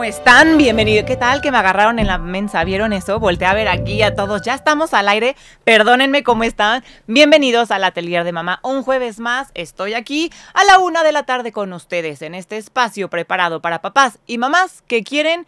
¿cómo 0.00 0.08
están? 0.08 0.56
Bienvenido. 0.56 1.04
¿Qué 1.04 1.14
tal 1.14 1.42
que 1.42 1.50
me 1.50 1.58
agarraron 1.58 1.98
en 1.98 2.06
la 2.06 2.16
mensa? 2.16 2.64
¿Vieron 2.64 2.94
eso? 2.94 3.20
Volté 3.20 3.44
a 3.44 3.52
ver 3.52 3.68
aquí 3.68 4.00
a 4.00 4.14
todos. 4.14 4.40
Ya 4.40 4.54
estamos 4.54 4.94
al 4.94 5.06
aire. 5.10 5.36
Perdónenme 5.64 6.22
cómo 6.22 6.42
están. 6.42 6.82
Bienvenidos 7.06 7.70
al 7.70 7.84
Atelier 7.84 8.24
de 8.24 8.32
Mamá. 8.32 8.60
Un 8.62 8.82
jueves 8.82 9.20
más 9.20 9.50
estoy 9.52 9.92
aquí 9.92 10.32
a 10.54 10.64
la 10.64 10.78
una 10.78 11.04
de 11.04 11.12
la 11.12 11.24
tarde 11.24 11.52
con 11.52 11.70
ustedes 11.74 12.22
en 12.22 12.34
este 12.34 12.56
espacio 12.56 13.10
preparado 13.10 13.60
para 13.60 13.82
papás 13.82 14.20
y 14.26 14.38
mamás 14.38 14.82
que 14.86 15.04
quieren 15.04 15.46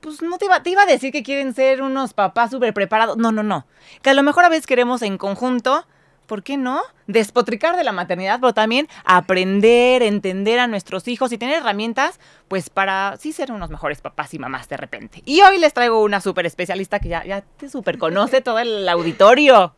pues 0.00 0.20
no 0.20 0.36
te 0.36 0.44
iba, 0.44 0.62
te 0.62 0.68
iba, 0.68 0.82
a 0.82 0.86
decir 0.86 1.10
que 1.10 1.22
quieren 1.22 1.54
ser 1.54 1.80
unos 1.80 2.12
papás 2.12 2.50
súper 2.50 2.74
preparados. 2.74 3.16
No, 3.16 3.32
no, 3.32 3.42
no. 3.42 3.66
Que 4.02 4.10
a 4.10 4.14
lo 4.14 4.22
mejor 4.22 4.44
a 4.44 4.50
veces 4.50 4.66
queremos 4.66 5.00
en 5.00 5.16
conjunto 5.16 5.86
¿por 6.26 6.42
qué 6.42 6.56
no? 6.56 6.82
Despotricar 7.06 7.76
de 7.76 7.84
la 7.84 7.92
maternidad, 7.92 8.40
pero 8.40 8.54
también 8.54 8.88
aprender, 9.04 10.02
entender 10.02 10.58
a 10.58 10.66
nuestros 10.66 11.08
hijos 11.08 11.32
y 11.32 11.38
tener 11.38 11.56
herramientas, 11.56 12.20
pues 12.48 12.70
para 12.70 13.16
sí 13.18 13.32
ser 13.32 13.52
unos 13.52 13.70
mejores 13.70 14.00
papás 14.00 14.32
y 14.34 14.38
mamás 14.38 14.68
de 14.68 14.76
repente. 14.76 15.22
Y 15.24 15.42
hoy 15.42 15.58
les 15.58 15.74
traigo 15.74 16.02
una 16.02 16.20
súper 16.20 16.46
especialista 16.46 17.00
que 17.00 17.08
ya, 17.08 17.24
ya 17.24 17.42
te 17.42 17.68
súper 17.68 17.98
conoce 17.98 18.40
todo 18.40 18.58
el 18.58 18.88
auditorio. 18.88 19.74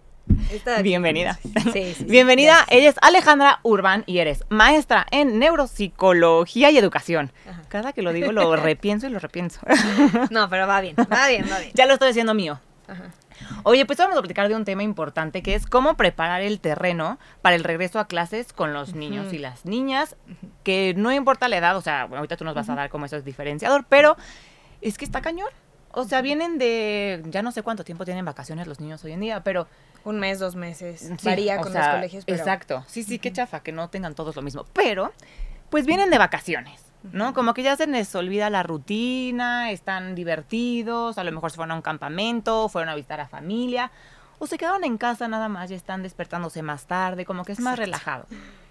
Bienvenida. 0.82 1.38
Sí, 1.72 1.94
sí, 1.94 2.04
Bienvenida. 2.08 2.64
Ella 2.70 2.88
es 2.88 2.96
Alejandra 3.02 3.60
Urbán 3.62 4.04
y 4.06 4.18
eres 4.18 4.42
maestra 4.48 5.06
en 5.10 5.38
neuropsicología 5.38 6.70
y 6.70 6.78
educación. 6.78 7.30
Cada 7.68 7.92
que 7.92 8.02
lo 8.02 8.12
digo 8.12 8.32
lo 8.32 8.56
repienso 8.56 9.06
y 9.06 9.10
lo 9.10 9.18
repienso. 9.18 9.60
No, 10.30 10.48
pero 10.48 10.66
va 10.66 10.80
bien, 10.80 10.96
va 10.96 11.28
bien, 11.28 11.44
va 11.50 11.58
bien. 11.58 11.72
Ya 11.74 11.86
lo 11.86 11.94
estoy 11.94 12.10
haciendo 12.10 12.34
mío. 12.34 12.58
Ajá. 12.86 13.10
Oye, 13.62 13.86
pues 13.86 13.98
vamos 13.98 14.16
a 14.16 14.20
platicar 14.20 14.48
de 14.48 14.56
un 14.56 14.64
tema 14.64 14.82
importante 14.82 15.42
que 15.42 15.54
es 15.54 15.66
cómo 15.66 15.96
preparar 15.96 16.42
el 16.42 16.60
terreno 16.60 17.18
para 17.42 17.56
el 17.56 17.64
regreso 17.64 17.98
a 17.98 18.06
clases 18.06 18.52
con 18.52 18.72
los 18.72 18.94
niños 18.94 19.32
y 19.32 19.38
las 19.38 19.64
niñas, 19.64 20.16
que 20.62 20.94
no 20.96 21.12
importa 21.12 21.48
la 21.48 21.56
edad, 21.58 21.76
o 21.76 21.80
sea, 21.80 22.02
ahorita 22.02 22.36
tú 22.36 22.44
nos 22.44 22.54
vas 22.54 22.68
a 22.68 22.74
dar 22.74 22.90
como 22.90 23.06
eso 23.06 23.16
es 23.16 23.24
diferenciador, 23.24 23.84
pero 23.88 24.16
es 24.80 24.98
que 24.98 25.04
está 25.04 25.20
cañón. 25.22 25.48
O 25.96 26.04
sea, 26.04 26.22
vienen 26.22 26.58
de, 26.58 27.22
ya 27.26 27.42
no 27.42 27.52
sé 27.52 27.62
cuánto 27.62 27.84
tiempo 27.84 28.04
tienen 28.04 28.24
vacaciones 28.24 28.66
los 28.66 28.80
niños 28.80 29.04
hoy 29.04 29.12
en 29.12 29.20
día, 29.20 29.44
pero... 29.44 29.68
Un 30.04 30.18
mes, 30.18 30.40
dos 30.40 30.56
meses. 30.56 31.08
Varía 31.22 31.58
con 31.58 31.72
los 31.72 31.86
colegios, 31.86 32.24
pero... 32.24 32.36
Exacto. 32.36 32.84
Sí, 32.88 33.04
sí, 33.04 33.20
qué 33.20 33.32
chafa, 33.32 33.60
que 33.60 33.70
no 33.70 33.88
tengan 33.88 34.14
todos 34.14 34.34
lo 34.34 34.42
mismo. 34.42 34.66
Pero, 34.72 35.12
pues 35.70 35.86
vienen 35.86 36.10
de 36.10 36.18
vacaciones. 36.18 36.83
¿No? 37.12 37.34
Como 37.34 37.54
que 37.54 37.62
ya 37.62 37.76
se 37.76 37.86
les 37.86 38.14
olvida 38.14 38.50
la 38.50 38.62
rutina, 38.62 39.70
están 39.70 40.14
divertidos, 40.14 41.18
a 41.18 41.24
lo 41.24 41.32
mejor 41.32 41.50
se 41.50 41.56
fueron 41.56 41.72
a 41.72 41.74
un 41.76 41.82
campamento, 41.82 42.68
fueron 42.68 42.88
a 42.88 42.94
visitar 42.94 43.20
a 43.20 43.28
familia, 43.28 43.90
o 44.38 44.46
se 44.46 44.58
quedaron 44.58 44.84
en 44.84 44.98
casa 44.98 45.28
nada 45.28 45.48
más 45.48 45.70
y 45.70 45.74
están 45.74 46.02
despertándose 46.02 46.62
más 46.62 46.86
tarde, 46.86 47.24
como 47.24 47.44
que 47.44 47.52
es 47.52 47.60
más 47.60 47.78
relajado. 47.78 48.26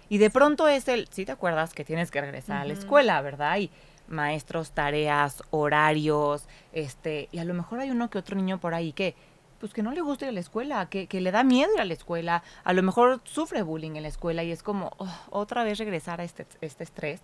Y 0.08 0.18
de 0.18 0.30
pronto 0.30 0.68
es 0.68 0.88
el, 0.88 1.08
si 1.10 1.24
te 1.24 1.32
acuerdas 1.32 1.72
que 1.74 1.84
tienes 1.84 2.10
que 2.10 2.20
regresar 2.20 2.58
a 2.58 2.64
la 2.64 2.74
escuela, 2.74 3.20
¿verdad? 3.22 3.58
Y 3.58 3.70
maestros, 4.08 4.72
tareas, 4.72 5.42
horarios, 5.50 6.46
este, 6.72 7.28
y 7.32 7.38
a 7.38 7.44
lo 7.44 7.54
mejor 7.54 7.80
hay 7.80 7.90
uno 7.90 8.10
que 8.10 8.18
otro 8.18 8.36
niño 8.36 8.58
por 8.58 8.74
ahí 8.74 8.92
que, 8.92 9.14
pues 9.60 9.72
que 9.72 9.82
no 9.82 9.92
le 9.92 10.02
gusta 10.02 10.26
ir 10.26 10.28
a 10.28 10.32
la 10.32 10.40
escuela, 10.40 10.86
que, 10.90 11.06
que 11.06 11.20
le 11.20 11.30
da 11.30 11.42
miedo 11.42 11.72
ir 11.74 11.80
a 11.80 11.86
la 11.86 11.94
escuela, 11.94 12.42
a 12.64 12.72
lo 12.74 12.82
mejor 12.82 13.22
sufre 13.24 13.62
bullying 13.62 13.96
en 13.96 14.02
la 14.02 14.08
escuela 14.08 14.44
y 14.44 14.52
es 14.52 14.62
como 14.62 14.92
oh, 14.98 15.08
otra 15.30 15.64
vez 15.64 15.78
regresar 15.78 16.20
a 16.20 16.24
este, 16.24 16.46
este 16.60 16.84
estrés. 16.84 17.22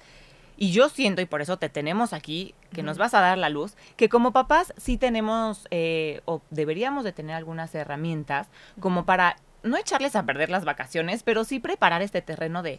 Y 0.62 0.72
yo 0.72 0.90
siento, 0.90 1.22
y 1.22 1.24
por 1.24 1.40
eso 1.40 1.56
te 1.56 1.70
tenemos 1.70 2.12
aquí, 2.12 2.54
que 2.74 2.82
nos 2.82 2.98
vas 2.98 3.14
a 3.14 3.22
dar 3.22 3.38
la 3.38 3.48
luz, 3.48 3.76
que 3.96 4.10
como 4.10 4.30
papás 4.32 4.74
sí 4.76 4.98
tenemos 4.98 5.66
eh, 5.70 6.20
o 6.26 6.42
deberíamos 6.50 7.02
de 7.02 7.12
tener 7.12 7.34
algunas 7.34 7.74
herramientas 7.74 8.46
como 8.78 9.06
para 9.06 9.36
no 9.62 9.78
echarles 9.78 10.16
a 10.16 10.26
perder 10.26 10.50
las 10.50 10.66
vacaciones, 10.66 11.22
pero 11.22 11.44
sí 11.44 11.60
preparar 11.60 12.02
este 12.02 12.20
terreno 12.20 12.62
de, 12.62 12.78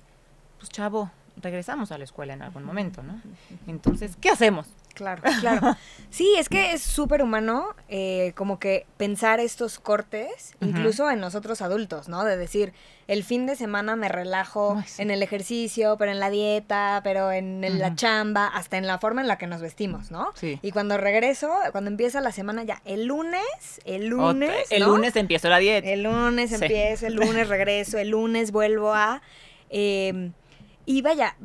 pues 0.60 0.70
chavo, 0.70 1.10
regresamos 1.38 1.92
a 1.92 1.98
la 1.98 2.04
escuela 2.04 2.34
en 2.34 2.44
algún 2.44 2.64
momento, 2.64 3.02
¿no? 3.02 3.20
Entonces, 3.66 4.16
¿qué 4.16 4.30
hacemos? 4.30 4.68
Claro, 4.94 5.22
claro. 5.40 5.76
Sí, 6.10 6.36
es 6.38 6.50
que 6.50 6.74
es 6.74 6.82
súper 6.82 7.24
humano 7.24 7.74
eh, 7.88 8.34
como 8.36 8.60
que 8.60 8.86
pensar 8.98 9.40
estos 9.40 9.80
cortes, 9.80 10.56
incluso 10.60 11.10
en 11.10 11.22
nosotros 11.22 11.62
adultos, 11.62 12.10
¿no? 12.10 12.26
De 12.26 12.36
decir, 12.36 12.74
el 13.08 13.24
fin 13.24 13.46
de 13.46 13.56
semana 13.56 13.96
me 13.96 14.10
relajo 14.10 14.82
en 14.98 15.10
el 15.10 15.24
ejercicio, 15.24 15.96
pero 15.98 16.12
en 16.12 16.20
la 16.20 16.30
dieta, 16.30 17.00
pero 17.04 17.32
en, 17.32 17.62
la 17.80 17.96
chamba, 17.96 18.48
hasta 18.48 18.78
en 18.78 18.88
la 18.88 19.00
forma 19.00 19.22
en 19.22 19.30
la 19.30 19.38
que 19.38 19.48
nos 19.48 19.62
vestimos, 19.62 20.12
¿no? 20.12 20.32
Sí. 20.36 20.60
Y 20.62 20.72
cuando 20.72 20.98
regreso, 20.98 21.50
cuando 21.72 21.90
empieza 21.90 22.20
la 22.20 22.34
semana 22.34 22.64
ya, 22.64 22.82
el 22.84 23.06
lunes, 23.06 23.82
el 23.86 24.08
lunes. 24.08 24.70
El 24.70 24.84
lunes 24.84 25.16
empiezo 25.16 25.48
la 25.50 25.60
dieta. 25.60 25.88
El 25.88 26.04
lunes 26.04 26.52
empiezo, 26.52 27.08
el 27.08 27.16
lunes 27.16 27.48
regreso, 27.48 27.98
el 27.98 28.10
lunes 28.10 28.52
vuelvo 28.52 28.94
a. 28.94 29.22
Em, 29.70 30.34
y 30.86 31.02
vaya, 31.02 31.36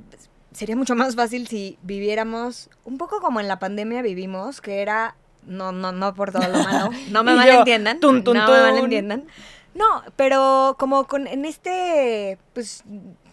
sería 0.56 0.74
mucho 0.74 0.94
más 0.94 1.14
fácil 1.16 1.46
si 1.46 1.78
viviéramos 1.82 2.70
un 2.84 2.96
poco 2.96 3.20
como 3.20 3.40
en 3.40 3.48
la 3.48 3.58
pandemia 3.58 4.00
vivimos, 4.00 4.62
que 4.62 4.80
era, 4.80 5.14
no, 5.42 5.70
no, 5.70 5.92
no 5.92 6.14
por 6.14 6.32
todo 6.32 6.48
lo 6.48 6.64
malo, 6.64 6.90
no 7.10 7.22
me 7.22 7.34
malentiendan, 7.34 7.98
no 8.00 8.12
me 8.12 8.32
malentiendan. 8.32 9.26
No, 9.74 10.02
pero 10.16 10.76
como 10.78 11.06
con, 11.06 11.26
en 11.26 11.44
este, 11.44 12.38
pues, 12.54 12.84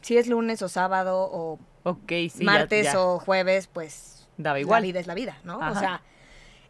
si 0.01 0.17
es 0.17 0.28
lunes 0.28 0.62
o 0.62 0.67
sábado 0.67 1.29
o 1.31 1.59
martes 2.41 2.94
o 2.94 3.19
jueves, 3.19 3.67
pues, 3.67 4.28
Daba 4.35 4.59
igual. 4.59 4.81
la 4.81 4.88
vida 4.88 5.00
es 5.00 5.07
la 5.07 5.13
vida, 5.13 5.38
¿no? 5.45 5.59
O 5.59 5.75
sea, 5.79 6.01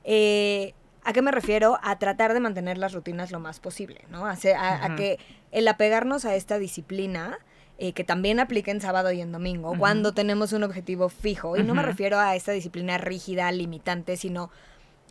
eh, 0.04 0.76
¿a 1.04 1.14
qué 1.14 1.24
me 1.24 1.32
refiero? 1.32 1.80
A 1.82 1.98
tratar 1.98 2.36
de 2.36 2.40
mantener 2.40 2.78
las 2.78 2.94
rutinas 2.94 3.32
lo 3.32 3.40
más 3.40 3.60
posible, 3.60 4.06
¿no? 4.12 4.28
a 4.28 4.36
que 4.36 5.18
el 5.52 5.68
apegarnos 5.68 6.26
a 6.26 6.36
esta 6.36 6.60
disciplina 6.60 7.40
eh, 7.78 7.94
que 7.94 8.04
también 8.04 8.40
aplica 8.40 8.72
en 8.72 8.82
sábado 8.82 9.12
y 9.12 9.22
en 9.22 9.32
domingo, 9.32 9.76
cuando 9.78 10.14
tenemos 10.14 10.54
un 10.54 10.64
objetivo 10.64 11.10
fijo. 11.10 11.58
Y 11.58 11.64
no 11.64 11.74
me 11.76 11.82
refiero 11.84 12.20
a 12.20 12.36
esta 12.36 12.52
disciplina 12.52 12.98
rígida, 12.98 13.52
limitante, 13.52 14.18
sino 14.18 14.52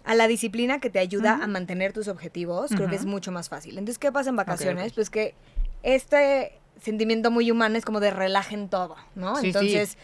a 0.05 0.15
la 0.15 0.29
disciplina 0.29 0.81
que 0.81 0.91
te 0.91 0.99
ayuda 0.99 1.41
a 1.43 1.47
mantener 1.47 1.93
tus 1.93 2.09
objetivos, 2.09 2.71
creo 2.75 2.89
que 2.89 2.97
es 2.97 3.05
mucho 3.05 3.33
más 3.33 3.49
fácil. 3.49 3.79
Entonces, 3.79 3.99
¿qué 3.99 4.11
pasa 4.11 4.31
en 4.31 4.37
vacaciones? 4.37 4.93
Pues 4.93 5.11
que 5.11 5.35
este 5.83 6.59
sentimiento 6.81 7.31
muy 7.31 7.51
humano 7.51 7.77
es 7.77 7.85
como 7.85 8.01
de 8.01 8.11
relajen 8.11 8.69
todo, 8.69 8.97
¿no? 9.15 9.39
Entonces 9.41 9.97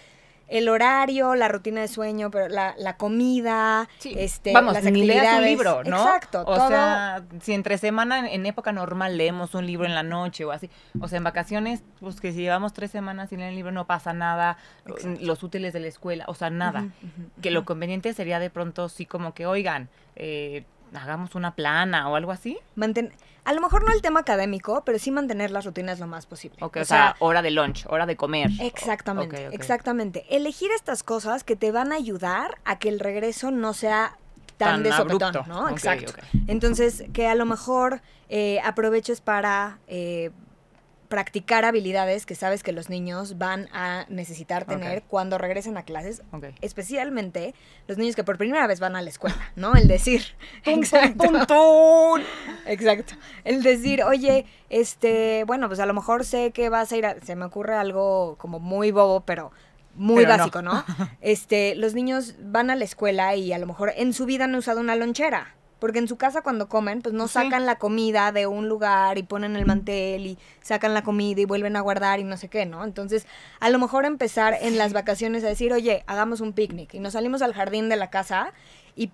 el 0.49 0.69
horario, 0.69 1.35
la 1.35 1.49
rutina 1.49 1.83
de 1.83 1.89
sueño, 1.89 2.31
pero 2.31 2.49
la, 2.49 2.75
la 2.79 2.97
comida, 2.97 3.89
este, 4.05 4.53
Vamos, 4.53 4.75
las 4.75 4.87
actividades. 4.87 5.39
un 5.39 5.45
libro, 5.45 5.85
¿no? 5.85 5.99
Exacto. 5.99 6.45
O 6.47 6.69
sea, 6.69 7.23
si 7.41 7.53
entre 7.53 7.77
semana, 7.77 8.31
en, 8.31 8.47
época 8.47 8.73
normal, 8.73 9.19
leemos 9.19 9.55
un 9.55 9.67
libro 9.67 9.87
en 9.87 9.95
la 9.95 10.03
noche 10.03 10.45
o 10.45 10.51
así. 10.51 10.71
O 11.01 11.09
sea, 11.09 11.19
en 11.19 11.25
vacaciones, 11.25 11.83
pues 12.01 12.21
que 12.21 12.33
si 12.33 12.39
llevamos 12.39 12.73
tres 12.73 12.91
semanas 12.91 13.29
sin 13.29 13.39
leer 13.39 13.51
el 13.51 13.57
libro 13.57 13.73
no 13.73 13.87
pasa 13.87 14.13
nada. 14.13 14.57
Los 15.21 15.43
útiles 15.43 15.73
de 15.73 15.81
la 15.81 15.89
escuela, 15.89 16.25
o 16.29 16.35
sea, 16.35 16.49
nada. 16.51 16.89
que 17.43 17.51
lo 17.51 17.65
conveniente 17.65 18.13
sería 18.15 18.39
de 18.39 18.49
pronto 18.49 18.89
sí 18.89 19.05
como 19.05 19.35
que, 19.35 19.47
oigan, 19.47 19.89
eh, 20.17 20.65
hagamos 20.95 21.35
una 21.35 21.55
plana 21.55 22.09
o 22.09 22.17
algo 22.17 22.33
así. 22.33 22.59
Manten 22.75 23.13
a 23.49 23.53
lo 23.55 23.63
mejor 23.63 23.83
no 23.83 23.93
el 23.95 24.03
tema 24.03 24.21
académico, 24.21 24.83
pero 24.85 24.99
sí 24.99 25.11
mantener 25.11 25.51
las 25.51 25.65
rutinas 25.65 25.99
lo 25.99 26.07
más 26.07 26.27
posible. 26.27 26.59
o, 26.61 26.85
sea, 26.85 27.17
hora 27.19 27.41
de 27.41 27.51
lunch, 27.51 27.87
hora 27.89 28.05
de 28.05 28.15
comer. 28.15 28.51
Exactamente, 28.61 29.49
exactamente. 29.53 30.27
Elegir 30.29 30.71
estas 30.71 31.03
cosas 31.03 31.45
que 31.45 31.57
te 31.57 31.73
van 31.73 31.91
a 31.93 31.95
ayudar 31.95 32.59
a 32.67 32.79
que 32.79 32.91
el 32.91 33.01
regreso 33.01 33.51
no 33.51 33.73
sea 33.73 34.19
tan, 34.59 34.83
de 34.83 34.93
sopetón, 34.93 35.33
¿no? 35.47 35.71
Exacto. 35.71 36.13
Entonces, 36.47 37.05
que 37.15 37.27
a 37.27 37.35
lo 37.35 37.47
mejor 37.47 38.03
eh, 38.29 38.61
aproveches 38.65 39.23
para 39.23 39.79
eh, 39.87 40.31
practicar 41.09 41.65
habilidades 41.65 42.27
que 42.27 42.35
sabes 42.35 42.63
que 42.63 42.73
los 42.73 42.91
niños 42.91 43.39
van 43.39 43.69
a 43.73 44.05
necesitar 44.09 44.65
tener 44.65 45.03
cuando 45.03 45.39
regresen 45.39 45.77
a 45.77 45.83
clases, 45.83 46.23
especialmente 46.61 47.55
los 47.87 47.99
niños 47.99 48.15
que 48.15 48.25
por 48.25 48.37
primera 48.37 48.67
vez 48.67 48.79
van 48.79 48.95
a 48.95 49.03
la 49.03 49.09
escuela, 49.09 49.53
¿no? 49.57 49.75
El 49.75 49.89
decir, 49.89 50.23
exacto, 50.65 51.25
exacto, 52.67 53.15
el 53.45 53.63
decir, 53.63 54.03
oye, 54.03 54.45
este, 54.69 55.45
bueno, 55.45 55.69
pues 55.69 55.81
a 55.81 55.87
lo 55.87 55.95
mejor 55.95 56.25
sé 56.25 56.51
que 56.51 56.69
vas 56.69 56.93
a 56.93 56.97
ir, 56.97 57.07
a, 57.07 57.19
se 57.21 57.37
me 57.37 57.47
ocurre 57.47 57.75
algo 57.75 58.37
como 58.39 58.61
muy 58.61 58.91
bobo, 58.91 59.23
pero 59.23 59.51
muy 59.95 60.25
básico, 60.25 60.63
¿no? 60.63 60.85
Este, 61.21 61.75
los 61.75 61.95
niños 61.95 62.37
van 62.41 62.71
a 62.71 62.77
la 62.77 62.85
escuela 62.85 63.35
y 63.35 63.53
a 63.53 63.59
lo 63.59 63.67
mejor 63.67 63.93
en 63.97 64.13
su 64.13 64.27
vida 64.27 64.45
han 64.45 64.55
usado 64.55 64.81
una 64.81 64.95
lonchera. 64.95 65.55
Porque 65.79 65.99
en 66.01 66.09
su 66.09 66.17
casa 66.17 66.43
cuando 66.43 66.69
comen, 66.69 67.03
pues 67.03 67.15
no 67.15 67.29
sacan 67.29 67.65
la 67.65 67.77
comida 67.77 68.33
de 68.33 68.47
un 68.47 68.69
lugar 68.69 69.17
y 69.17 69.23
ponen 69.23 69.55
el 69.55 69.65
mantel 69.65 70.27
y 70.27 70.39
sacan 70.61 70.93
la 70.93 71.03
comida 71.03 71.41
y 71.41 71.45
vuelven 71.45 71.77
a 71.77 71.81
guardar 71.81 72.19
y 72.19 72.25
no 72.25 72.37
sé 72.37 72.49
qué, 72.49 72.67
¿no? 72.67 72.83
Entonces, 72.85 73.27
a 73.61 73.71
lo 73.71 73.79
mejor 73.79 74.05
empezar 74.05 74.57
en 74.61 74.77
las 74.77 74.93
vacaciones 74.93 75.45
a 75.45 75.49
decir, 75.49 75.73
oye, 75.73 76.03
hagamos 76.07 76.41
un 76.41 76.53
picnic 76.53 76.95
y 76.95 76.99
nos 76.99 77.13
salimos 77.13 77.43
al 77.43 77.55
jardín 77.55 77.89
de 77.89 77.97
la 77.97 78.11
casa 78.11 78.53
y, 78.97 79.13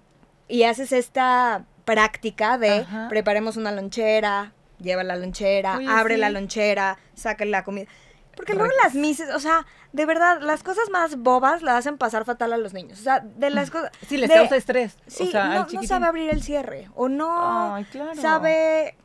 y 0.49 0.63
haces 0.63 0.93
esta 0.93 1.67
práctica 1.85 2.57
de 2.57 2.87
preparemos 3.11 3.57
una 3.59 3.71
lonchera, 3.71 4.53
lleva 4.81 5.05
la 5.05 5.17
lonchera, 5.17 5.79
abre 5.89 6.17
la 6.17 6.31
lonchera, 6.31 6.99
saca 7.15 7.45
la 7.45 7.63
comida. 7.63 7.87
Porque 8.37 8.55
luego 8.55 8.73
las 8.83 8.95
mises, 8.95 9.31
o 9.35 9.41
sea, 9.41 9.67
de 9.93 10.07
verdad, 10.07 10.41
las 10.41 10.63
cosas 10.63 10.91
más 10.91 11.17
bobas 11.17 11.63
las 11.63 11.77
hacen 11.77 11.99
pasar 11.99 12.25
fatal 12.25 12.53
a 12.53 12.59
los 12.59 12.73
niños. 12.73 13.01
O 13.01 13.03
sea, 13.03 13.21
de 13.21 13.51
las 13.51 13.71
cosas... 13.71 13.93
Sí, 14.07 14.17
les 14.17 14.31
causa 14.31 14.57
estrés. 14.57 14.97
Sí, 15.07 15.31
no, 15.33 15.83
sabe 15.83 16.07
abrir 16.07 16.31
el 16.31 16.43
cierre. 16.43 16.91
O 16.95 17.09
no 17.09 17.85
sabe, 18.21 18.97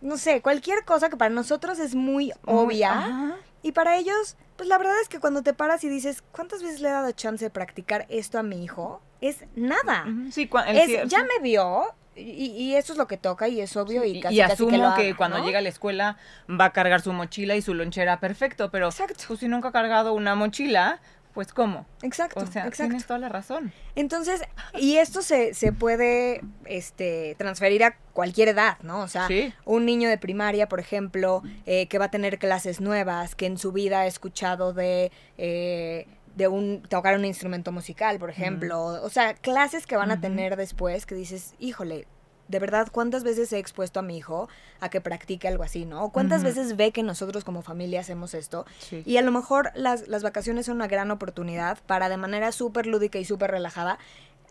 no 0.00 0.16
sé, 0.16 0.40
cualquier 0.40 0.84
cosa 0.84 1.08
que 1.08 1.16
para 1.16 1.34
nosotros 1.34 1.78
es 1.78 1.94
muy 1.94 2.32
obvia. 2.44 3.38
Y 3.62 3.72
para 3.72 3.96
ellos, 3.96 4.36
pues 4.56 4.68
la 4.68 4.76
verdad 4.78 5.00
es 5.00 5.08
que 5.08 5.20
cuando 5.20 5.42
te 5.42 5.54
paras 5.54 5.84
y 5.84 5.88
dices, 5.88 6.22
¿cuántas 6.32 6.62
veces 6.62 6.80
le 6.80 6.88
he 6.88 6.92
dado 6.92 7.12
chance 7.12 7.44
de 7.44 7.50
practicar 7.50 8.06
esto 8.08 8.38
a 8.38 8.42
mi 8.42 8.64
hijo? 8.64 9.00
Es 9.20 9.44
nada. 9.54 10.04
Sí, 10.32 10.50
es, 10.66 11.08
ya 11.08 11.20
me 11.20 11.38
vio, 11.40 11.94
y, 12.14 12.74
eso 12.74 12.92
es 12.92 12.98
lo 12.98 13.06
que 13.06 13.16
toca 13.16 13.48
y 13.48 13.60
es 13.60 13.76
obvio 13.76 14.04
y 14.04 14.20
casi, 14.20 14.36
y 14.36 14.40
asumo 14.40 14.94
que, 14.94 15.14
cuando 15.14 15.44
llega 15.44 15.58
a 15.58 15.62
la 15.62 15.68
escuela 15.68 16.16
va 16.48 16.66
a 16.66 16.72
cargar 16.72 17.00
su 17.00 17.12
mochila 17.12 17.56
y 17.56 17.62
su 17.62 17.74
lonchera 17.74 18.20
perfecto, 18.20 18.70
pero 18.70 18.88
Exacto. 18.88 19.24
pues 19.26 19.40
si 19.40 19.48
nunca 19.48 19.68
ha 19.68 19.72
cargado 19.72 20.12
una 20.12 20.34
mochila, 20.34 21.00
pues 21.32 21.52
¿cómo? 21.52 21.86
Exacto, 22.02 22.40
o 22.40 22.46
sea, 22.46 22.66
exacto. 22.66 22.90
tienes 22.90 23.06
toda 23.06 23.18
la 23.18 23.28
razón. 23.28 23.72
Entonces, 23.94 24.42
y 24.78 24.96
esto 24.96 25.22
se, 25.22 25.54
se 25.54 25.72
puede 25.72 26.42
este, 26.66 27.34
transferir 27.38 27.84
a 27.84 27.96
cualquier 28.12 28.48
edad, 28.48 28.76
¿no? 28.82 29.00
O 29.00 29.08
sea, 29.08 29.28
un 29.64 29.86
niño 29.86 30.08
de 30.08 30.18
primaria, 30.18 30.68
por 30.68 30.80
ejemplo, 30.80 31.42
eh, 31.64 31.86
que 31.88 31.98
va 31.98 32.06
a 32.06 32.10
tener 32.10 32.38
clases 32.38 32.80
nuevas, 32.80 33.34
que 33.34 33.46
en 33.46 33.56
su 33.58 33.72
vida 33.72 34.00
ha 34.00 34.06
escuchado 34.06 34.72
de... 34.72 35.10
Eh, 35.38 36.06
de 36.36 36.48
un 36.48 36.82
tocar 36.82 37.16
un 37.16 37.24
instrumento 37.24 37.72
musical, 37.72 38.18
por 38.18 38.30
ejemplo, 38.30 38.84
o 38.84 39.08
sea, 39.10 39.34
clases 39.34 39.86
que 39.86 39.96
van 39.96 40.10
a 40.10 40.20
tener 40.20 40.56
después 40.56 41.06
que 41.06 41.14
dices, 41.14 41.54
híjole, 41.58 42.06
de 42.48 42.58
verdad, 42.58 42.88
¿cuántas 42.92 43.24
veces 43.24 43.52
he 43.52 43.58
expuesto 43.58 44.00
a 44.00 44.02
mi 44.02 44.16
hijo 44.16 44.48
a 44.80 44.90
que 44.90 45.00
practique 45.00 45.48
algo 45.48 45.62
así, 45.62 45.86
¿no? 45.86 46.10
¿Cuántas 46.10 46.42
veces 46.42 46.76
ve 46.76 46.90
que 46.90 47.02
nosotros 47.02 47.44
como 47.44 47.62
familia 47.62 48.00
hacemos 48.00 48.34
esto? 48.34 48.66
Y 49.06 49.16
a 49.16 49.22
lo 49.22 49.32
mejor 49.32 49.70
las, 49.74 50.06
las 50.08 50.22
vacaciones 50.22 50.66
son 50.66 50.76
una 50.76 50.88
gran 50.88 51.10
oportunidad 51.10 51.78
para 51.86 52.08
de 52.08 52.16
manera 52.16 52.52
súper 52.52 52.86
lúdica 52.86 53.18
y 53.18 53.24
súper 53.24 53.52
relajada 53.52 53.98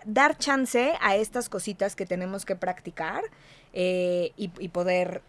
dar 0.05 0.37
chance 0.37 0.93
a 0.99 1.15
estas 1.15 1.49
cositas 1.49 1.95
que 1.95 2.05
tenemos 2.05 2.45
que 2.45 2.55
practicar 2.55 3.23
eh, 3.73 4.31
y, 4.35 4.47
poder 4.69 5.21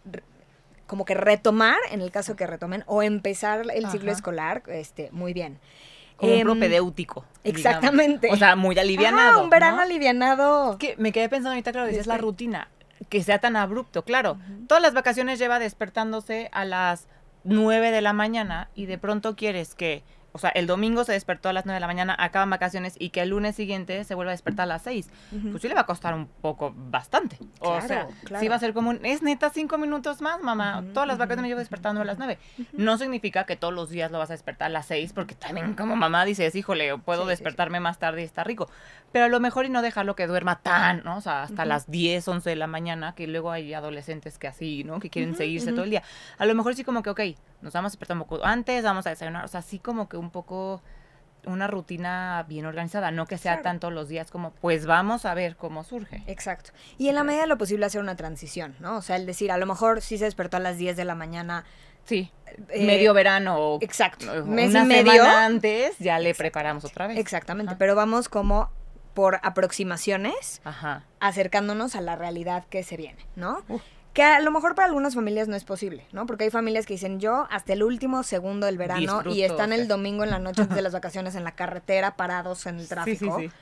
como 0.86 1.04
que 1.04 1.14
retomar, 1.14 1.78
en 1.90 2.00
el 2.00 2.10
caso 2.10 2.36
que 2.36 2.46
retomen, 2.46 2.84
o 2.86 3.02
empezar 3.02 3.66
el 3.72 3.90
ciclo 3.90 4.12
escolar, 4.12 4.62
este, 4.66 5.10
muy 5.12 5.32
bien 5.32 5.58
como 6.16 6.32
un 6.32 6.38
em, 6.38 6.44
propedéutico. 6.44 7.24
Exactamente. 7.44 8.28
O 8.30 8.36
sea, 8.36 8.56
muy 8.56 8.78
alivianado. 8.78 9.40
Ah, 9.40 9.42
un 9.42 9.50
verano 9.50 9.80
alivianado. 9.80 10.78
que 10.78 10.94
me 10.98 11.12
quedé 11.12 11.28
pensando 11.28 11.50
ahorita, 11.50 11.72
claro, 11.72 11.88
es 11.88 12.06
la 12.06 12.18
rutina. 12.18 12.68
Que 13.08 13.22
sea 13.22 13.40
tan 13.40 13.56
abrupto. 13.56 14.04
Claro, 14.04 14.38
todas 14.68 14.82
las 14.82 14.94
vacaciones 14.94 15.38
lleva 15.38 15.58
despertándose 15.58 16.48
a 16.52 16.64
las 16.64 17.08
9 17.44 17.90
de 17.90 18.00
la 18.00 18.12
mañana 18.12 18.68
y 18.74 18.86
de 18.86 18.98
pronto 18.98 19.34
quieres 19.34 19.74
que 19.74 20.04
o 20.32 20.38
sea, 20.38 20.50
el 20.50 20.66
domingo 20.66 21.04
se 21.04 21.12
despertó 21.12 21.48
a 21.48 21.52
las 21.52 21.66
9 21.66 21.76
de 21.76 21.80
la 21.80 21.86
mañana, 21.86 22.16
acaban 22.18 22.48
vacaciones 22.50 22.94
y 22.98 23.10
que 23.10 23.20
el 23.20 23.28
lunes 23.30 23.54
siguiente 23.54 24.02
se 24.04 24.14
vuelve 24.14 24.30
a 24.30 24.34
despertar 24.34 24.64
a 24.64 24.66
las 24.66 24.82
6. 24.82 25.10
Pues 25.50 25.62
sí 25.62 25.68
le 25.68 25.74
va 25.74 25.82
a 25.82 25.86
costar 25.86 26.14
un 26.14 26.26
poco, 26.26 26.72
bastante. 26.74 27.38
O 27.60 27.80
sea, 27.80 28.08
sí 28.40 28.48
va 28.48 28.56
a 28.56 28.58
ser 28.58 28.72
como 28.72 28.90
un, 28.90 29.04
es 29.04 29.22
neta 29.22 29.50
cinco 29.50 29.78
minutos 29.78 30.20
más, 30.22 30.42
mamá. 30.42 30.82
Todas 30.94 31.06
las 31.06 31.18
vacaciones 31.18 31.42
me 31.42 31.48
llevo 31.48 31.60
despertando 31.60 32.00
a 32.00 32.04
las 32.04 32.18
9. 32.18 32.38
No 32.72 32.96
significa 32.98 33.44
que 33.44 33.56
todos 33.56 33.74
los 33.74 33.90
días 33.90 34.10
lo 34.10 34.18
vas 34.18 34.30
a 34.30 34.34
despertar 34.34 34.66
a 34.66 34.70
las 34.70 34.86
6, 34.86 35.12
porque 35.12 35.34
también 35.34 35.74
como 35.74 35.96
mamá 35.96 36.24
dices, 36.24 36.54
híjole, 36.54 36.96
puedo 36.98 37.26
despertarme 37.26 37.80
más 37.80 37.98
tarde 37.98 38.22
y 38.22 38.24
está 38.24 38.44
rico. 38.44 38.70
Pero 39.12 39.26
a 39.26 39.28
lo 39.28 39.40
mejor 39.40 39.66
y 39.66 39.68
no 39.68 39.82
dejarlo 39.82 40.16
que 40.16 40.26
duerma 40.26 40.60
tan, 40.60 41.04
¿no? 41.04 41.18
O 41.18 41.20
sea, 41.20 41.42
hasta 41.42 41.64
las 41.66 41.90
10, 41.90 42.26
11 42.26 42.50
de 42.50 42.56
la 42.56 42.66
mañana, 42.66 43.14
que 43.14 43.26
luego 43.26 43.50
hay 43.50 43.74
adolescentes 43.74 44.38
que 44.38 44.48
así, 44.48 44.84
¿no? 44.84 45.00
Que 45.00 45.10
quieren 45.10 45.36
seguirse 45.36 45.72
todo 45.72 45.84
el 45.84 45.90
día. 45.90 46.02
A 46.38 46.46
lo 46.46 46.54
mejor 46.54 46.74
sí 46.74 46.84
como 46.84 47.02
que, 47.02 47.10
ok, 47.10 47.20
nos 47.62 47.72
vamos 47.72 47.90
a 47.90 47.92
despertar 47.92 48.16
un 48.16 48.24
poco 48.24 48.44
antes, 48.44 48.84
vamos 48.84 49.06
a 49.06 49.10
desayunar, 49.10 49.44
o 49.44 49.48
sea, 49.48 49.60
así 49.60 49.78
como 49.78 50.08
que 50.08 50.16
un 50.16 50.30
poco 50.30 50.82
una 51.46 51.66
rutina 51.66 52.44
bien 52.48 52.66
organizada, 52.66 53.10
no 53.10 53.26
que 53.26 53.38
sea 53.38 53.62
tanto 53.62 53.90
los 53.90 54.08
días 54.08 54.30
como, 54.30 54.52
pues 54.52 54.86
vamos 54.86 55.24
a 55.24 55.34
ver 55.34 55.56
cómo 55.56 55.84
surge. 55.84 56.22
Exacto. 56.26 56.70
Y 56.98 57.08
en 57.08 57.14
la 57.14 57.24
medida 57.24 57.42
de 57.42 57.48
lo 57.48 57.58
posible 57.58 57.86
hacer 57.86 58.00
una 58.00 58.16
transición, 58.16 58.76
¿no? 58.80 58.96
O 58.96 59.02
sea, 59.02 59.16
el 59.16 59.26
decir, 59.26 59.50
a 59.50 59.56
lo 59.56 59.66
mejor 59.66 60.02
sí 60.02 60.18
se 60.18 60.24
despertó 60.24 60.58
a 60.58 60.60
las 60.60 60.78
10 60.78 60.96
de 60.96 61.04
la 61.04 61.14
mañana. 61.14 61.64
Sí. 62.04 62.30
Eh, 62.68 62.86
medio 62.86 63.14
verano. 63.14 63.78
Exacto. 63.80 64.44
Mes 64.44 64.70
una 64.70 64.84
y 64.84 64.86
medio. 64.86 65.24
antes 65.24 65.98
ya 65.98 66.18
le 66.18 66.34
preparamos 66.34 66.84
otra 66.84 67.06
vez. 67.06 67.18
Exactamente. 67.18 67.74
Pero 67.76 67.94
vamos 67.94 68.28
como 68.28 68.70
por 69.14 69.40
aproximaciones, 69.42 70.62
acercándonos 71.20 71.96
a 71.96 72.00
la 72.00 72.16
realidad 72.16 72.64
que 72.70 72.82
se 72.82 72.96
viene, 72.96 73.26
¿no? 73.36 73.62
Que 74.12 74.22
a 74.22 74.40
lo 74.40 74.50
mejor 74.50 74.74
para 74.74 74.86
algunas 74.86 75.14
familias 75.14 75.48
no 75.48 75.56
es 75.56 75.64
posible, 75.64 76.06
¿no? 76.12 76.26
Porque 76.26 76.44
hay 76.44 76.50
familias 76.50 76.84
que 76.84 76.94
dicen 76.94 77.18
yo 77.18 77.46
hasta 77.50 77.72
el 77.72 77.82
último 77.82 78.22
segundo 78.22 78.66
del 78.66 78.76
verano 78.76 79.22
y 79.26 79.42
están 79.42 79.72
el 79.72 79.88
domingo 79.88 80.22
en 80.24 80.30
la 80.30 80.38
noche 80.38 80.66
de 80.66 80.82
las 80.82 80.92
vacaciones 80.92 81.34
en 81.34 81.44
la 81.44 81.52
carretera 81.52 82.16
parados 82.16 82.66
en 82.66 82.78
el 82.78 82.88
tráfico. 82.88 83.38
Sí, 83.38 83.48
sí, 83.48 83.54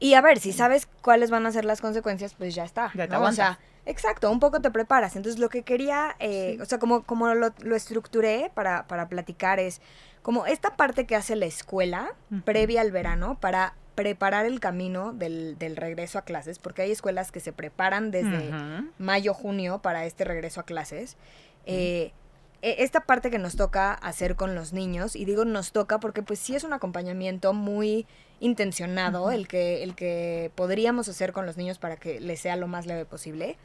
y 0.00 0.14
a 0.14 0.20
ver, 0.20 0.38
si 0.38 0.52
sabes 0.52 0.88
cuáles 1.02 1.30
van 1.30 1.46
a 1.46 1.52
ser 1.52 1.64
las 1.64 1.80
consecuencias, 1.80 2.34
pues 2.34 2.54
ya 2.54 2.64
está. 2.64 2.90
Ya 2.94 3.20
O 3.20 3.32
sea, 3.32 3.58
exacto, 3.86 4.30
un 4.30 4.40
poco 4.40 4.60
te 4.60 4.70
preparas. 4.70 5.16
Entonces 5.16 5.40
lo 5.40 5.48
que 5.48 5.62
quería, 5.62 6.16
eh, 6.18 6.58
o 6.60 6.64
sea, 6.64 6.78
como, 6.78 7.04
como 7.04 7.32
lo, 7.34 7.54
lo 7.60 7.76
estructuré 7.76 8.50
para, 8.54 8.86
para 8.86 9.08
platicar 9.08 9.60
es 9.60 9.80
como 10.22 10.46
esta 10.46 10.76
parte 10.76 11.06
que 11.06 11.16
hace 11.16 11.36
la 11.36 11.46
escuela 11.46 12.14
previa 12.44 12.80
al 12.80 12.90
verano 12.90 13.38
para 13.40 13.74
preparar 13.94 14.46
el 14.46 14.60
camino 14.60 15.12
del, 15.12 15.56
del, 15.58 15.76
regreso 15.76 16.18
a 16.18 16.22
clases, 16.22 16.58
porque 16.58 16.82
hay 16.82 16.90
escuelas 16.90 17.30
que 17.30 17.40
se 17.40 17.52
preparan 17.52 18.10
desde 18.10 18.50
mayo, 18.98 19.34
junio 19.34 19.80
para 19.80 20.04
este 20.04 20.24
regreso 20.24 20.60
a 20.60 20.64
clases. 20.64 21.16
Eh, 21.66 22.12
e, 22.62 22.82
esta 22.82 23.00
parte 23.00 23.30
que 23.30 23.38
nos 23.38 23.56
toca 23.56 23.92
hacer 23.92 24.36
con 24.36 24.54
los 24.54 24.72
niños, 24.72 25.14
y 25.16 25.24
digo 25.24 25.44
nos 25.44 25.72
toca 25.72 26.00
porque 26.00 26.22
pues 26.22 26.38
sí 26.38 26.56
es 26.56 26.64
un 26.64 26.72
acompañamiento 26.72 27.52
muy 27.52 28.06
intencionado 28.40 29.30
el, 29.30 29.46
que, 29.46 29.82
el 29.82 29.94
que 29.94 30.50
podríamos 30.54 31.08
hacer 31.08 31.32
con 31.32 31.46
los 31.46 31.56
niños 31.56 31.78
para 31.78 31.96
que 31.96 32.20
les 32.20 32.40
sea 32.40 32.56
lo 32.56 32.66
más 32.66 32.86
leve 32.86 33.04
posible. 33.04 33.56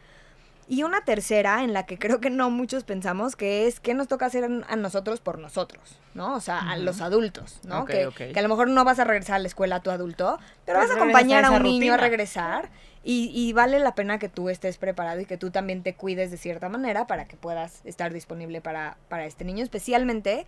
Y 0.72 0.84
una 0.84 1.04
tercera 1.04 1.64
en 1.64 1.74
la 1.74 1.88
que 1.88 1.98
creo 1.98 2.22
que 2.22 2.30
no 2.30 2.52
muchos 2.52 2.84
pensamos, 2.84 3.36
que 3.36 3.66
es 3.66 3.80
qué 3.80 3.96
nos 3.96 4.08
toca 4.08 4.28
hacer 4.28 4.44
a 4.46 4.76
nosotros 4.76 5.20
por 5.20 5.40
nosotros, 5.40 6.00
¿no? 6.14 6.36
O 6.36 6.40
sea, 6.40 6.60
a 6.60 6.78
los 6.78 7.02
adultos, 7.02 7.60
¿no? 7.64 7.86
que, 7.86 8.08
a 8.36 8.42
lo 8.44 8.50
mejor 8.50 8.70
no 8.70 8.86
vas 8.86 9.00
a 9.00 9.04
regresar 9.04 9.38
a 9.38 9.40
la 9.40 9.48
escuela 9.48 9.78
a 9.78 9.80
tu 9.82 9.90
adulto, 9.90 10.38
pero 10.66 10.78
vas 10.78 10.92
a 10.92 10.94
acompañar 10.94 11.44
a 11.44 11.50
un 11.50 11.64
niño 11.64 11.96
a 11.96 11.98
regresar 11.98 12.70
y, 13.04 13.52
vale 13.54 13.80
la 13.80 13.96
pena 13.96 14.20
que 14.20 14.30
tú 14.30 14.48
estés 14.50 14.78
preparado 14.78 15.20
y 15.20 15.26
que 15.26 15.38
tú 15.38 15.50
también 15.50 15.82
te 15.82 15.96
cuides 15.96 16.30
de 16.30 16.38
cierta 16.38 16.70
manera 16.70 17.08
para 17.08 17.26
que 17.26 17.36
puedas 17.36 17.82
estar 17.84 18.14
disponible 18.14 18.62
para, 18.62 18.98
para 19.08 19.26
este 19.26 19.46
niño, 19.46 19.64
especialmente 19.64 20.46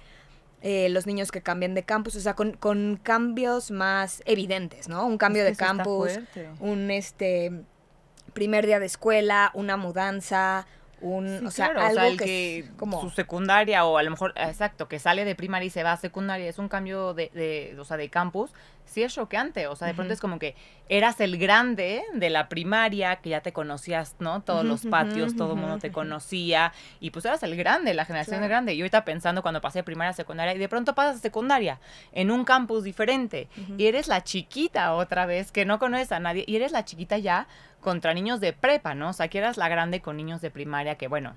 eh, 0.61 0.89
los 0.89 1.07
niños 1.07 1.31
que 1.31 1.41
cambian 1.41 1.73
de 1.73 1.81
campus, 1.81 2.15
o 2.15 2.19
sea, 2.19 2.35
con, 2.35 2.51
con 2.51 2.99
cambios 3.01 3.71
más 3.71 4.21
evidentes, 4.25 4.87
¿no? 4.87 5.07
Un 5.07 5.17
cambio 5.17 5.43
de 5.43 5.55
campus, 5.55 6.19
un 6.59 6.91
este 6.91 7.63
primer 8.33 8.65
día 8.65 8.79
de 8.79 8.85
escuela, 8.85 9.51
una 9.53 9.77
mudanza, 9.77 10.65
un, 11.01 11.45
o 11.45 11.51
sea, 11.51 11.67
algo 11.67 12.17
que, 12.17 12.69
como 12.77 13.01
su 13.01 13.09
secundaria 13.09 13.85
o 13.85 13.97
a 13.97 14.03
lo 14.03 14.11
mejor, 14.11 14.33
exacto, 14.35 14.87
que 14.87 14.99
sale 14.99 15.25
de 15.25 15.35
primaria 15.35 15.67
y 15.67 15.69
se 15.71 15.83
va 15.83 15.93
a 15.93 15.97
secundaria, 15.97 16.47
es 16.47 16.59
un 16.59 16.67
cambio 16.67 17.13
de, 17.13 17.31
de 17.33 17.75
o 17.79 17.85
sea, 17.85 17.97
de 17.97 18.09
campus, 18.09 18.51
sí 18.85 19.03
es 19.03 19.13
choqueante, 19.13 19.67
o 19.67 19.75
sea, 19.75 19.87
de 19.87 19.93
pronto 19.93 20.13
es 20.13 20.19
como 20.19 20.37
que 20.37 20.55
eras 20.89 21.21
el 21.21 21.37
grande 21.37 22.03
de 22.13 22.29
la 22.29 22.49
primaria, 22.49 23.15
que 23.15 23.29
ya 23.29 23.41
te 23.41 23.53
conocías, 23.53 24.15
¿no? 24.19 24.41
Todos 24.41 24.65
los 24.65 24.85
patios, 24.85 25.35
todo 25.35 25.53
el 25.53 25.59
mundo 25.59 25.79
te 25.79 25.91
conocía, 25.91 26.73
y 26.99 27.11
pues 27.11 27.25
eras 27.25 27.41
el 27.43 27.55
grande, 27.55 27.93
la 27.93 28.05
generación 28.05 28.41
de 28.41 28.47
grande. 28.49 28.73
Y 28.73 28.81
ahorita 28.81 29.05
pensando 29.05 29.41
cuando 29.41 29.61
pasé 29.61 29.79
de 29.79 29.83
primaria 29.83 30.09
a 30.09 30.13
secundaria, 30.13 30.53
y 30.53 30.57
de 30.57 30.67
pronto 30.67 30.93
pasas 30.93 31.15
a 31.17 31.19
secundaria, 31.19 31.79
en 32.11 32.31
un 32.31 32.43
campus 32.43 32.83
diferente, 32.83 33.47
y 33.77 33.85
eres 33.85 34.07
la 34.07 34.23
chiquita 34.23 34.93
otra 34.93 35.25
vez, 35.25 35.51
que 35.51 35.63
no 35.63 35.79
conoces 35.79 36.11
a 36.11 36.19
nadie, 36.19 36.43
y 36.45 36.57
eres 36.57 36.73
la 36.73 36.83
chiquita 36.83 37.17
ya 37.17 37.47
contra 37.81 38.13
niños 38.13 38.39
de 38.39 38.53
prepa, 38.53 38.95
¿no? 38.95 39.09
O 39.09 39.13
sea, 39.13 39.27
que 39.27 39.39
eras 39.39 39.57
la 39.57 39.67
grande 39.67 40.01
con 40.01 40.17
niños 40.17 40.41
de 40.41 40.51
primaria, 40.51 40.95
que 40.95 41.07
bueno, 41.07 41.35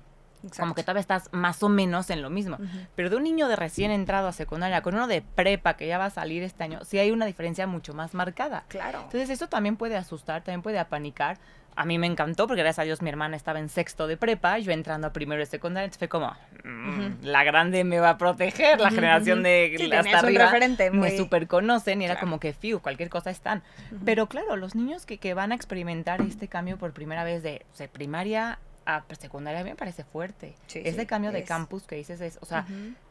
como 0.57 0.75
que 0.75 0.83
todavía 0.83 1.01
estás 1.01 1.29
más 1.31 1.63
o 1.63 1.69
menos 1.69 2.09
en 2.09 2.21
lo 2.21 2.29
mismo. 2.29 2.57
Pero 2.95 3.09
de 3.09 3.15
un 3.15 3.23
niño 3.23 3.47
de 3.47 3.55
recién 3.55 3.91
entrado 3.91 4.27
a 4.27 4.31
secundaria 4.31 4.81
con 4.81 4.95
uno 4.95 5.07
de 5.07 5.21
prepa 5.21 5.75
que 5.75 5.87
ya 5.87 5.97
va 5.97 6.05
a 6.05 6.09
salir 6.09 6.43
este 6.43 6.63
año, 6.63 6.83
sí 6.83 6.99
hay 6.99 7.11
una 7.11 7.25
diferencia 7.25 7.67
mucho 7.67 7.93
más 7.93 8.13
marcada. 8.13 8.63
Claro. 8.67 9.01
Entonces 9.03 9.29
eso 9.29 9.47
también 9.47 9.75
puede 9.77 9.97
asustar, 9.97 10.43
también 10.43 10.61
puede 10.61 10.79
apanicar. 10.79 11.37
A 11.75 11.85
mí 11.85 11.97
me 11.97 12.07
encantó 12.07 12.47
porque 12.47 12.61
gracias 12.61 12.79
a 12.79 12.85
Dios 12.85 13.01
mi 13.01 13.09
hermana 13.09 13.35
estaba 13.35 13.59
en 13.59 13.69
sexto 13.69 14.07
de 14.07 14.15
prepa, 14.15 14.57
yo 14.59 14.71
entrando 14.71 15.07
a 15.07 15.13
primero 15.13 15.39
de 15.39 15.45
secundaria, 15.45 15.85
entonces 15.85 15.99
fue 15.99 16.07
como, 16.07 16.33
mm, 16.63 17.23
la 17.23 17.43
grande 17.43 17.83
me 17.83 17.99
va 17.99 18.11
a 18.11 18.17
proteger, 18.17 18.79
la 18.79 18.91
generación 18.91 19.43
de 19.43 19.75
hasta 19.97 20.19
arriba 20.19 20.51
me 20.93 21.17
super 21.17 21.47
conocen 21.47 22.01
y 22.01 22.05
era 22.05 22.19
como 22.19 22.39
que, 22.39 22.53
fiu, 22.53 22.79
cualquier 22.79 23.09
cosa 23.09 23.29
están. 23.29 23.61
Pero 24.05 24.27
claro, 24.27 24.55
los 24.55 24.75
niños 24.75 25.05
que, 25.05 25.17
que 25.17 25.33
van 25.33 25.51
a 25.51 25.55
experimentar 25.55 26.21
este 26.21 26.47
cambio 26.47 26.77
por 26.77 26.93
primera 26.93 27.23
vez 27.23 27.43
de 27.43 27.65
primaria 27.91 28.59
a 28.85 29.03
secundaria 29.19 29.63
me 29.63 29.75
parece 29.75 30.03
fuerte. 30.03 30.55
Ese 30.73 31.05
cambio 31.05 31.31
de 31.31 31.43
campus 31.43 31.83
que 31.83 31.95
dices 31.95 32.21
es, 32.21 32.37
o 32.41 32.45
sea, 32.45 32.65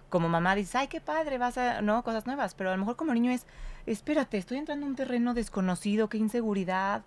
como 0.08 0.28
mamá 0.28 0.54
dices, 0.54 0.76
ay, 0.76 0.88
qué 0.88 1.00
padre, 1.00 1.38
vas 1.38 1.58
a, 1.58 1.82
no, 1.82 2.02
cosas 2.04 2.26
nuevas, 2.26 2.54
pero 2.54 2.70
a 2.70 2.72
lo 2.72 2.78
mejor 2.78 2.96
como 2.96 3.12
niño 3.12 3.32
es, 3.32 3.46
espérate, 3.86 4.38
estoy 4.38 4.58
entrando 4.58 4.86
en 4.86 4.90
un 4.90 4.96
terreno 4.96 5.34
desconocido, 5.34 6.08
qué 6.08 6.18
inseguridad, 6.18 7.02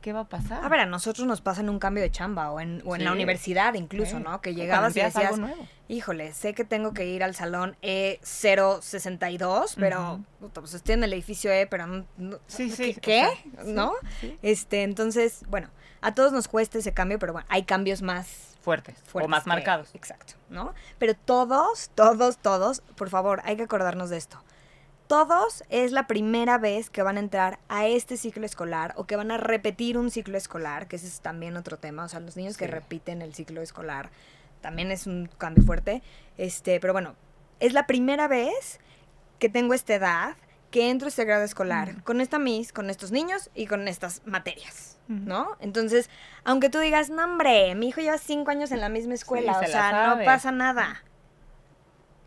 ¿qué 0.00 0.12
va 0.12 0.20
a 0.20 0.28
pasar? 0.28 0.64
A 0.64 0.68
ver, 0.68 0.80
a 0.80 0.86
nosotros 0.86 1.26
nos 1.26 1.40
pasa 1.40 1.60
en 1.60 1.68
un 1.68 1.78
cambio 1.78 2.02
de 2.02 2.10
chamba 2.10 2.50
o 2.50 2.60
en, 2.60 2.82
o 2.84 2.96
en 2.96 3.04
la 3.04 3.12
universidad 3.12 3.74
incluso, 3.74 4.18
¿no? 4.20 4.40
Que 4.40 4.54
llegabas 4.54 4.96
y 4.96 5.00
decías, 5.00 5.40
híjole, 5.88 6.32
sé 6.32 6.54
que 6.54 6.64
tengo 6.64 6.92
que 6.92 7.06
ir 7.06 7.22
al 7.22 7.34
salón 7.34 7.76
E062, 7.82 9.74
pero 9.78 10.20
pues 10.52 10.74
estoy 10.74 10.94
en 10.94 11.04
el 11.04 11.12
edificio 11.12 11.52
E, 11.52 11.66
pero 11.66 11.86
no, 11.86 12.06
sí, 12.46 12.70
sí, 12.70 12.94
¿qué? 12.94 13.28
¿No? 13.64 13.92
Este, 14.42 14.82
entonces, 14.82 15.42
bueno, 15.48 15.68
a 16.00 16.14
todos 16.14 16.32
nos 16.32 16.48
cuesta 16.48 16.78
ese 16.78 16.92
cambio, 16.92 17.18
pero 17.18 17.32
bueno, 17.32 17.46
hay 17.50 17.64
cambios 17.64 18.02
más 18.02 18.56
fuertes, 18.60 18.96
o 19.12 19.28
más 19.28 19.46
marcados. 19.46 19.94
Exacto, 19.94 20.34
¿no? 20.48 20.74
Pero 20.98 21.14
todos, 21.14 21.90
todos, 21.94 22.38
todos, 22.38 22.82
por 22.96 23.10
favor, 23.10 23.42
hay 23.44 23.56
que 23.56 23.64
acordarnos 23.64 24.10
de 24.10 24.18
esto. 24.18 24.42
Todos 25.10 25.64
es 25.70 25.90
la 25.90 26.06
primera 26.06 26.56
vez 26.56 26.88
que 26.88 27.02
van 27.02 27.16
a 27.16 27.18
entrar 27.18 27.58
a 27.68 27.84
este 27.84 28.16
ciclo 28.16 28.46
escolar 28.46 28.94
o 28.96 29.08
que 29.08 29.16
van 29.16 29.32
a 29.32 29.38
repetir 29.38 29.98
un 29.98 30.08
ciclo 30.08 30.38
escolar, 30.38 30.86
que 30.86 30.94
ese 30.94 31.08
es 31.08 31.20
también 31.20 31.56
otro 31.56 31.78
tema, 31.78 32.04
o 32.04 32.08
sea, 32.08 32.20
los 32.20 32.36
niños 32.36 32.56
que 32.56 32.68
repiten 32.68 33.20
el 33.20 33.34
ciclo 33.34 33.60
escolar 33.60 34.10
también 34.60 34.92
es 34.92 35.08
un 35.08 35.28
cambio 35.36 35.64
fuerte. 35.64 36.00
Este, 36.38 36.78
pero 36.78 36.92
bueno, 36.92 37.16
es 37.58 37.72
la 37.72 37.88
primera 37.88 38.28
vez 38.28 38.78
que 39.40 39.48
tengo 39.48 39.74
esta 39.74 39.96
edad 39.96 40.36
que 40.70 40.90
entro 40.90 41.06
a 41.06 41.08
este 41.08 41.24
grado 41.24 41.42
escolar 41.42 42.04
con 42.04 42.20
esta 42.20 42.38
Miss, 42.38 42.72
con 42.72 42.88
estos 42.88 43.10
niños 43.10 43.50
y 43.52 43.66
con 43.66 43.88
estas 43.88 44.24
materias, 44.26 44.96
¿no? 45.08 45.56
Entonces, 45.58 46.08
aunque 46.44 46.70
tú 46.70 46.78
digas, 46.78 47.10
no, 47.10 47.24
hombre, 47.24 47.74
mi 47.74 47.88
hijo 47.88 48.00
lleva 48.00 48.18
cinco 48.18 48.52
años 48.52 48.70
en 48.70 48.80
la 48.80 48.88
misma 48.88 49.14
escuela, 49.14 49.58
o 49.58 49.66
sea, 49.66 50.14
no 50.14 50.24
pasa 50.24 50.52
nada. 50.52 51.02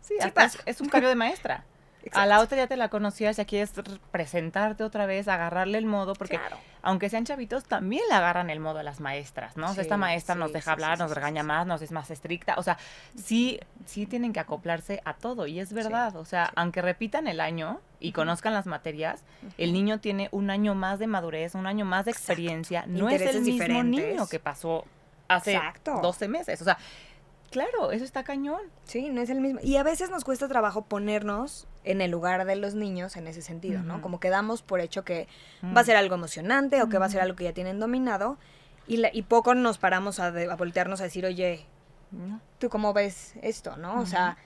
Sí, 0.02 0.16
pasa. 0.34 0.58
es 0.66 0.82
un 0.82 0.90
cambio 0.90 1.08
de 1.08 1.14
maestra. 1.14 1.64
A 2.12 2.26
la 2.26 2.40
otra 2.40 2.58
ya 2.58 2.66
te 2.66 2.76
la 2.76 2.88
conocías 2.88 3.38
y 3.38 3.40
aquí 3.40 3.56
es 3.56 3.72
presentarte 4.10 4.84
otra 4.84 5.06
vez, 5.06 5.28
agarrarle 5.28 5.78
el 5.78 5.86
modo, 5.86 6.14
porque 6.14 6.38
aunque 6.82 7.08
sean 7.08 7.24
chavitos, 7.24 7.64
también 7.64 8.02
le 8.08 8.14
agarran 8.14 8.50
el 8.50 8.60
modo 8.60 8.78
a 8.78 8.82
las 8.82 9.00
maestras, 9.00 9.56
¿no? 9.56 9.70
o 9.70 9.74
sea, 9.74 9.82
esta 9.82 9.96
maestra 9.96 10.34
nos 10.34 10.52
deja 10.52 10.72
hablar, 10.72 10.98
nos 10.98 11.12
regaña 11.12 11.42
más, 11.42 11.66
nos 11.66 11.80
es 11.82 11.92
más 11.92 12.10
estricta, 12.10 12.54
o 12.58 12.62
sea, 12.62 12.78
sí, 13.16 13.60
sí 13.86 14.06
tienen 14.06 14.32
que 14.32 14.40
acoplarse 14.40 15.00
a 15.04 15.14
todo 15.14 15.46
y 15.46 15.60
es 15.60 15.72
verdad, 15.72 16.16
o 16.16 16.24
sea, 16.24 16.50
aunque 16.56 16.82
repitan 16.82 17.26
el 17.26 17.40
año 17.40 17.80
y 18.00 18.12
conozcan 18.12 18.52
las 18.52 18.66
materias, 18.66 19.24
el 19.56 19.72
niño 19.72 20.00
tiene 20.00 20.28
un 20.30 20.50
año 20.50 20.74
más 20.74 20.98
de 20.98 21.06
madurez, 21.06 21.54
un 21.54 21.66
año 21.66 21.84
más 21.84 22.04
de 22.04 22.10
experiencia, 22.10 22.84
no 22.86 23.08
es 23.08 23.22
el 23.22 23.40
mismo 23.40 23.82
niño 23.82 24.26
que 24.26 24.38
pasó 24.38 24.84
hace 25.28 25.58
12 25.84 26.28
meses, 26.28 26.60
o 26.60 26.64
sea, 26.64 26.78
Claro, 27.54 27.92
eso 27.92 28.04
está 28.04 28.24
cañón. 28.24 28.62
Sí, 28.82 29.10
no 29.10 29.20
es 29.20 29.30
el 29.30 29.40
mismo. 29.40 29.60
Y 29.62 29.76
a 29.76 29.84
veces 29.84 30.10
nos 30.10 30.24
cuesta 30.24 30.48
trabajo 30.48 30.82
ponernos 30.86 31.68
en 31.84 32.00
el 32.00 32.10
lugar 32.10 32.46
de 32.46 32.56
los 32.56 32.74
niños 32.74 33.16
en 33.16 33.28
ese 33.28 33.42
sentido, 33.42 33.80
¿no? 33.84 34.02
Como 34.02 34.18
que 34.18 34.28
damos 34.28 34.62
por 34.62 34.80
hecho 34.80 35.04
que 35.04 35.28
va 35.62 35.68
a 35.68 35.82
mm. 35.84 35.86
ser 35.86 35.96
algo 35.96 36.16
emocionante 36.16 36.82
o 36.82 36.88
que 36.88 36.98
va 36.98 37.06
a 37.06 37.08
ser 37.08 37.20
algo 37.20 37.36
que 37.36 37.44
ya 37.44 37.52
tienen 37.52 37.78
dominado 37.78 38.38
y, 38.88 39.00
y 39.16 39.22
poco 39.22 39.54
nos 39.54 39.78
paramos 39.78 40.18
a, 40.18 40.32
voltearnos 40.56 41.00
a 41.00 41.04
decir, 41.04 41.24
oye, 41.26 41.64
¿tú 42.58 42.68
cómo 42.70 42.92
ves 42.92 43.34
esto, 43.40 43.76
no? 43.76 44.00
O 44.00 44.06
sea, 44.06 44.36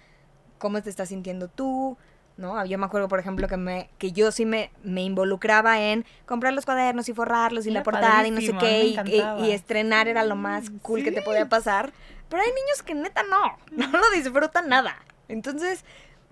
¿cómo 0.59 0.83
te 0.83 0.91
estás 0.91 1.09
sintiendo 1.09 1.49
tú? 1.49 1.97
¿no? 2.37 2.63
Yo 2.67 2.77
me 2.77 2.85
acuerdo, 2.85 3.09
por 3.09 3.21
ejemplo, 3.21 3.49
que 3.49 3.57
me 3.57 3.89
que 3.97 4.13
yo 4.13 4.33
sí 4.33 4.45
me, 4.45 4.71
me 4.83 5.03
involucraba 5.03 5.81
en 5.81 6.05
comprar 6.27 6.53
los 6.53 6.67
cuadernos 6.67 7.09
y 7.09 7.15
forrarlos 7.15 7.67
y 7.67 7.71
la 7.71 7.83
portada 7.83 8.27
y 8.27 8.31
no 8.31 8.41
sé 8.43 8.53
qué, 8.59 8.95
y, 9.41 9.51
estrenar 9.51 10.09
era 10.09 10.25
lo 10.25 10.37
más 10.37 10.71
cool 10.83 11.03
que 11.03 11.11
te 11.11 11.23
podía 11.23 11.49
pasar. 11.49 11.95
Pero 12.29 12.43
hay 12.43 12.49
niños 12.49 12.83
que 12.85 12.95
neta 12.95 13.23
no, 13.23 13.59
no 13.71 13.99
lo 13.99 14.11
disfrutan 14.11 14.69
nada. 14.69 14.97
Entonces, 15.29 15.85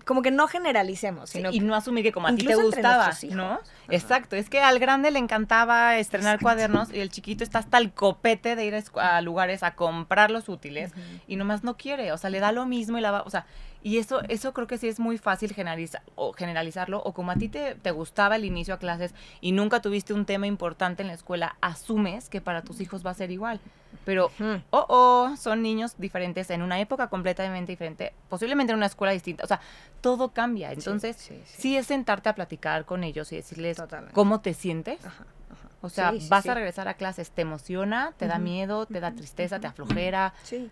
como 0.07 0.21
que 0.21 0.31
no 0.31 0.47
generalicemos. 0.47 1.29
Sino 1.29 1.51
y 1.51 1.59
no 1.59 1.75
asumir 1.75 2.03
que 2.03 2.11
como 2.11 2.27
a 2.27 2.35
ti 2.35 2.45
te 2.45 2.55
gustaba, 2.55 3.11
¿no? 3.29 3.59
Exacto, 3.89 4.35
es 4.35 4.49
que 4.49 4.61
al 4.61 4.79
grande 4.79 5.11
le 5.11 5.19
encantaba 5.19 5.97
estrenar 5.97 6.39
cuadernos 6.39 6.91
y 6.91 6.99
el 6.99 7.09
chiquito 7.09 7.43
está 7.43 7.59
hasta 7.59 7.77
el 7.77 7.91
copete 7.91 8.55
de 8.55 8.65
ir 8.65 8.83
a, 8.95 9.21
lugares 9.21 9.61
a 9.63 9.75
comprar 9.75 10.31
los 10.31 10.49
útiles 10.49 10.91
y 11.27 11.35
nomás 11.35 11.63
no 11.63 11.77
quiere, 11.77 12.11
o 12.13 12.17
sea, 12.17 12.29
le 12.29 12.39
da 12.39 12.51
lo 12.51 12.65
mismo 12.65 12.97
y 12.97 13.01
la 13.01 13.11
va, 13.11 13.21
o 13.23 13.29
sea, 13.29 13.45
y 13.83 13.97
eso, 13.97 14.21
eso 14.29 14.53
creo 14.53 14.67
que 14.67 14.77
sí 14.77 14.87
es 14.87 14.99
muy 14.99 15.17
fácil 15.17 15.53
generalizar, 15.53 16.01
o 16.15 16.33
generalizarlo, 16.33 17.01
o 17.03 17.13
como 17.13 17.31
a 17.31 17.35
ti 17.35 17.49
te, 17.49 17.75
te, 17.75 17.91
gustaba 17.91 18.35
el 18.35 18.45
inicio 18.45 18.73
a 18.73 18.77
clases 18.77 19.13
y 19.41 19.51
nunca 19.51 19.81
tuviste 19.81 20.13
un 20.13 20.25
tema 20.25 20.47
importante 20.47 21.01
en 21.01 21.07
la 21.07 21.13
escuela, 21.13 21.57
asumes 21.61 22.29
que 22.29 22.41
para 22.41 22.61
tus 22.63 22.81
hijos 22.81 23.05
va 23.05 23.11
a 23.11 23.13
ser 23.13 23.31
igual. 23.31 23.59
Pero, 24.05 24.31
oh, 24.69 24.85
oh, 24.87 25.35
son 25.37 25.61
niños 25.61 25.95
diferentes 25.97 26.49
en 26.49 26.61
una 26.61 26.79
época 26.79 27.07
completamente 27.07 27.73
diferente, 27.73 28.13
posiblemente 28.29 28.71
en 28.71 28.77
una 28.77 28.85
escuela 28.85 29.11
distinta. 29.11 29.43
O 29.43 29.47
sea, 29.47 29.59
todo 30.01 30.29
cambia. 30.29 30.71
Entonces, 30.71 31.17
sí, 31.45 31.75
es 31.75 31.87
sentarte 31.87 32.29
a 32.29 32.35
platicar 32.35 32.85
con 32.85 33.03
ellos 33.03 33.31
y 33.33 33.37
decirles 33.37 33.81
cómo 34.13 34.39
te 34.39 34.53
sientes. 34.53 34.99
O 35.81 35.89
sea, 35.89 36.13
vas 36.29 36.47
a 36.47 36.53
regresar 36.53 36.87
a 36.87 36.95
clases, 36.95 37.31
¿te 37.31 37.41
emociona? 37.41 38.13
¿Te 38.17 38.27
da 38.27 38.39
miedo? 38.39 38.85
¿Te 38.85 38.99
da 38.99 39.11
tristeza? 39.11 39.59
¿Te 39.59 39.67
aflojera? 39.67 40.33
Sí. 40.43 40.71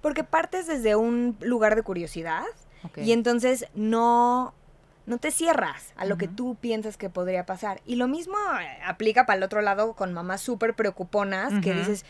Porque 0.00 0.24
partes 0.24 0.66
desde 0.66 0.96
un 0.96 1.36
lugar 1.40 1.76
de 1.76 1.82
curiosidad 1.82 2.44
y 2.96 3.12
entonces 3.12 3.66
no, 3.74 4.54
no 5.06 5.18
te 5.18 5.30
cierras 5.30 5.92
a 5.96 6.06
lo 6.06 6.16
que 6.16 6.28
tú 6.28 6.56
piensas 6.60 6.96
que 6.96 7.10
podría 7.10 7.44
pasar. 7.44 7.80
Y 7.84 7.96
lo 7.96 8.08
mismo 8.08 8.36
eh, 8.60 8.78
aplica 8.86 9.26
para 9.26 9.36
el 9.36 9.42
otro 9.42 9.60
lado 9.60 9.94
con 9.94 10.12
mamás 10.12 10.40
súper 10.40 10.74
preocuponas 10.74 11.52
que 11.62 11.74
dices, 11.74 12.04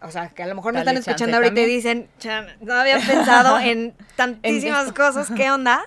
o 0.00 0.10
sea, 0.10 0.28
que 0.28 0.42
a 0.42 0.46
lo 0.46 0.54
mejor 0.54 0.74
no 0.74 0.80
están 0.80 0.96
escuchando 0.96 1.36
ahorita 1.36 1.60
y 1.60 1.66
dicen, 1.66 2.08
no 2.60 2.74
había 2.74 2.98
pensado 2.98 3.58
en 3.60 3.94
tantísimas 4.14 4.92
cosas, 4.92 5.30
¿qué 5.34 5.50
onda? 5.50 5.84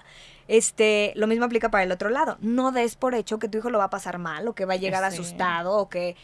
Este, 0.48 1.14
lo 1.16 1.28
mismo 1.28 1.46
aplica 1.46 1.70
para 1.70 1.84
el 1.84 1.92
otro 1.92 2.10
lado. 2.10 2.38
No 2.42 2.72
des 2.72 2.96
por 2.96 3.14
hecho 3.14 3.38
que 3.38 3.48
tu 3.48 3.60
hijo 3.60 3.70
lo 3.70 3.78
va 3.78 3.86
a 3.86 3.90
pasar 3.92 4.18
mal 4.18 4.48
o 4.48 4.56
que 4.56 4.66
va 4.66 4.74
a 4.74 4.78
llegar 4.78 5.04
asustado 5.04 5.78
o 5.78 5.90
que 5.90 6.16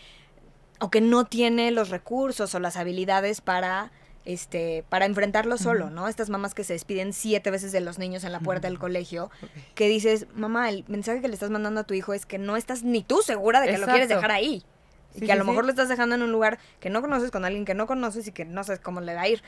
o 0.80 0.90
que 0.90 1.00
no 1.00 1.26
tiene 1.26 1.72
los 1.72 1.90
recursos 1.90 2.54
o 2.54 2.60
las 2.60 2.76
habilidades 2.76 3.40
para 3.40 3.92
este, 4.26 4.84
para 4.90 5.06
enfrentarlo 5.06 5.58
solo, 5.58 5.90
¿no? 5.92 6.08
Estas 6.08 6.30
mamás 6.30 6.54
que 6.56 6.64
se 6.64 6.74
despiden 6.74 7.14
siete 7.14 7.52
veces 7.52 7.72
de 7.72 7.80
los 7.80 8.00
niños 8.00 8.24
en 8.24 8.32
la 8.32 8.40
puerta 8.40 8.68
del 8.68 8.80
colegio, 8.80 9.30
que 9.76 9.88
dices, 9.88 10.26
mamá, 10.34 10.70
el 10.70 10.84
mensaje 10.88 11.22
que 11.22 11.28
le 11.28 11.36
estás 11.36 11.52
mandando 11.52 11.82
a 11.82 11.84
tu 11.84 11.94
hijo 11.94 12.14
es 12.14 12.26
que 12.26 12.40
no 12.40 12.58
estás 12.58 12.84
ni 12.84 13.04
tú 13.04 13.22
segura 13.22 13.62
de 13.62 13.68
que 13.68 13.78
lo 13.78 13.86
quieres 13.86 14.10
dejar 14.10 14.32
ahí. 14.32 14.64
Y 15.14 15.26
que 15.26 15.32
a 15.32 15.36
lo 15.36 15.46
mejor 15.46 15.64
lo 15.64 15.70
estás 15.70 15.88
dejando 15.88 16.16
en 16.16 16.24
un 16.24 16.32
lugar 16.32 16.60
que 16.82 16.90
no 16.90 17.02
conoces, 17.02 17.32
con 17.32 17.46
alguien 17.46 17.64
que 17.64 17.74
no 17.74 17.88
conoces 17.88 18.28
y 18.28 18.32
que 18.32 18.44
no 18.44 18.64
sabes 18.64 18.82
cómo 18.82 19.00
le 19.00 19.14
va 19.14 19.22
a 19.22 19.28
ir. 19.30 19.44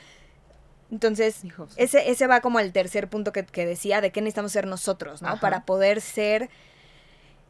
Entonces, 0.90 1.42
ese, 1.76 2.10
ese 2.10 2.26
va 2.26 2.40
como 2.40 2.58
al 2.58 2.72
tercer 2.72 3.08
punto 3.08 3.32
que, 3.32 3.44
decía, 3.66 4.00
de 4.00 4.10
qué 4.10 4.22
necesitamos 4.22 4.52
ser 4.52 4.66
nosotros, 4.66 5.20
¿no? 5.20 5.38
Para 5.40 5.66
poder 5.66 6.00
ser 6.00 6.48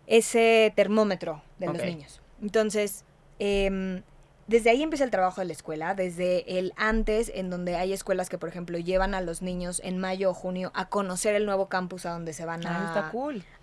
ese 0.09 0.73
termómetro 0.75 1.43
de 1.59 1.67
los 1.67 1.77
niños. 1.77 2.21
Entonces, 2.43 3.05
eh, 3.39 4.03
desde 4.49 4.71
ahí 4.71 4.83
empieza 4.83 5.05
el 5.05 5.11
trabajo 5.11 5.43
de 5.43 5.47
la 5.47 5.53
escuela, 5.53 5.95
desde 5.95 6.59
el 6.59 6.73
antes, 6.77 7.31
en 7.35 7.51
donde 7.51 7.77
hay 7.77 7.93
escuelas 7.93 8.31
que, 8.31 8.39
por 8.39 8.49
ejemplo, 8.49 8.79
llevan 8.79 9.15
a 9.15 9.21
los 9.21 9.43
niños 9.43 9.81
en 9.85 9.99
mayo 9.99 10.31
o 10.31 10.35
junio 10.35 10.73
a 10.75 10.89
conocer 10.89 11.35
el 11.35 11.45
nuevo 11.45 11.69
campus 11.69 12.07
a 12.07 12.13
donde 12.13 12.33
se 12.33 12.47
van 12.47 12.67
ah, 12.67 13.13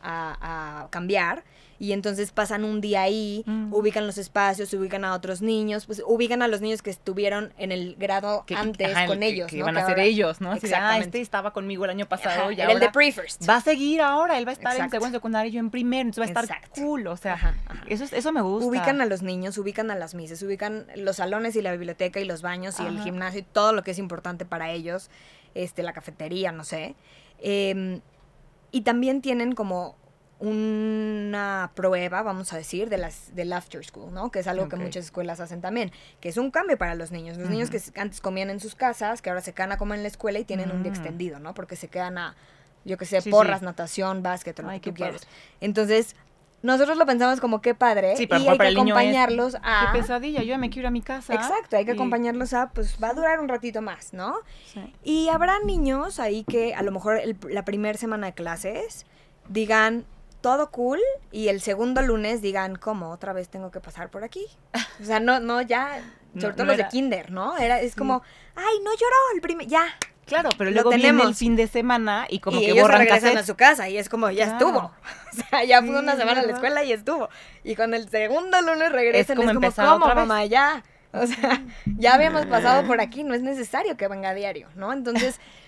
a, 0.01 0.83
a, 0.83 0.89
cambiar 0.91 1.43
y 1.77 1.91
entonces 1.91 2.31
pasan 2.31 2.63
un 2.63 2.81
día 2.81 3.01
ahí, 3.01 3.43
mm. 3.45 3.73
ubican 3.73 4.07
los 4.07 4.17
espacios, 4.17 4.73
ubican 4.73 5.03
a 5.03 5.13
otros 5.13 5.41
niños, 5.41 5.85
pues 5.85 6.01
ubican 6.05 6.41
a 6.41 6.47
los 6.47 6.61
niños 6.61 6.81
que 6.81 6.89
estuvieron 6.89 7.53
en 7.57 7.71
el 7.71 7.95
grado 7.97 8.45
antes 8.55 8.95
con 9.07 9.23
ellos, 9.23 9.51
que, 9.51 9.61
van 9.61 9.77
a 9.77 9.85
ser 9.85 9.99
ellos, 9.99 10.41
¿no? 10.41 10.53
ah, 10.75 10.97
este 10.99 11.21
estaba 11.21 11.51
conmigo 11.51 11.85
el 11.85 11.91
año 11.91 12.05
pasado 12.05 12.51
y 12.51 12.61
ahora 12.61 12.73
el 12.73 12.79
de 12.79 12.89
pre-first. 12.89 13.47
Va 13.47 13.57
a 13.57 13.61
seguir 13.61 14.01
ahora, 14.01 14.37
él 14.37 14.47
va 14.47 14.51
a 14.51 14.53
estar 14.53 14.75
en 14.79 14.89
segundo 14.89 15.17
secundario 15.17 15.49
y 15.49 15.53
yo 15.53 15.59
en 15.59 15.69
primero, 15.69 16.09
entonces 16.09 16.35
va 16.35 16.39
a 16.39 16.43
estar 16.43 16.61
cool, 16.69 17.07
o 17.07 17.17
sea, 17.17 17.55
eso 17.87 18.05
eso 18.11 18.31
me 18.31 18.41
gusta. 18.41 18.67
Ubican 18.67 19.01
a 19.01 19.05
los 19.05 19.21
niños, 19.21 19.57
ubican 19.57 19.91
a 19.91 19.95
las 19.95 20.15
mises, 20.15 20.41
ubican 20.43 20.87
los 20.95 21.17
salones 21.17 21.55
y 21.55 21.61
la 21.61 21.71
biblioteca 21.71 22.19
y 22.19 22.25
los 22.25 22.41
baños 22.41 22.79
y 22.79 22.85
el 22.85 22.99
gimnasio 23.01 23.41
y 23.41 23.43
todo 23.43 23.73
lo 23.73 23.83
que 23.83 23.91
es 23.91 23.99
importante 23.99 24.45
para 24.45 24.71
ellos, 24.71 25.09
este 25.53 25.83
la 25.83 25.93
cafetería, 25.93 26.51
no 26.51 26.63
sé. 26.63 26.95
Em, 27.39 28.01
y 28.71 28.81
también 28.81 29.21
tienen 29.21 29.53
como 29.53 29.95
una 30.45 31.71
prueba, 31.73 32.21
vamos 32.21 32.53
a 32.53 32.57
decir, 32.57 32.89
de 32.89 32.97
las 32.97 33.35
del 33.35 33.51
after 33.51 33.83
school, 33.83 34.13
¿no? 34.13 34.31
Que 34.31 34.39
es 34.39 34.47
algo 34.47 34.69
que 34.69 34.75
muchas 34.75 35.05
escuelas 35.05 35.39
hacen 35.39 35.59
también, 35.59 35.91
que 36.19 36.29
es 36.29 36.37
un 36.37 36.51
cambio 36.51 36.77
para 36.77 36.93
los 36.93 37.11
niños. 37.11 37.37
Los 37.37 37.49
niños 37.49 37.69
que 37.71 37.81
antes 37.99 38.21
comían 38.21 38.49
en 38.51 38.59
sus 38.59 38.75
casas, 38.75 39.21
que 39.21 39.29
ahora 39.29 39.41
se 39.41 39.53
quedan 39.53 39.71
a 39.71 39.77
comer 39.77 39.97
en 39.97 40.03
la 40.03 40.09
escuela 40.09 40.37
y 40.37 40.45
tienen 40.45 40.71
un 40.71 40.83
día 40.83 40.91
mm. 40.91 40.95
extendido, 40.95 41.39
¿no? 41.39 41.53
Porque 41.55 41.75
se 41.75 41.87
quedan 41.87 42.19
a, 42.19 42.35
yo 42.83 42.97
que 42.97 43.05
sé, 43.05 43.21
porras, 43.23 43.63
natación, 43.63 44.21
básquet, 44.21 44.59
lo 44.59 44.69
que 44.69 44.79
tú 44.79 44.93
quieras. 44.93 45.27
Entonces, 45.61 46.15
nosotros 46.61 46.97
lo 46.97 47.05
pensamos 47.05 47.39
como 47.41 47.61
qué 47.61 47.73
padre 47.73 48.13
y 48.17 48.21
hay 48.21 48.57
que 48.57 48.67
acompañarlos 48.67 49.55
a 49.63 49.91
qué 49.91 49.99
pesadilla 49.99 50.41
yo 50.41 50.57
me 50.57 50.69
quiero 50.69 50.85
ir 50.85 50.87
a 50.87 50.91
mi 50.91 51.01
casa 51.01 51.35
exacto 51.35 51.77
hay 51.77 51.85
que 51.85 51.91
acompañarlos 51.91 52.53
a 52.53 52.71
pues 52.71 52.97
va 53.01 53.09
a 53.09 53.13
durar 53.13 53.39
un 53.39 53.47
ratito 53.47 53.83
más 53.83 54.13
no 54.13 54.37
y 55.03 55.29
habrá 55.29 55.59
niños 55.59 56.19
ahí 56.19 56.43
que 56.43 56.73
a 56.73 56.81
lo 56.81 56.91
mejor 56.91 57.21
la 57.47 57.63
primera 57.65 57.99
semana 57.99 58.27
de 58.27 58.33
clases 58.33 59.05
digan 59.47 60.05
todo 60.45 60.69
cool 60.69 60.99
y 61.31 61.47
el 61.47 61.59
segundo 61.59 62.03
lunes 62.03 62.39
digan, 62.39 62.75
¿cómo? 62.75 63.09
Otra 63.09 63.33
vez 63.33 63.49
tengo 63.49 63.71
que 63.71 63.79
pasar 63.79 64.11
por 64.11 64.23
aquí. 64.23 64.45
O 65.01 65.03
sea, 65.03 65.19
no, 65.19 65.39
no, 65.39 65.59
ya, 65.63 66.03
sobre 66.39 66.53
todo 66.53 66.67
los 66.67 66.77
de 66.77 66.87
kinder, 66.87 67.31
¿no? 67.31 67.57
Era, 67.57 67.81
es 67.81 67.95
como, 67.95 68.21
ay, 68.55 68.75
no 68.83 68.91
lloró 68.91 69.15
el 69.33 69.41
primer, 69.41 69.65
ya. 69.65 69.87
Claro, 70.27 70.49
pero 70.55 70.69
luego 70.69 70.91
viene 70.91 71.23
el 71.23 71.33
fin 71.33 71.55
de 71.55 71.67
semana 71.67 72.27
y 72.29 72.41
como 72.41 72.59
y 72.61 72.65
que 72.65 72.71
ellos 72.73 72.87
regresan 72.87 73.35
a 73.39 73.43
su 73.43 73.55
casa 73.55 73.89
y 73.89 73.97
es 73.97 74.07
como, 74.07 74.29
ya 74.29 74.45
estuvo. 74.45 74.91
O 75.33 75.49
sea, 75.49 75.63
ya 75.63 75.81
fue 75.81 75.99
una 75.99 76.15
semana 76.15 76.41
a 76.41 76.43
la 76.43 76.53
escuela 76.53 76.83
y 76.83 76.93
estuvo. 76.93 77.27
Y 77.63 77.75
con 77.75 77.95
el 77.95 78.07
segundo 78.07 78.61
lunes 78.61 78.91
regresan, 78.91 79.37
es 79.37 79.45
como, 79.45 79.67
es 79.67 79.75
como 79.75 79.99
¿cómo, 79.99 80.13
mamá? 80.13 80.45
Ya. 80.45 80.83
O 81.11 81.25
sea, 81.25 81.63
ya 81.97 82.13
habíamos 82.13 82.45
pasado 82.45 82.85
por 82.85 83.01
aquí, 83.01 83.23
no 83.23 83.33
es 83.33 83.41
necesario 83.41 83.97
que 83.97 84.07
venga 84.07 84.29
a 84.29 84.33
diario, 84.35 84.69
¿no? 84.75 84.93
Entonces 84.93 85.39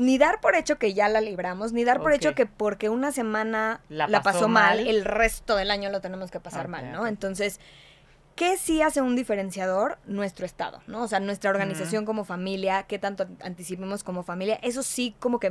ni 0.00 0.16
dar 0.16 0.40
por 0.40 0.54
hecho 0.54 0.78
que 0.78 0.94
ya 0.94 1.10
la 1.10 1.20
libramos, 1.20 1.74
ni 1.74 1.84
dar 1.84 2.00
por 2.00 2.14
hecho 2.14 2.34
que 2.34 2.46
porque 2.46 2.88
una 2.88 3.12
semana 3.12 3.82
la 3.90 4.22
pasó, 4.22 4.48
mal, 4.48 4.78
el 4.78 5.04
resto 5.04 5.56
del 5.56 5.70
año 5.70 5.90
lo 5.90 6.00
tenemos 6.00 6.30
que 6.30 6.40
pasar 6.40 6.68
mal, 6.68 6.90
¿no? 6.90 7.06
Entonces, 7.06 7.60
¿Qué 8.36 8.56
sí 8.56 8.80
hace 8.80 9.02
un 9.02 9.16
diferenciador? 9.16 9.98
Nuestro 10.06 10.46
estado, 10.46 10.80
¿no? 10.86 11.02
O 11.02 11.08
sea, 11.08 11.20
nuestra 11.20 11.50
organización 11.50 12.06
como 12.06 12.24
familia, 12.24 12.84
qué 12.84 12.98
tanto 12.98 13.26
anticipemos 13.42 14.02
como 14.02 14.22
familia, 14.22 14.58
eso 14.62 14.82
sí 14.82 15.14
como 15.18 15.38
que 15.38 15.50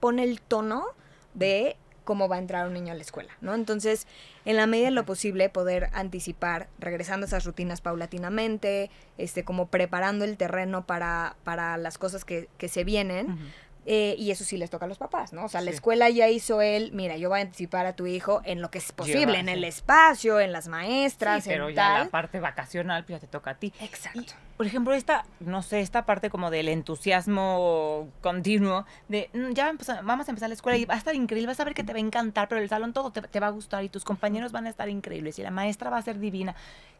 pone 0.00 0.22
el 0.22 0.40
tono 0.40 0.86
de 1.34 1.76
cómo 2.04 2.28
va 2.28 2.36
a 2.36 2.38
entrar 2.38 2.66
un 2.66 2.72
niño 2.72 2.92
a 2.92 2.96
la 2.96 3.02
escuela, 3.02 3.36
¿no? 3.42 3.54
Entonces, 3.54 4.06
en 4.46 4.56
la 4.56 4.66
medida 4.66 4.86
de 4.86 4.92
lo 4.92 5.04
posible, 5.04 5.50
poder 5.50 5.90
anticipar, 5.92 6.68
regresando 6.78 7.24
a 7.24 7.28
esas 7.28 7.44
rutinas 7.44 7.82
paulatinamente, 7.82 8.90
este, 9.18 9.44
como 9.44 9.66
preparando 9.66 10.24
el 10.24 10.38
terreno 10.38 10.86
para, 10.86 11.36
para 11.44 11.76
las 11.76 11.98
cosas 11.98 12.24
que, 12.24 12.48
que 12.56 12.68
se 12.68 12.84
vienen, 12.84 13.52
eh, 13.92 14.14
y 14.16 14.30
eso 14.30 14.44
sí 14.44 14.56
les 14.56 14.70
toca 14.70 14.84
a 14.84 14.88
los 14.88 14.98
papás, 14.98 15.32
¿no? 15.32 15.46
O 15.46 15.48
sea, 15.48 15.60
la 15.62 15.72
escuela 15.72 16.08
ya 16.10 16.28
hizo 16.28 16.62
él, 16.62 16.92
mira, 16.92 17.16
yo 17.16 17.28
voy 17.28 17.40
a 17.40 17.42
anticipar 17.42 17.86
a 17.86 17.96
tu 17.96 18.06
hijo 18.06 18.40
en 18.44 18.62
lo 18.62 18.70
que 18.70 18.78
es 18.78 18.92
posible, 18.92 19.40
en 19.40 19.48
el 19.48 19.64
espacio, 19.64 20.38
en 20.38 20.52
las 20.52 20.68
maestras, 20.68 21.42
sí, 21.42 21.50
pero 21.50 21.70
ya 21.70 21.98
la 21.98 22.08
parte 22.08 22.38
vacacional 22.38 23.04
pues 23.04 23.16
ya 23.16 23.18
te 23.18 23.26
toca 23.26 23.50
a 23.50 23.54
ti. 23.56 23.72
Exacto. 23.80 24.34
por 24.56 24.66
ejemplo, 24.66 24.94
esta, 24.94 25.24
no 25.40 25.64
sé, 25.64 25.80
esta 25.80 26.06
parte 26.06 26.30
como 26.30 26.52
del 26.52 26.68
entusiasmo 26.68 28.08
continuo, 28.20 28.86
de 29.08 29.28
mm, 29.32 29.54
ya 29.54 29.72
vamos 30.04 30.28
a 30.28 30.30
empezar 30.30 30.48
la 30.48 30.54
escuela 30.54 30.78
y 30.78 30.84
va 30.84 30.94
a 30.94 30.98
estar 30.98 31.16
increíble, 31.16 31.48
vas 31.48 31.58
a 31.58 31.64
ver 31.64 31.74
que 31.74 31.82
te 31.82 31.92
va 31.92 31.98
a 31.98 32.00
encantar, 32.00 32.46
pero 32.46 32.60
el 32.60 32.68
salón 32.68 32.92
todo 32.92 33.10
te, 33.10 33.40
va 33.40 33.48
a 33.48 33.50
gustar 33.50 33.82
y 33.82 33.88
tus 33.88 34.04
compañeros 34.04 34.52
van 34.52 34.68
a 34.68 34.70
estar 34.70 34.88
increíbles 34.88 35.36
y 35.40 35.42
la 35.42 35.50
maestra 35.50 35.90
va 35.90 35.98
a 35.98 36.02
ser 36.02 36.20
divina. 36.20 36.54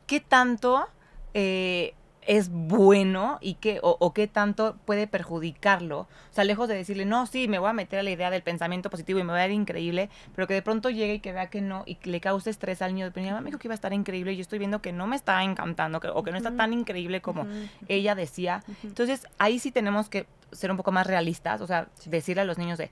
¿Qué 0.08 0.18
tanto 0.18 0.88
eh, 1.34 1.94
es 2.26 2.50
bueno 2.50 3.38
y 3.40 3.54
qué, 3.54 3.80
o, 3.82 4.12
qué 4.12 4.26
tanto 4.26 4.76
puede 4.84 5.06
perjudicarlo. 5.06 6.00
O 6.00 6.32
sea, 6.32 6.44
lejos 6.44 6.68
de 6.68 6.74
decirle, 6.74 7.04
no, 7.04 7.26
sí, 7.26 7.48
me 7.48 7.58
voy 7.58 7.70
a 7.70 7.72
meter 7.72 7.98
a 7.98 8.02
la 8.02 8.10
idea 8.10 8.30
del 8.30 8.42
pensamiento 8.42 8.90
positivo 8.90 9.18
y 9.18 9.24
me 9.24 9.32
va 9.32 9.38
a 9.38 9.46
ir 9.46 9.52
increíble, 9.52 10.10
pero 10.34 10.46
que 10.46 10.54
de 10.54 10.62
pronto 10.62 10.90
llegue 10.90 11.14
y 11.14 11.20
que 11.20 11.32
vea 11.32 11.48
que 11.48 11.60
no 11.60 11.82
y 11.86 11.96
que 11.96 12.10
le 12.10 12.20
cause 12.20 12.50
estrés 12.50 12.82
al 12.82 12.94
niño. 12.94 13.10
Pero 13.12 13.40
mi 13.40 13.46
dijo 13.46 13.58
que 13.58 13.68
iba 13.68 13.74
a 13.74 13.76
estar 13.76 13.92
increíble 13.92 14.32
y 14.32 14.36
yo 14.36 14.42
estoy 14.42 14.58
viendo 14.58 14.82
que 14.82 14.92
no 14.92 15.06
me 15.06 15.16
está 15.16 15.42
encantando 15.42 16.00
o 16.14 16.22
que 16.22 16.30
no 16.30 16.36
está 16.36 16.54
tan 16.54 16.72
increíble 16.72 17.20
como 17.20 17.46
ella 17.88 18.14
decía. 18.14 18.62
Entonces, 18.82 19.26
ahí 19.38 19.58
sí 19.58 19.72
tenemos 19.72 20.08
que 20.08 20.26
ser 20.52 20.70
un 20.70 20.76
poco 20.76 20.92
más 20.92 21.06
realistas, 21.06 21.60
o 21.60 21.66
sea, 21.66 21.88
decirle 22.06 22.42
a 22.42 22.44
los 22.44 22.58
niños 22.58 22.78
de, 22.78 22.90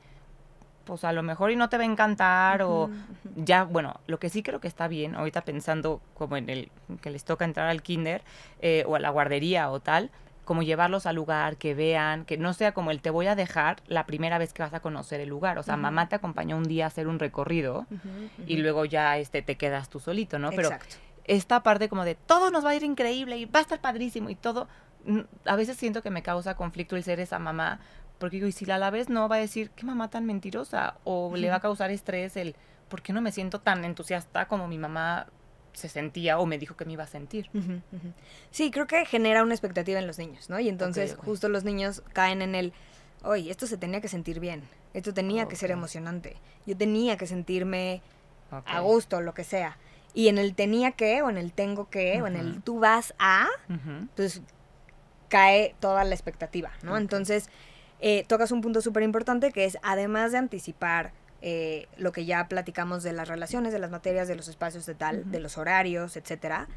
pues 0.88 1.04
a 1.04 1.12
lo 1.12 1.22
mejor 1.22 1.50
y 1.50 1.56
no 1.56 1.68
te 1.68 1.76
va 1.76 1.82
a 1.82 1.86
encantar 1.86 2.62
o 2.62 2.88
ya, 3.36 3.64
bueno, 3.64 4.00
lo 4.06 4.18
que 4.18 4.30
sí 4.30 4.42
creo 4.42 4.58
que 4.58 4.68
está 4.68 4.88
bien, 4.88 5.14
ahorita 5.14 5.42
pensando 5.42 6.00
como 6.14 6.38
en 6.38 6.48
el 6.48 6.70
que 7.02 7.10
les 7.10 7.24
toca 7.24 7.44
entrar 7.44 7.68
al 7.68 7.82
kinder 7.82 8.22
eh, 8.62 8.84
o 8.86 8.96
a 8.96 8.98
la 8.98 9.10
guardería 9.10 9.70
o 9.70 9.80
tal, 9.80 10.10
como 10.46 10.62
llevarlos 10.62 11.04
al 11.04 11.14
lugar, 11.14 11.58
que 11.58 11.74
vean, 11.74 12.24
que 12.24 12.38
no 12.38 12.54
sea 12.54 12.72
como 12.72 12.90
el 12.90 13.02
te 13.02 13.10
voy 13.10 13.26
a 13.26 13.34
dejar 13.34 13.82
la 13.86 14.06
primera 14.06 14.38
vez 14.38 14.54
que 14.54 14.62
vas 14.62 14.72
a 14.72 14.80
conocer 14.80 15.20
el 15.20 15.28
lugar. 15.28 15.58
O 15.58 15.62
sea, 15.62 15.76
mamá 15.76 16.08
te 16.08 16.16
acompañó 16.16 16.56
un 16.56 16.64
día 16.64 16.84
a 16.84 16.88
hacer 16.88 17.06
un 17.06 17.18
recorrido 17.18 17.84
y 18.46 18.56
luego 18.56 18.86
ya 18.86 19.18
este, 19.18 19.42
te 19.42 19.56
quedas 19.58 19.90
tú 19.90 20.00
solito, 20.00 20.38
¿no? 20.38 20.48
Pero 20.52 20.70
esta 21.24 21.62
parte 21.62 21.90
como 21.90 22.06
de 22.06 22.14
todo 22.14 22.50
nos 22.50 22.64
va 22.64 22.70
a 22.70 22.74
ir 22.74 22.82
increíble 22.82 23.36
y 23.36 23.44
va 23.44 23.58
a 23.58 23.62
estar 23.62 23.82
padrísimo 23.82 24.30
y 24.30 24.36
todo, 24.36 24.68
a 25.44 25.54
veces 25.54 25.76
siento 25.76 26.02
que 26.02 26.08
me 26.08 26.22
causa 26.22 26.56
conflicto 26.56 26.96
el 26.96 27.04
ser 27.04 27.20
esa 27.20 27.38
mamá 27.38 27.80
porque 28.18 28.36
digo, 28.36 28.46
y 28.46 28.52
si 28.52 28.64
la 28.64 28.78
la 28.78 28.90
vez 28.90 29.08
no, 29.08 29.28
va 29.28 29.36
a 29.36 29.40
decir, 29.40 29.70
qué 29.70 29.86
mamá 29.86 30.10
tan 30.10 30.26
mentirosa, 30.26 30.96
o 31.04 31.34
le 31.36 31.48
va 31.48 31.56
a 31.56 31.60
causar 31.60 31.90
estrés 31.90 32.36
el, 32.36 32.56
¿por 32.88 33.02
qué 33.02 33.12
no 33.12 33.20
me 33.20 33.32
siento 33.32 33.60
tan 33.60 33.84
entusiasta 33.84 34.48
como 34.48 34.68
mi 34.68 34.78
mamá 34.78 35.26
se 35.72 35.88
sentía 35.88 36.38
o 36.38 36.46
me 36.46 36.58
dijo 36.58 36.76
que 36.76 36.84
me 36.84 36.94
iba 36.94 37.04
a 37.04 37.08
sentir? 37.08 37.50
Sí, 38.50 38.70
creo 38.70 38.86
que 38.86 39.04
genera 39.06 39.42
una 39.42 39.54
expectativa 39.54 39.98
en 39.98 40.06
los 40.06 40.18
niños, 40.18 40.50
¿no? 40.50 40.58
Y 40.58 40.68
entonces 40.68 41.16
justo 41.16 41.48
los 41.48 41.64
niños 41.64 42.02
caen 42.12 42.42
en 42.42 42.54
el, 42.54 42.72
oye, 43.22 43.50
esto 43.50 43.66
se 43.66 43.76
tenía 43.76 44.00
que 44.00 44.08
sentir 44.08 44.40
bien, 44.40 44.62
esto 44.94 45.14
tenía 45.14 45.46
que 45.46 45.56
ser 45.56 45.70
emocionante, 45.70 46.36
yo 46.66 46.76
tenía 46.76 47.16
que 47.16 47.26
sentirme 47.26 48.02
a 48.50 48.80
gusto, 48.80 49.20
lo 49.20 49.34
que 49.34 49.44
sea. 49.44 49.78
Y 50.14 50.28
en 50.28 50.38
el 50.38 50.54
tenía 50.54 50.92
que, 50.92 51.22
o 51.22 51.30
en 51.30 51.36
el 51.36 51.52
tengo 51.52 51.90
que, 51.90 52.20
o 52.22 52.26
en 52.26 52.34
el 52.34 52.62
tú 52.62 52.80
vas 52.80 53.14
a, 53.18 53.46
pues 54.16 54.42
cae 55.28 55.76
toda 55.78 56.02
la 56.04 56.14
expectativa, 56.14 56.72
¿no? 56.82 56.96
Entonces, 56.96 57.50
eh, 58.00 58.24
tocas 58.26 58.52
un 58.52 58.60
punto 58.60 58.80
súper 58.80 59.02
importante 59.02 59.52
que 59.52 59.64
es, 59.64 59.78
además 59.82 60.32
de 60.32 60.38
anticipar 60.38 61.12
eh, 61.40 61.86
lo 61.96 62.12
que 62.12 62.24
ya 62.24 62.48
platicamos 62.48 63.02
de 63.02 63.12
las 63.12 63.28
relaciones, 63.28 63.72
de 63.72 63.78
las 63.78 63.90
materias, 63.90 64.28
de 64.28 64.34
los 64.34 64.48
espacios 64.48 64.86
de 64.86 64.94
tal, 64.94 65.30
de 65.30 65.40
los 65.40 65.56
horarios, 65.58 66.16
etcétera, 66.16 66.68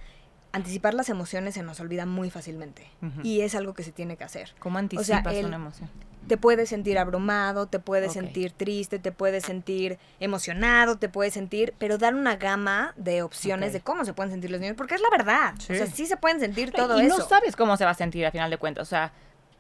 anticipar 0.52 0.94
las 0.94 1.10
emociones 1.10 1.54
se 1.56 1.64
nos 1.64 1.80
olvida 1.80 2.06
muy 2.06 2.30
fácilmente. 2.30 2.88
Y 3.24 3.42
es 3.42 3.56
algo 3.56 3.74
que 3.74 3.84
se 3.84 3.92
tiene 3.92 4.18
que 4.18 4.24
hacer. 4.24 4.54
¿Cómo 4.60 4.78
anticipas 4.78 5.36
una 5.38 5.56
emoción? 5.56 5.90
Te 6.28 6.38
puedes 6.38 6.70
sentir 6.70 7.00
abrumado, 7.00 7.66
te 7.66 7.80
puedes 7.80 8.14
sentir 8.14 8.52
triste, 8.52 9.00
te 9.00 9.12
puedes 9.12 9.44
sentir 9.44 9.98
emocionado, 10.20 10.98
te 10.98 11.10
puedes 11.10 11.34
sentir, 11.34 11.74
pero 11.80 11.98
dar 11.98 12.14
una 12.14 12.36
gama 12.36 12.94
de 12.96 13.24
opciones 13.24 13.74
de 13.74 13.82
cómo 13.82 14.06
se 14.06 14.14
pueden 14.14 14.32
sentir 14.32 14.52
los 14.52 14.60
niños, 14.60 14.76
porque 14.78 14.96
es 14.96 15.02
la 15.02 15.10
verdad. 15.10 15.56
O 15.58 15.62
sea, 15.62 15.88
sí 15.88 16.06
se 16.06 16.18
pueden 16.18 16.40
sentir 16.40 16.72
todo 16.72 17.00
eso. 17.00 17.04
Y 17.04 17.08
no 17.08 17.26
sabes 17.26 17.56
cómo 17.56 17.76
se 17.78 17.86
va 17.86 17.92
a 17.92 17.96
sentir 17.96 18.26
a 18.26 18.32
final 18.32 18.52
de 18.52 18.58
cuentas. 18.58 18.88
O 18.88 18.90
sea, 18.90 19.12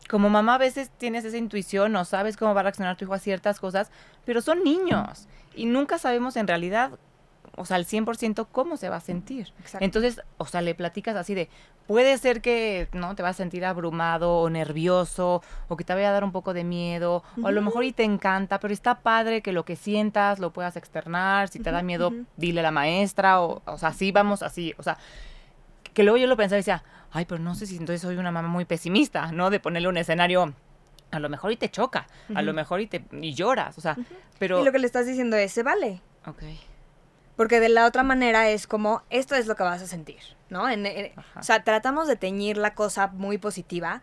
como 0.09 0.29
mamá 0.29 0.55
a 0.55 0.57
veces 0.57 0.89
tienes 0.97 1.25
esa 1.25 1.37
intuición, 1.37 1.91
no 1.91 2.05
sabes 2.05 2.37
cómo 2.37 2.53
va 2.53 2.61
a 2.61 2.63
reaccionar 2.63 2.97
tu 2.97 3.05
hijo 3.05 3.13
a 3.13 3.19
ciertas 3.19 3.59
cosas, 3.59 3.91
pero 4.25 4.41
son 4.41 4.63
niños 4.63 5.27
y 5.55 5.65
nunca 5.65 5.97
sabemos 5.97 6.35
en 6.35 6.47
realidad, 6.47 6.91
o 7.55 7.65
sea, 7.65 7.77
al 7.77 7.85
100% 7.85 8.47
cómo 8.51 8.77
se 8.77 8.89
va 8.89 8.97
a 8.97 9.01
sentir. 9.01 9.53
Entonces, 9.79 10.21
o 10.37 10.45
sea, 10.45 10.61
le 10.61 10.75
platicas 10.75 11.15
así 11.15 11.33
de, 11.33 11.49
puede 11.87 12.17
ser 12.17 12.41
que, 12.41 12.87
¿no? 12.93 13.15
Te 13.15 13.23
vas 13.23 13.35
a 13.35 13.37
sentir 13.37 13.65
abrumado 13.65 14.39
o 14.39 14.49
nervioso 14.49 15.41
o 15.67 15.77
que 15.77 15.83
te 15.83 15.93
vaya 15.93 16.09
a 16.09 16.13
dar 16.13 16.23
un 16.23 16.31
poco 16.31 16.53
de 16.53 16.63
miedo 16.63 17.23
o 17.41 17.47
a 17.47 17.51
lo 17.51 17.61
mejor 17.61 17.83
y 17.83 17.91
te 17.91 18.03
encanta, 18.03 18.59
pero 18.59 18.73
está 18.73 18.99
padre 18.99 19.41
que 19.41 19.51
lo 19.51 19.65
que 19.65 19.75
sientas 19.75 20.39
lo 20.39 20.51
puedas 20.51 20.75
externar, 20.77 21.49
si 21.49 21.59
te 21.59 21.71
da 21.71 21.81
miedo, 21.83 22.13
dile 22.37 22.61
a 22.61 22.63
la 22.63 22.71
maestra 22.71 23.41
o, 23.41 23.61
o 23.65 23.77
sea, 23.77 23.89
así 23.89 24.11
vamos 24.11 24.41
así, 24.43 24.73
o 24.77 24.83
sea, 24.83 24.97
que 25.93 26.03
luego 26.03 26.17
yo 26.17 26.27
lo 26.27 26.37
pensaba 26.37 26.57
y 26.57 26.61
decía, 26.61 26.83
ay, 27.11 27.25
pero 27.25 27.39
no 27.39 27.55
sé 27.55 27.65
si 27.65 27.77
entonces 27.77 28.01
soy 28.01 28.17
una 28.17 28.31
mamá 28.31 28.47
muy 28.47 28.65
pesimista, 28.65 29.31
¿no? 29.31 29.49
De 29.49 29.59
ponerle 29.59 29.87
un 29.87 29.97
escenario 29.97 30.53
a 31.11 31.19
lo 31.19 31.29
mejor 31.29 31.51
y 31.51 31.57
te 31.57 31.69
choca, 31.69 32.07
a 32.33 32.41
lo 32.41 32.53
mejor 32.53 32.79
y 32.79 32.87
te 32.87 33.03
y 33.11 33.33
lloras, 33.33 33.77
o 33.77 33.81
sea, 33.81 33.97
pero 34.39 34.61
Y 34.61 34.65
lo 34.65 34.71
que 34.71 34.79
le 34.79 34.87
estás 34.87 35.05
diciendo 35.05 35.35
es, 35.35 35.51
se 35.51 35.61
vale. 35.61 36.01
Ok. 36.25 36.43
Porque 37.35 37.59
de 37.59 37.69
la 37.69 37.85
otra 37.85 38.03
manera 38.03 38.49
es 38.49 38.67
como, 38.67 39.03
esto 39.09 39.35
es 39.35 39.47
lo 39.47 39.55
que 39.55 39.63
vas 39.63 39.81
a 39.81 39.87
sentir, 39.87 40.19
¿no? 40.49 40.63
o 40.63 41.43
sea, 41.43 41.63
tratamos 41.63 42.07
de 42.07 42.15
teñir 42.15 42.57
la 42.57 42.75
cosa 42.75 43.07
muy 43.07 43.37
positiva, 43.37 44.01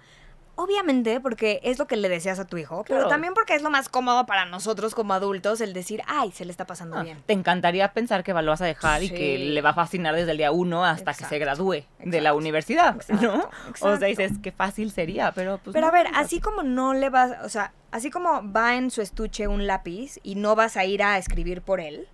Obviamente, 0.60 1.20
porque 1.20 1.60
es 1.62 1.78
lo 1.78 1.86
que 1.86 1.96
le 1.96 2.08
deseas 2.08 2.40
a 2.40 2.44
tu 2.44 2.56
hijo, 2.56 2.84
pero 2.88 3.06
también 3.06 3.32
porque 3.32 3.54
es 3.54 3.62
lo 3.62 3.70
más 3.70 3.88
cómodo 3.88 4.26
para 4.26 4.44
nosotros 4.44 4.92
como 4.92 5.14
adultos 5.14 5.60
el 5.60 5.72
decir, 5.72 6.02
ay, 6.08 6.32
se 6.32 6.44
le 6.44 6.50
está 6.50 6.66
pasando 6.66 6.96
ah, 6.96 7.04
bien. 7.04 7.22
Te 7.26 7.32
encantaría 7.32 7.92
pensar 7.92 8.24
que 8.24 8.32
lo 8.32 8.50
vas 8.50 8.60
a 8.60 8.64
dejar 8.64 9.04
y 9.04 9.08
que 9.08 9.38
le 9.38 9.62
va 9.62 9.70
a 9.70 9.74
fascinar 9.74 10.16
desde 10.16 10.32
el 10.32 10.38
día 10.38 10.50
uno 10.50 10.84
hasta 10.84 11.14
que 11.14 11.24
se 11.26 11.38
gradúe 11.38 11.84
de 12.00 12.20
la 12.20 12.34
universidad, 12.34 12.96
¿no? 13.22 13.48
O 13.80 13.96
sea, 13.96 14.08
dices, 14.08 14.32
qué 14.42 14.50
fácil 14.50 14.90
sería, 14.90 15.30
pero 15.30 15.58
pues. 15.58 15.74
Pero 15.74 15.86
a 15.86 15.92
ver, 15.92 16.08
así 16.12 16.40
como 16.40 16.64
no 16.64 16.92
le 16.92 17.08
vas, 17.08 17.34
o 17.44 17.48
sea, 17.48 17.72
así 17.92 18.10
como 18.10 18.42
va 18.52 18.74
en 18.74 18.90
su 18.90 19.00
estuche 19.00 19.46
un 19.46 19.68
lápiz 19.68 20.18
y 20.24 20.34
no 20.34 20.56
vas 20.56 20.76
a 20.76 20.84
ir 20.84 21.04
a 21.04 21.18
escribir 21.18 21.62
por 21.62 21.78
él, 21.78 22.08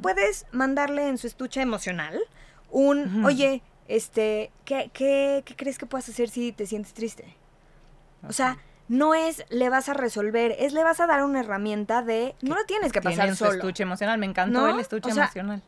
puedes 0.00 0.46
mandarle 0.52 1.08
en 1.08 1.18
su 1.18 1.26
estuche 1.26 1.60
emocional 1.60 2.20
un, 2.70 3.24
oye, 3.24 3.64
este, 3.88 4.52
¿qué, 4.64 4.92
qué, 4.92 5.42
¿qué 5.44 5.56
crees 5.56 5.76
que 5.76 5.86
puedas 5.86 6.08
hacer 6.08 6.28
si 6.28 6.52
te 6.52 6.66
sientes 6.66 6.94
triste? 6.94 7.39
O 8.28 8.32
sea, 8.32 8.58
no 8.88 9.14
es 9.14 9.44
le 9.50 9.68
vas 9.68 9.88
a 9.88 9.94
resolver, 9.94 10.56
es 10.58 10.72
le 10.72 10.82
vas 10.82 11.00
a 11.00 11.06
dar 11.06 11.24
una 11.24 11.40
herramienta 11.40 12.02
de 12.02 12.34
no 12.42 12.56
lo 12.56 12.64
tienes 12.64 12.92
que 12.92 13.00
pasar 13.00 13.34
solo. 13.36 13.52
estuche 13.52 13.84
emocional, 13.84 14.18
me 14.18 14.26
encantó 14.26 14.68
el 14.68 14.80
estuche 14.80 15.10
emocional. 15.10 15.62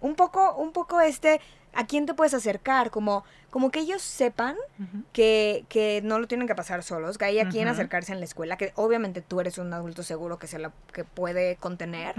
Un 0.00 0.16
poco, 0.16 0.54
un 0.56 0.72
poco 0.72 1.00
este, 1.00 1.40
¿a 1.72 1.86
quién 1.86 2.04
te 2.04 2.14
puedes 2.14 2.34
acercar? 2.34 2.90
Como, 2.90 3.24
como 3.50 3.70
que 3.70 3.78
ellos 3.78 4.02
sepan 4.02 4.56
que, 5.12 5.64
que, 5.68 6.00
no 6.02 6.18
lo 6.18 6.26
tienen 6.26 6.46
que 6.48 6.54
pasar 6.54 6.82
solos, 6.82 7.16
que 7.16 7.24
hay 7.26 7.38
a 7.38 7.48
quien 7.48 7.68
acercarse 7.68 8.12
en 8.12 8.18
la 8.18 8.24
escuela, 8.24 8.56
que 8.56 8.72
obviamente 8.74 9.22
tú 9.22 9.40
eres 9.40 9.56
un 9.56 9.72
adulto 9.72 10.02
seguro 10.02 10.38
que 10.38 10.46
se 10.46 10.58
la, 10.58 10.72
que 10.92 11.04
puede 11.04 11.56
contener. 11.56 12.16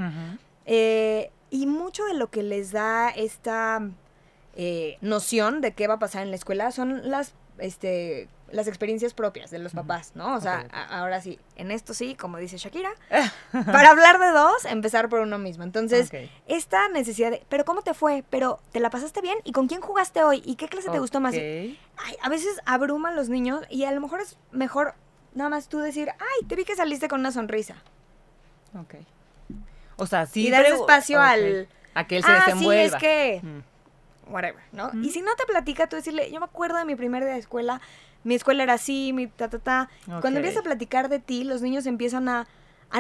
Eh, 0.65 1.31
y 1.51 1.67
mucho 1.67 2.05
de 2.05 2.15
lo 2.15 2.31
que 2.31 2.43
les 2.43 2.71
da 2.71 3.09
esta 3.09 3.81
eh, 4.55 4.97
noción 5.01 5.61
de 5.61 5.73
qué 5.73 5.87
va 5.87 5.95
a 5.95 5.99
pasar 5.99 6.23
en 6.23 6.29
la 6.29 6.37
escuela 6.37 6.71
son 6.71 7.09
las 7.09 7.33
este 7.57 8.27
las 8.55 8.67
experiencias 8.67 9.13
propias 9.13 9.51
de 9.51 9.59
los 9.59 9.73
papás, 9.73 10.13
¿no? 10.15 10.35
O 10.35 10.41
sea, 10.41 10.65
ahora 10.89 11.21
sí, 11.21 11.39
en 11.55 11.71
esto 11.71 11.93
sí, 11.93 12.15
como 12.15 12.37
dice 12.37 12.57
Shakira, 12.57 12.89
para 13.51 13.89
hablar 13.89 14.19
de 14.19 14.31
dos, 14.31 14.65
empezar 14.65 15.09
por 15.09 15.19
uno 15.19 15.37
mismo. 15.37 15.63
Entonces, 15.63 16.09
esta 16.47 16.87
necesidad 16.89 17.31
de, 17.31 17.45
pero 17.49 17.65
¿cómo 17.65 17.81
te 17.81 17.93
fue? 17.93 18.23
Pero 18.29 18.59
¿te 18.71 18.79
la 18.79 18.89
pasaste 18.89 19.21
bien? 19.21 19.37
¿Y 19.43 19.51
con 19.51 19.67
quién 19.67 19.81
jugaste 19.81 20.23
hoy? 20.23 20.41
¿Y 20.45 20.55
qué 20.55 20.67
clase 20.67 20.89
te 20.89 20.99
gustó 20.99 21.19
más? 21.19 21.35
a 22.21 22.29
veces 22.29 22.61
abruman 22.65 23.15
los 23.15 23.29
niños 23.29 23.61
y 23.69 23.85
a 23.85 23.91
lo 23.91 24.01
mejor 24.01 24.21
es 24.21 24.37
mejor 24.51 24.95
nada 25.33 25.49
más 25.49 25.67
tú 25.67 25.79
decir, 25.79 26.09
ay, 26.09 26.47
te 26.47 26.55
vi 26.55 26.65
que 26.65 26.75
saliste 26.75 27.07
con 27.07 27.19
una 27.19 27.31
sonrisa. 27.31 27.75
Ok. 28.79 28.95
O 29.97 30.07
sea, 30.07 30.25
sí. 30.25 30.47
Y 30.47 30.51
dar 30.51 30.65
espacio 30.65 31.21
al... 31.21 31.67
A 31.93 32.07
que 32.07 32.17
él 32.17 32.23
se 32.23 32.31
ah, 32.31 32.55
Sí, 32.57 32.69
es 32.71 32.95
que... 32.95 33.41
Whatever, 34.27 34.63
¿no? 34.71 34.91
Y 35.03 35.11
si 35.11 35.21
no 35.21 35.35
te 35.35 35.45
platica, 35.45 35.87
tú 35.87 35.97
decirle, 35.97 36.31
yo 36.31 36.39
me 36.39 36.45
acuerdo 36.45 36.77
de 36.77 36.85
mi 36.85 36.95
primer 36.95 37.23
día 37.23 37.33
de 37.33 37.39
escuela, 37.39 37.79
mi 38.25 38.35
escuela 38.35 38.63
era 38.63 38.73
así, 38.73 39.13
mi 39.13 39.27
ta, 39.27 39.49
ta, 39.49 39.59
ta. 39.59 39.89
Cuando 40.19 40.39
empiezas 40.39 40.61
a 40.61 40.63
platicar 40.63 41.09
de 41.09 41.19
ti, 41.19 41.43
los 41.43 41.61
niños 41.61 41.85
empiezan 41.85 42.27
a, 42.27 42.47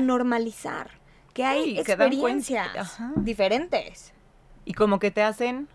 normalizar 0.01 0.91
que 1.33 1.45
hay 1.45 1.79
experiencias 1.79 2.97
diferentes. 3.15 4.13
Y 4.65 4.73
como 4.73 4.99
que 4.99 5.09
te 5.09 5.23
hacen 5.23 5.67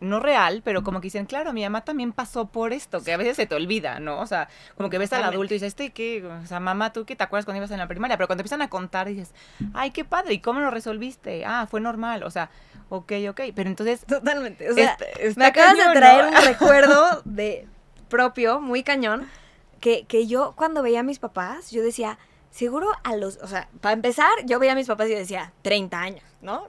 no 0.00 0.20
real, 0.20 0.62
pero 0.64 0.82
como 0.82 1.00
que 1.00 1.06
dicen, 1.06 1.26
claro, 1.26 1.52
mi 1.52 1.62
mamá 1.62 1.84
también 1.84 2.12
pasó 2.12 2.46
por 2.46 2.72
esto, 2.72 3.02
que 3.02 3.12
a 3.12 3.16
veces 3.16 3.36
se 3.36 3.46
te 3.46 3.54
olvida, 3.54 4.00
¿no? 4.00 4.20
O 4.20 4.26
sea, 4.26 4.48
como 4.76 4.90
que 4.90 4.98
ves 4.98 5.12
al 5.12 5.24
adulto 5.24 5.54
y 5.54 5.56
dices, 5.56 5.68
este, 5.68 5.90
¿qué? 5.90 6.24
O 6.24 6.46
sea, 6.46 6.60
mamá, 6.60 6.92
¿tú 6.92 7.04
qué 7.04 7.16
te 7.16 7.24
acuerdas 7.24 7.44
cuando 7.44 7.58
ibas 7.58 7.70
en 7.70 7.78
la 7.78 7.88
primaria? 7.88 8.16
Pero 8.16 8.28
cuando 8.28 8.42
empiezan 8.42 8.62
a 8.62 8.70
contar 8.70 9.08
dices, 9.08 9.32
ay, 9.74 9.90
qué 9.90 10.04
padre, 10.04 10.34
¿y 10.34 10.40
cómo 10.40 10.60
lo 10.60 10.70
resolviste? 10.70 11.44
Ah, 11.44 11.66
fue 11.68 11.80
normal, 11.80 12.22
o 12.22 12.30
sea, 12.30 12.50
ok, 12.88 13.12
ok, 13.30 13.40
pero 13.54 13.68
entonces... 13.68 14.04
Totalmente, 14.06 14.70
o 14.70 14.74
sea, 14.74 14.96
me 15.36 15.46
acabas 15.46 15.76
de 15.76 15.92
traer 15.92 16.26
un 16.26 16.34
recuerdo 16.46 17.22
de 17.24 17.66
propio, 18.08 18.60
muy 18.60 18.82
cañón, 18.82 19.28
que, 19.80 20.06
que 20.06 20.26
yo 20.26 20.54
cuando 20.56 20.82
veía 20.82 21.00
a 21.00 21.04
mis 21.04 21.18
papás, 21.18 21.70
yo 21.70 21.82
decía, 21.82 22.18
seguro 22.50 22.90
a 23.04 23.16
los, 23.16 23.38
o 23.38 23.46
sea, 23.46 23.68
para 23.80 23.92
empezar, 23.92 24.30
yo 24.44 24.58
veía 24.58 24.72
a 24.72 24.76
mis 24.76 24.86
papás 24.86 25.08
y 25.08 25.14
decía, 25.14 25.52
30 25.62 26.00
años, 26.00 26.24
¿no? 26.40 26.68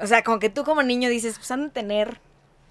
O 0.00 0.06
sea, 0.06 0.22
como 0.22 0.38
que 0.38 0.48
tú 0.48 0.64
como 0.64 0.82
niño 0.82 1.08
dices, 1.08 1.36
pues 1.38 1.50
han 1.50 1.64
de 1.64 1.70
tener 1.70 2.20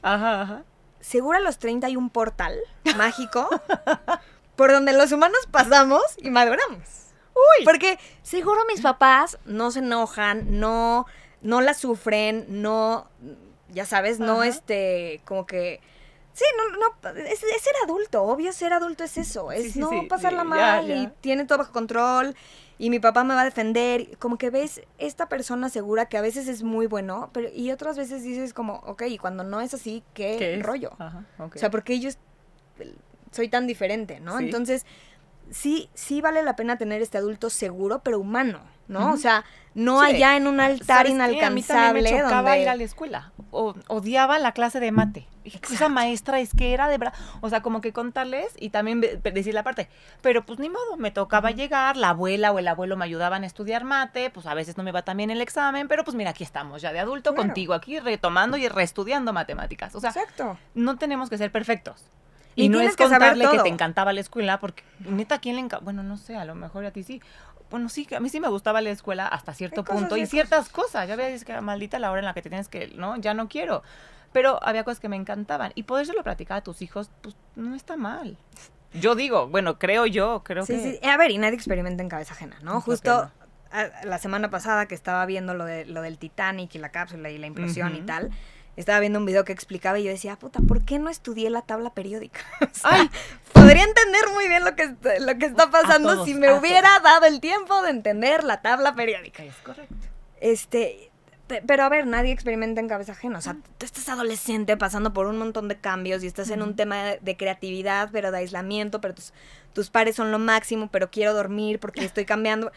Ajá, 0.05 0.41
ajá. 0.41 0.63
Seguro 0.99 1.39
a 1.39 1.41
los 1.41 1.57
30 1.57 1.87
hay 1.87 1.95
un 1.95 2.11
portal 2.11 2.59
mágico 2.95 3.49
por 4.55 4.71
donde 4.71 4.93
los 4.93 5.11
humanos 5.11 5.39
pasamos 5.49 6.03
y 6.17 6.29
maduramos. 6.29 7.07
Uy. 7.33 7.65
Porque 7.65 7.97
seguro 8.21 8.61
mis 8.67 8.81
papás 8.81 9.39
no 9.45 9.71
se 9.71 9.79
enojan, 9.79 10.59
no, 10.59 11.07
no 11.41 11.61
la 11.61 11.73
sufren, 11.73 12.45
no, 12.61 13.09
ya 13.69 13.85
sabes, 13.85 14.19
no 14.19 14.43
este, 14.43 15.21
como 15.25 15.47
que... 15.47 15.81
Sí, 16.35 16.43
no, 16.57 16.77
no, 16.77 17.09
es, 17.17 17.39
ser 17.39 17.73
adulto, 17.85 18.23
obvio 18.23 18.51
ser 18.51 18.73
adulto 18.73 19.05
es 19.05 19.17
eso, 19.17 19.53
es 19.53 19.77
no 19.77 19.89
pasarla 20.09 20.43
mal 20.43 20.91
y 20.91 21.07
tiene 21.21 21.45
todo 21.45 21.59
bajo 21.59 21.71
control 21.71 22.35
y 22.77 22.89
mi 22.89 22.99
papá 22.99 23.23
me 23.23 23.33
va 23.33 23.41
a 23.43 23.45
defender. 23.45 24.17
Como 24.17 24.37
que 24.37 24.49
ves 24.49 24.81
esta 24.97 25.29
persona 25.29 25.69
segura 25.69 26.07
que 26.07 26.17
a 26.17 26.21
veces 26.21 26.49
es 26.49 26.61
muy 26.61 26.87
bueno, 26.87 27.29
pero 27.31 27.47
y 27.53 27.71
otras 27.71 27.97
veces 27.97 28.21
dices 28.23 28.53
como, 28.53 28.81
ok, 28.85 29.03
y 29.07 29.17
cuando 29.17 29.45
no 29.45 29.61
es 29.61 29.73
así, 29.73 30.03
¿qué, 30.13 30.59
rollo? 30.61 30.91
O 31.39 31.57
sea, 31.57 31.71
porque 31.71 32.01
yo 32.01 32.09
soy 33.31 33.47
tan 33.47 33.65
diferente, 33.65 34.19
¿no? 34.19 34.37
Entonces, 34.37 34.85
sí, 35.51 35.89
sí 35.93 36.19
vale 36.19 36.43
la 36.43 36.57
pena 36.57 36.77
tener 36.77 37.01
este 37.01 37.17
adulto 37.17 37.49
seguro, 37.49 38.01
pero 38.03 38.19
humano, 38.19 38.59
¿no? 38.87 39.13
O 39.13 39.17
sea, 39.17 39.43
no 39.75 40.01
allá 40.01 40.37
en 40.37 40.47
un 40.47 40.59
altar 40.59 41.07
inalcanzable. 41.07 41.85
A 41.85 41.93
mí 41.93 42.01
me 42.01 42.21
chocaba 42.21 42.57
ir 42.57 42.69
a 42.69 42.75
la 42.75 42.83
escuela. 42.83 43.31
O, 43.51 43.75
odiaba 43.87 44.39
la 44.39 44.53
clase 44.53 44.79
de 44.79 44.91
mate. 44.91 45.27
Esa 45.43 45.89
maestra 45.89 46.39
es 46.39 46.51
que 46.55 46.73
era 46.73 46.87
de 46.87 46.97
verdad. 46.97 47.13
O 47.41 47.49
sea, 47.49 47.61
como 47.61 47.81
que 47.81 47.91
contarles 47.91 48.53
y 48.57 48.69
también 48.69 49.01
decir 49.01 49.53
la 49.53 49.63
parte. 49.63 49.89
Pero 50.21 50.45
pues 50.45 50.59
ni 50.59 50.69
modo, 50.69 50.97
me 50.97 51.11
tocaba 51.11 51.51
llegar, 51.51 51.97
la 51.97 52.09
abuela 52.09 52.51
o 52.51 52.59
el 52.59 52.67
abuelo 52.67 52.95
me 52.97 53.05
ayudaban 53.05 53.43
a 53.43 53.45
estudiar 53.45 53.83
mate, 53.83 54.29
pues 54.29 54.45
a 54.45 54.53
veces 54.53 54.77
no 54.77 54.83
me 54.83 54.91
va 54.91 55.03
tan 55.03 55.17
bien 55.17 55.29
el 55.29 55.41
examen, 55.41 55.87
pero 55.87 56.03
pues 56.03 56.15
mira, 56.15 56.31
aquí 56.31 56.43
estamos 56.43 56.81
ya 56.81 56.93
de 56.93 56.99
adulto 56.99 57.35
contigo, 57.35 57.73
aquí 57.73 57.99
retomando 57.99 58.57
y 58.57 58.67
reestudiando 58.69 59.33
matemáticas. 59.33 59.93
O 59.93 59.99
sea, 59.99 60.11
Exacto. 60.11 60.57
no 60.73 60.97
tenemos 60.97 61.29
que 61.29 61.37
ser 61.37 61.51
perfectos. 61.51 62.05
Y, 62.57 62.69
no 62.69 62.79
es 62.79 62.95
contarle 62.95 63.45
que, 63.45 63.57
que, 63.57 63.63
te 63.63 63.69
encantaba 63.69 64.13
la 64.13 64.21
escuela, 64.21 64.59
porque 64.61 64.83
neta, 64.99 65.35
¿a 65.35 65.39
quién 65.39 65.55
le 65.55 65.61
encanta? 65.61 65.83
Bueno, 65.83 66.03
no 66.03 66.15
sé, 66.15 66.37
a 66.37 66.45
lo 66.45 66.55
mejor 66.55 66.85
a 66.85 66.91
ti 66.91 67.03
sí. 67.03 67.21
Bueno, 67.75 67.89
sí, 67.89 68.07
a 68.15 68.21
mí 68.21 68.29
sí 68.29 68.39
me 68.39 68.47
gustaba 68.47 68.79
la 68.79 68.89
escuela 68.89 69.27
hasta 69.27 69.53
cierto 69.53 69.83
punto 69.83 70.15
y 70.15 70.25
ciertas 70.25 70.69
cosas. 70.69 71.09
Ya 71.09 71.17
veis 71.17 71.43
que 71.43 71.59
maldita 71.59 71.99
la 71.99 72.09
hora 72.09 72.19
en 72.19 72.25
la 72.25 72.33
que 72.33 72.41
te 72.41 72.47
tienes 72.47 72.69
que, 72.69 72.87
¿no? 72.95 73.17
Ya 73.17 73.33
no 73.33 73.49
quiero. 73.49 73.83
Pero 74.31 74.63
había 74.63 74.85
cosas 74.85 75.01
que 75.01 75.09
me 75.09 75.17
encantaban. 75.17 75.73
Y 75.75 75.83
podérselo 75.83 76.23
platicar 76.23 76.59
a 76.59 76.61
tus 76.61 76.81
hijos, 76.81 77.11
pues 77.21 77.35
no 77.57 77.75
está 77.75 77.97
mal. 77.97 78.37
Yo 78.93 79.13
digo, 79.13 79.49
bueno, 79.49 79.77
creo 79.77 80.05
yo, 80.05 80.41
creo 80.45 80.65
que... 80.65 80.99
Sí, 81.01 81.05
a 81.05 81.17
ver, 81.17 81.31
y 81.31 81.37
nadie 81.37 81.55
experimenta 81.55 82.01
en 82.01 82.07
cabeza 82.07 82.33
ajena, 82.33 82.57
¿no? 82.61 82.79
Justo 82.79 83.29
la 84.05 84.19
semana 84.19 84.49
pasada 84.49 84.85
que 84.85 84.95
estaba 84.95 85.25
viendo 85.25 85.53
lo, 85.53 85.65
de, 85.65 85.83
lo 85.83 86.01
del 86.01 86.17
Titanic 86.17 86.75
y 86.75 86.77
la 86.77 86.93
cápsula 86.93 87.29
y 87.29 87.37
la 87.37 87.47
impresión 87.47 87.93
y 87.93 88.03
tal 88.03 88.31
estaba 88.75 88.99
viendo 88.99 89.19
un 89.19 89.25
video 89.25 89.45
que 89.45 89.53
explicaba 89.53 89.99
y 89.99 90.03
yo 90.03 90.11
decía, 90.11 90.35
puta, 90.37 90.59
¿por 90.59 90.83
qué 90.83 90.99
no 90.99 91.09
estudié 91.09 91.49
la 91.49 91.61
tabla 91.61 91.93
periódica? 91.93 92.41
Ay, 92.83 93.09
podría 93.53 93.83
entender 93.83 94.23
muy 94.33 94.47
bien 94.47 94.63
lo 94.63 94.75
que, 94.75 94.95
lo 95.19 95.37
que 95.37 95.45
está 95.45 95.69
pasando 95.69 96.25
si 96.25 96.33
me 96.33 96.53
hubiera 96.53 96.99
dado 96.99 97.25
el 97.25 97.39
tiempo 97.39 97.81
de 97.81 97.91
entender 97.91 98.43
la 98.43 98.61
tabla 98.61 98.95
periódica. 98.95 99.43
Es 99.43 99.55
correcto. 99.57 99.95
Este, 100.41 101.11
pero 101.47 101.83
a 101.83 101.89
ver, 101.89 102.07
nadie 102.07 102.31
experimenta 102.31 102.81
en 102.81 102.87
cabeza 102.87 103.11
ajena. 103.11 103.37
O 103.37 103.41
sea, 103.41 103.55
tú 103.77 103.85
estás 103.85 104.09
adolescente 104.09 104.77
pasando 104.77 105.13
por 105.13 105.27
un 105.27 105.37
montón 105.37 105.67
de 105.67 105.77
cambios 105.79 106.23
y 106.23 106.27
estás 106.27 106.49
en 106.49 106.61
un 106.61 106.75
tema 106.75 107.15
de, 107.21 107.37
creatividad, 107.37 108.09
pero 108.11 108.31
de 108.31 108.39
aislamiento, 108.39 108.99
pero 108.99 109.13
tus, 109.13 109.31
tus 109.73 109.89
pares 109.89 110.15
son 110.15 110.31
lo 110.31 110.39
máximo, 110.39 110.89
pero 110.91 111.11
quiero 111.11 111.33
dormir 111.33 111.79
porque 111.79 112.03
estoy 112.03 112.25
cambiando. 112.25 112.71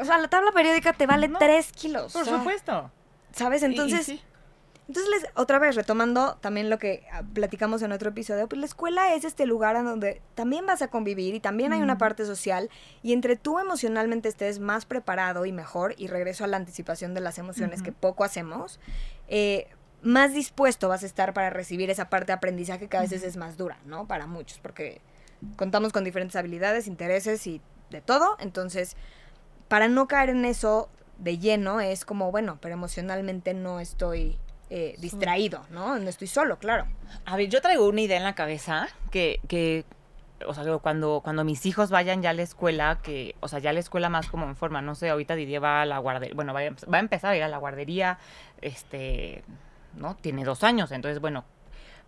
O 0.00 0.04
sea, 0.04 0.18
la 0.18 0.28
tabla 0.28 0.50
periódica 0.50 0.92
te 0.92 1.06
vale 1.06 1.30
tres 1.38 1.70
kilos. 1.72 2.12
Por 2.12 2.26
supuesto. 2.26 2.90
¿Sabes? 3.32 3.62
Entonces, 3.62 4.12
entonces, 4.88 5.26
otra 5.34 5.58
vez, 5.58 5.76
retomando 5.76 6.38
también 6.40 6.70
lo 6.70 6.78
que 6.78 7.06
ah, 7.12 7.22
platicamos 7.34 7.82
en 7.82 7.92
otro 7.92 8.08
episodio, 8.08 8.48
pues 8.48 8.58
la 8.58 8.64
escuela 8.64 9.14
es 9.14 9.24
este 9.26 9.44
lugar 9.44 9.76
en 9.76 9.84
donde 9.84 10.22
también 10.34 10.64
vas 10.64 10.80
a 10.80 10.88
convivir 10.88 11.34
y 11.34 11.40
también 11.40 11.74
hay 11.74 11.82
una 11.82 11.98
parte 11.98 12.24
social 12.24 12.70
y 13.02 13.12
entre 13.12 13.36
tú 13.36 13.58
emocionalmente 13.58 14.30
estés 14.30 14.60
más 14.60 14.86
preparado 14.86 15.44
y 15.44 15.52
mejor, 15.52 15.94
y 15.98 16.06
regreso 16.06 16.44
a 16.44 16.46
la 16.46 16.56
anticipación 16.56 17.12
de 17.12 17.20
las 17.20 17.38
emociones 17.38 17.82
que 17.82 17.92
poco 17.92 18.24
hacemos, 18.24 18.80
eh, 19.28 19.68
más 20.00 20.32
dispuesto 20.32 20.88
vas 20.88 21.02
a 21.02 21.06
estar 21.06 21.34
para 21.34 21.50
recibir 21.50 21.90
esa 21.90 22.08
parte 22.08 22.28
de 22.28 22.32
aprendizaje 22.34 22.88
que 22.88 22.96
a 22.96 23.02
veces 23.02 23.22
es 23.24 23.36
más 23.36 23.58
dura, 23.58 23.78
¿no? 23.84 24.06
Para 24.06 24.26
muchos, 24.26 24.58
porque 24.58 25.02
contamos 25.56 25.92
con 25.92 26.02
diferentes 26.02 26.36
habilidades, 26.36 26.86
intereses 26.86 27.46
y 27.46 27.60
de 27.90 28.00
todo, 28.00 28.38
entonces, 28.40 28.96
para 29.68 29.88
no 29.88 30.08
caer 30.08 30.30
en 30.30 30.46
eso 30.46 30.88
de 31.18 31.36
lleno, 31.36 31.82
es 31.82 32.06
como, 32.06 32.30
bueno, 32.30 32.56
pero 32.62 32.72
emocionalmente 32.72 33.52
no 33.52 33.80
estoy 33.80 34.38
eh, 34.70 34.96
distraído, 34.98 35.64
¿no? 35.70 35.98
No 35.98 36.08
estoy 36.08 36.28
solo, 36.28 36.58
claro. 36.58 36.86
A 37.24 37.36
ver, 37.36 37.48
yo 37.48 37.60
traigo 37.62 37.88
una 37.88 38.02
idea 38.02 38.18
en 38.18 38.24
la 38.24 38.34
cabeza 38.34 38.88
que, 39.10 39.40
que 39.48 39.84
o 40.46 40.54
sea, 40.54 40.64
cuando, 40.78 41.20
cuando 41.22 41.44
mis 41.44 41.66
hijos 41.66 41.90
vayan 41.90 42.22
ya 42.22 42.30
a 42.30 42.32
la 42.34 42.42
escuela, 42.42 42.98
que, 43.02 43.34
o 43.40 43.48
sea, 43.48 43.58
ya 43.58 43.70
a 43.70 43.72
la 43.72 43.80
escuela 43.80 44.08
más 44.08 44.28
como 44.28 44.46
en 44.46 44.56
forma, 44.56 44.82
no 44.82 44.94
sé, 44.94 45.10
ahorita 45.10 45.34
Didier 45.34 45.62
va 45.62 45.82
a 45.82 45.86
la 45.86 45.98
guardería, 45.98 46.34
bueno, 46.34 46.52
va 46.52 46.60
a, 46.60 46.70
va 46.92 46.98
a 46.98 47.00
empezar 47.00 47.32
a 47.32 47.36
ir 47.36 47.42
a 47.42 47.48
la 47.48 47.58
guardería, 47.58 48.18
este, 48.60 49.42
¿no? 49.96 50.16
Tiene 50.16 50.44
dos 50.44 50.62
años, 50.64 50.92
entonces, 50.92 51.20
bueno, 51.20 51.44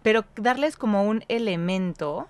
pero 0.03 0.25
darles 0.37 0.77
como 0.77 1.05
un 1.05 1.25
elemento, 1.29 2.29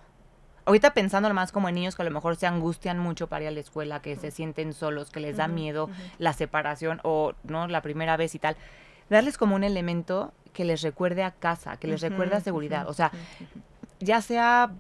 ahorita 0.65 0.95
pensando 0.95 1.33
más 1.35 1.53
como 1.53 1.69
en 1.69 1.75
niños 1.75 1.97
que 1.97 2.03
a 2.03 2.05
lo 2.05 2.11
mejor 2.11 2.37
se 2.37 2.47
angustian 2.47 2.99
mucho 2.99 3.27
para 3.27 3.43
ir 3.43 3.49
a 3.49 3.53
la 3.53 3.61
escuela, 3.61 4.01
que 4.01 4.17
se 4.17 4.31
sienten 4.31 4.73
solos, 4.73 5.11
que 5.11 5.21
les 5.21 5.37
da 5.37 5.49
miedo 5.49 5.91
la 6.19 6.33
separación 6.33 7.01
o, 7.03 7.35
¿no? 7.45 7.67
La 7.69 7.83
primera 7.83 8.17
vez 8.17 8.35
y 8.35 8.39
tal 8.39 8.57
darles 9.11 9.37
como 9.37 9.55
un 9.57 9.65
elemento 9.65 10.33
que 10.53 10.65
les 10.65 10.83
recuerde 10.83 11.23
a 11.23 11.31
casa, 11.31 11.77
que 11.77 11.87
les 11.87 12.01
recuerde 12.01 12.37
a 12.37 12.41
seguridad. 12.41 12.89
O 12.89 12.95
sea, 12.95 13.13
ya 13.99 14.23
sea 14.23 14.73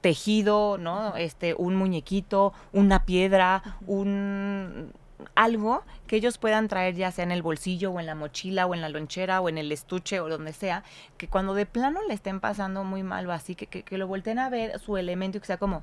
tejido, 0.00 0.78
¿no? 0.78 1.16
Este, 1.16 1.54
un 1.54 1.76
muñequito, 1.76 2.52
una 2.72 3.04
piedra, 3.04 3.62
un 3.86 4.92
algo 5.34 5.82
que 6.06 6.16
ellos 6.16 6.38
puedan 6.38 6.68
traer 6.68 6.94
ya 6.94 7.10
sea 7.10 7.24
en 7.24 7.32
el 7.32 7.42
bolsillo 7.42 7.92
o 7.92 8.00
en 8.00 8.06
la 8.06 8.14
mochila 8.14 8.66
o 8.66 8.74
en 8.74 8.80
la 8.80 8.88
lonchera 8.88 9.40
o 9.40 9.48
en 9.48 9.58
el 9.58 9.72
estuche 9.72 10.20
o 10.20 10.28
donde 10.28 10.52
sea, 10.52 10.84
que 11.16 11.28
cuando 11.28 11.54
de 11.54 11.66
plano 11.66 12.00
le 12.06 12.14
estén 12.14 12.40
pasando 12.40 12.84
muy 12.84 13.02
mal 13.02 13.26
o 13.26 13.32
así, 13.32 13.54
que, 13.54 13.66
que, 13.66 13.98
lo 13.98 14.06
volteen 14.06 14.38
a 14.38 14.50
ver 14.50 14.78
su 14.80 14.96
elemento 14.96 15.38
y 15.38 15.40
que 15.40 15.46
sea 15.46 15.56
como, 15.56 15.82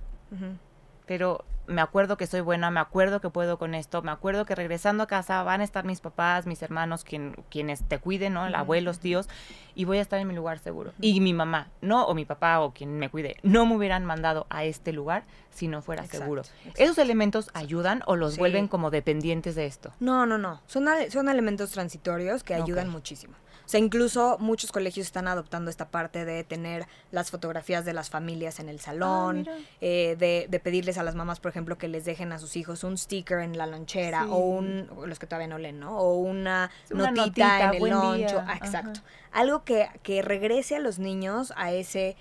pero 1.06 1.44
me 1.68 1.82
acuerdo 1.82 2.18
que 2.18 2.28
soy 2.28 2.42
buena, 2.42 2.72
me 2.72 2.80
acuerdo 2.80 3.22
que 3.22 3.30
puedo 3.30 3.58
con 3.58 3.76
esto, 3.76 4.02
me 4.02 4.12
acuerdo 4.12 4.46
que 4.46 4.56
regresando 4.56 5.04
a 5.04 5.08
casa 5.08 5.42
van 5.44 5.62
a 5.62 5.64
estar 5.64 5.86
mis 5.86 6.02
papás, 6.02 6.46
mis 6.46 6.62
hermanos, 6.62 7.04
quien, 7.04 7.36
quienes 7.50 7.84
te 7.88 8.00
cuiden, 8.00 8.34
¿no? 8.34 8.42
Abuelos, 8.42 9.00
tíos, 9.00 9.28
y 9.76 9.86
voy 9.86 9.98
a 10.00 10.02
estar 10.02 10.20
en 10.20 10.28
mi 10.28 10.36
lugar 10.36 10.60
seguro. 10.60 10.94
Y 11.00 11.20
mi 11.22 11.34
mamá, 11.34 11.70
no, 11.82 12.06
o 12.06 12.14
mi 12.14 12.26
papá, 12.26 12.60
o 12.60 12.74
quien 12.74 12.98
me 12.98 13.10
cuide, 13.10 13.38
no 13.44 13.66
me 13.66 13.76
hubieran 13.76 14.06
mandado 14.06 14.48
a 14.50 14.64
este 14.64 14.92
lugar 14.94 15.24
si 15.50 15.68
no 15.68 15.82
fuera 15.82 16.06
seguro. 16.06 16.44
¿Esos 16.76 16.98
elementos 16.98 17.50
ayudan 17.54 18.04
o 18.06 18.16
los 18.16 18.38
vuelven 18.38 18.68
como 18.68 18.92
dependientes 18.92 19.56
de 19.56 19.66
esto? 19.66 19.94
No, 20.00 20.26
no, 20.26 20.38
no. 20.38 20.62
Son, 20.68 20.86
son 21.10 21.30
elementos 21.30 21.72
transitorios 21.72 22.44
que 22.44 22.56
ayudan 22.56 22.90
muchísimo. 22.90 23.36
O 23.66 23.70
sea, 23.72 23.80
incluso 23.80 24.38
muchos 24.40 24.70
colegios 24.72 25.08
están 25.08 25.30
adoptando 25.30 25.70
esta 25.70 25.90
parte 25.90 26.26
de 26.26 26.44
tener 26.44 26.88
las 27.12 27.32
fotografías 27.32 27.86
de 27.86 27.94
las 27.94 28.10
familias 28.10 28.60
en 28.60 28.68
el 28.68 28.82
salón, 28.82 29.48
ah, 29.48 29.58
eh, 29.80 30.18
de, 30.20 30.60
pedirles 30.60 30.98
a 30.98 31.04
las 31.04 31.16
mamás, 31.16 31.40
por 31.40 31.51
ejemplo, 31.52 31.78
que 31.78 31.88
les 31.88 32.06
dejen 32.06 32.32
a 32.32 32.40
sus 32.40 32.56
hijos 32.56 32.84
un 32.84 32.98
sticker 32.98 33.40
en 33.40 33.58
la 33.58 33.68
lonchera 33.68 34.26
o 34.28 34.38
un, 34.38 34.90
los 35.06 35.20
que 35.20 35.28
todavía 35.28 35.48
no 35.48 35.58
leen, 35.58 35.80
¿no? 35.80 35.98
O 35.98 36.16
una, 36.16 36.72
notita, 36.90 37.74
en 37.74 37.84
el 37.84 37.90
loncho. 37.90 38.44
Ah, 38.46 38.58
exacto. 38.58 39.02
Algo 39.32 39.64
que, 39.64 39.88
que 40.04 40.22
regrese 40.22 40.76
a 40.76 40.80
los 40.80 41.00
niños 41.00 41.54
a 41.56 41.72
ese, 41.72 42.16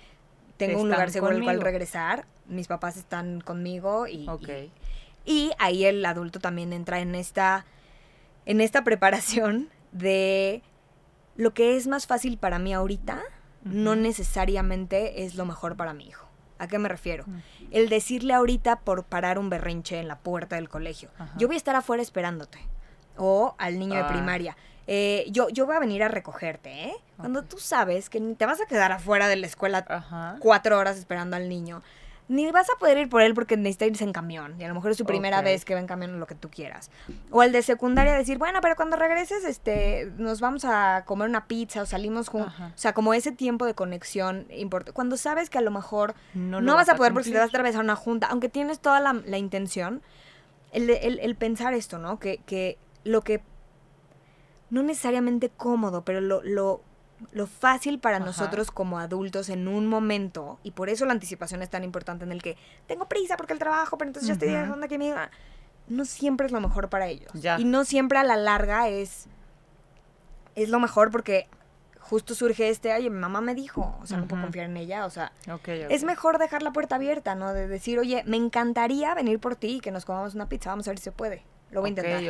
tengo 0.57 0.81
un 0.81 0.89
lugar 0.89 1.11
seguro 1.11 1.35
al 1.35 1.43
cual 1.43 1.61
regresar, 1.61 2.25
mis 2.47 2.67
papás 2.67 2.97
están 2.97 3.41
conmigo 3.41 4.07
y, 4.07 4.27
y, 4.29 4.71
y 5.25 5.51
ahí 5.59 5.85
el 5.85 6.05
adulto 6.05 6.39
también 6.39 6.73
entra 6.73 6.99
en 6.99 7.15
esta, 7.15 7.65
en 8.45 8.61
esta 8.61 8.83
preparación 8.85 9.69
de 9.91 10.61
lo 11.35 11.53
que 11.53 11.75
es 11.75 11.87
más 11.87 12.07
fácil 12.07 12.37
para 12.37 12.59
mí 12.59 12.73
ahorita 12.73 13.21
no 13.63 13.95
necesariamente 13.95 15.23
es 15.23 15.35
lo 15.35 15.45
mejor 15.45 15.75
para 15.75 15.93
mi 15.93 16.07
hijo. 16.07 16.30
¿A 16.61 16.67
qué 16.67 16.77
me 16.77 16.89
refiero? 16.89 17.25
El 17.71 17.89
decirle 17.89 18.35
ahorita 18.35 18.81
por 18.81 19.03
parar 19.03 19.39
un 19.39 19.49
berrinche 19.49 19.99
en 19.99 20.07
la 20.07 20.19
puerta 20.19 20.57
del 20.57 20.69
colegio, 20.69 21.09
yo 21.35 21.47
voy 21.47 21.55
a 21.55 21.57
estar 21.57 21.75
afuera 21.75 22.03
esperándote. 22.03 22.59
O 23.17 23.55
al 23.57 23.79
niño 23.79 23.95
de 23.95 24.01
ah. 24.01 24.07
primaria, 24.07 24.55
eh, 24.85 25.25
yo, 25.31 25.49
yo 25.49 25.65
voy 25.65 25.75
a 25.75 25.79
venir 25.79 26.03
a 26.03 26.07
recogerte, 26.07 26.85
¿eh? 26.85 26.93
Cuando 27.17 27.41
tú 27.41 27.57
sabes 27.57 28.11
que 28.11 28.19
te 28.19 28.45
vas 28.45 28.61
a 28.61 28.67
quedar 28.67 28.91
afuera 28.91 29.27
de 29.27 29.37
la 29.37 29.47
escuela 29.47 30.37
cuatro 30.39 30.77
horas 30.77 30.97
esperando 30.97 31.35
al 31.35 31.49
niño 31.49 31.81
ni 32.31 32.49
vas 32.49 32.69
a 32.69 32.79
poder 32.79 32.97
ir 32.97 33.09
por 33.09 33.21
él 33.21 33.33
porque 33.33 33.57
necesita 33.57 33.85
irse 33.85 34.05
en 34.05 34.13
camión. 34.13 34.55
Y 34.57 34.63
a 34.63 34.69
lo 34.69 34.73
mejor 34.73 34.91
es 34.91 34.97
su 34.97 35.05
primera 35.05 35.41
vez 35.41 35.65
que 35.65 35.73
va 35.73 35.81
en 35.81 35.85
camión 35.85 36.15
o 36.15 36.17
lo 36.17 36.27
que 36.27 36.35
tú 36.35 36.49
quieras. 36.49 36.89
O 37.29 37.43
el 37.43 37.51
de 37.51 37.61
secundaria 37.61 38.13
decir, 38.13 38.37
bueno, 38.37 38.59
pero 38.61 38.77
cuando 38.77 38.95
regreses, 38.95 39.43
este, 39.43 40.09
nos 40.17 40.39
vamos 40.39 40.63
a 40.63 41.03
comer 41.05 41.27
una 41.27 41.47
pizza 41.47 41.81
o 41.81 41.85
salimos 41.85 42.29
juntos. 42.29 42.53
O 42.57 42.71
sea, 42.77 42.93
como 42.93 43.13
ese 43.13 43.33
tiempo 43.33 43.65
de 43.65 43.73
conexión 43.73 44.47
importante. 44.49 44.93
Cuando 44.93 45.17
sabes 45.17 45.49
que 45.49 45.57
a 45.57 45.61
lo 45.61 45.71
mejor 45.71 46.15
no, 46.33 46.61
vas, 46.73 46.87
a 46.87 46.95
poder 46.95 47.11
porque 47.11 47.31
te 47.31 47.37
vas 47.37 47.47
a 47.47 47.49
atravesar 47.49 47.83
una 47.83 47.97
junta, 47.97 48.27
aunque 48.27 48.47
tienes 48.47 48.79
toda 48.79 49.01
la, 49.01 49.37
intención, 49.37 50.01
el, 50.71 50.89
el, 50.89 51.35
pensar 51.35 51.73
esto, 51.73 51.99
¿no? 51.99 52.17
Que, 52.17 52.39
que 52.45 52.77
lo 53.03 53.23
que 53.23 53.43
no 54.69 54.83
necesariamente 54.83 55.49
cómodo, 55.49 56.05
pero 56.05 56.21
lo, 56.21 56.41
lo 56.43 56.81
lo 57.31 57.47
fácil 57.47 57.99
para 57.99 58.19
nosotros 58.19 58.71
como 58.71 58.99
adultos 58.99 59.49
en 59.49 59.67
un 59.67 59.87
momento, 59.87 60.59
y 60.63 60.71
por 60.71 60.89
eso 60.89 61.05
la 61.05 61.13
anticipación 61.13 61.61
es 61.61 61.69
tan 61.69 61.83
importante 61.83 62.25
en 62.25 62.31
el 62.31 62.41
que 62.41 62.57
tengo 62.87 63.05
prisa 63.07 63.37
porque 63.37 63.53
el 63.53 63.59
trabajo, 63.59 63.97
pero 63.97 64.09
entonces 64.09 64.27
ya 64.27 64.33
estoy 64.33 64.49
dejando 64.49 64.87
que 64.87 64.97
me 64.97 65.13
no 65.87 66.05
siempre 66.05 66.45
es 66.45 66.51
lo 66.51 66.61
mejor 66.61 66.89
para 66.89 67.07
ellos. 67.07 67.31
Y 67.59 67.65
no 67.65 67.83
siempre 67.83 68.17
a 68.17 68.23
la 68.23 68.37
larga 68.37 68.87
es, 68.87 69.27
es 70.55 70.69
lo 70.69 70.79
mejor 70.79 71.11
porque 71.11 71.47
justo 71.99 72.35
surge 72.35 72.69
este, 72.69 72.93
oye, 72.93 73.09
mi 73.09 73.19
mamá 73.19 73.41
me 73.41 73.55
dijo, 73.55 73.97
o 74.01 74.05
sea, 74.05 74.17
no 74.17 74.27
puedo 74.27 74.41
confiar 74.41 74.65
en 74.65 74.77
ella, 74.77 75.05
o 75.05 75.09
sea, 75.09 75.31
es 75.89 76.03
mejor 76.03 76.39
dejar 76.39 76.61
la 76.61 76.71
puerta 76.71 76.95
abierta, 76.95 77.35
¿no? 77.35 77.53
De 77.53 77.67
decir, 77.67 77.99
oye, 77.99 78.23
me 78.25 78.37
encantaría 78.37 79.13
venir 79.15 79.39
por 79.39 79.55
ti 79.55 79.77
y 79.77 79.79
que 79.79 79.91
nos 79.91 80.05
comamos 80.05 80.35
una 80.35 80.49
pizza, 80.49 80.71
vamos 80.71 80.87
a 80.87 80.91
ver 80.91 80.97
si 80.97 81.05
se 81.05 81.11
puede. 81.11 81.43
Lo 81.71 81.79
voy 81.79 81.87
a 81.87 81.91
intentar. 81.91 82.21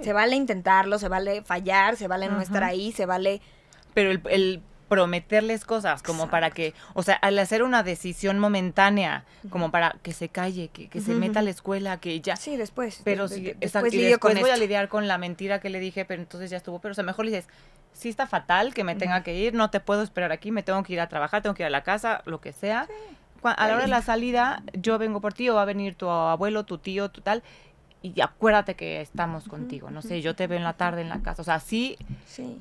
se 0.00 0.12
vale 0.12 0.34
intentarlo, 0.34 0.98
se 0.98 1.08
vale 1.08 1.42
fallar, 1.42 1.96
se 1.96 2.08
vale 2.08 2.28
no 2.28 2.40
estar 2.40 2.64
ahí, 2.64 2.90
se 2.90 3.06
vale 3.06 3.40
pero 3.94 4.10
el, 4.10 4.62
prometerles 4.88 5.64
cosas 5.64 6.02
como 6.02 6.28
para 6.28 6.50
que, 6.50 6.74
o 6.92 7.02
sea, 7.02 7.14
al 7.14 7.38
hacer 7.38 7.62
una 7.62 7.82
decisión 7.82 8.38
momentánea, 8.38 9.24
como 9.48 9.70
para 9.70 9.96
que 10.02 10.12
se 10.12 10.28
calle, 10.28 10.68
que, 10.68 11.00
se 11.00 11.14
meta 11.14 11.38
a 11.38 11.42
la 11.42 11.48
escuela, 11.48 11.98
que 11.98 12.20
ya. 12.20 12.36
Sí, 12.36 12.58
después. 12.58 13.00
Pero 13.02 13.26
si, 13.26 13.52
después, 13.58 13.94
y 13.94 14.02
después 14.02 14.38
voy 14.38 14.50
a 14.50 14.56
lidiar 14.58 14.88
con 14.88 15.08
la 15.08 15.16
mentira 15.16 15.60
que 15.60 15.70
le 15.70 15.80
dije, 15.80 16.04
pero 16.04 16.20
entonces 16.20 16.50
ya 16.50 16.58
estuvo. 16.58 16.78
Pero, 16.78 16.92
o 16.92 16.94
sea, 16.94 17.04
mejor 17.04 17.24
le 17.24 17.30
dices, 17.30 17.48
sí 17.94 18.10
está 18.10 18.26
fatal 18.26 18.74
que 18.74 18.84
me 18.84 18.94
tenga 18.94 19.22
que 19.22 19.34
ir, 19.34 19.54
no 19.54 19.70
te 19.70 19.80
puedo 19.80 20.02
esperar 20.02 20.30
aquí, 20.30 20.50
me 20.50 20.62
tengo 20.62 20.82
que 20.82 20.92
ir 20.92 21.00
a 21.00 21.08
trabajar, 21.08 21.40
tengo 21.40 21.54
que 21.54 21.62
ir 21.62 21.68
a 21.68 21.70
la 21.70 21.82
casa, 21.82 22.22
lo 22.26 22.42
que 22.42 22.52
sea. 22.52 22.86
A 23.42 23.66
la 23.66 23.74
hora 23.74 23.84
de 23.84 23.88
la 23.88 24.02
salida, 24.02 24.62
yo 24.74 24.98
vengo 24.98 25.20
por 25.20 25.32
ti 25.32 25.48
o 25.48 25.54
va 25.54 25.62
a 25.62 25.64
venir 25.64 25.94
tu 25.94 26.08
abuelo, 26.08 26.64
tu 26.64 26.78
tío, 26.78 27.10
tu 27.10 27.22
tal, 27.22 27.42
y 28.02 28.20
acuérdate 28.20 28.74
que 28.74 29.00
estamos 29.00 29.48
contigo, 29.48 29.90
no 29.90 30.02
sé, 30.02 30.20
yo 30.20 30.34
te 30.34 30.46
veo 30.46 30.58
en 30.58 30.64
la 30.64 30.74
tarde 30.74 31.02
en 31.02 31.08
la 31.08 31.22
casa, 31.22 31.42
o 31.42 31.44
sea, 31.44 31.60
sí, 31.60 31.96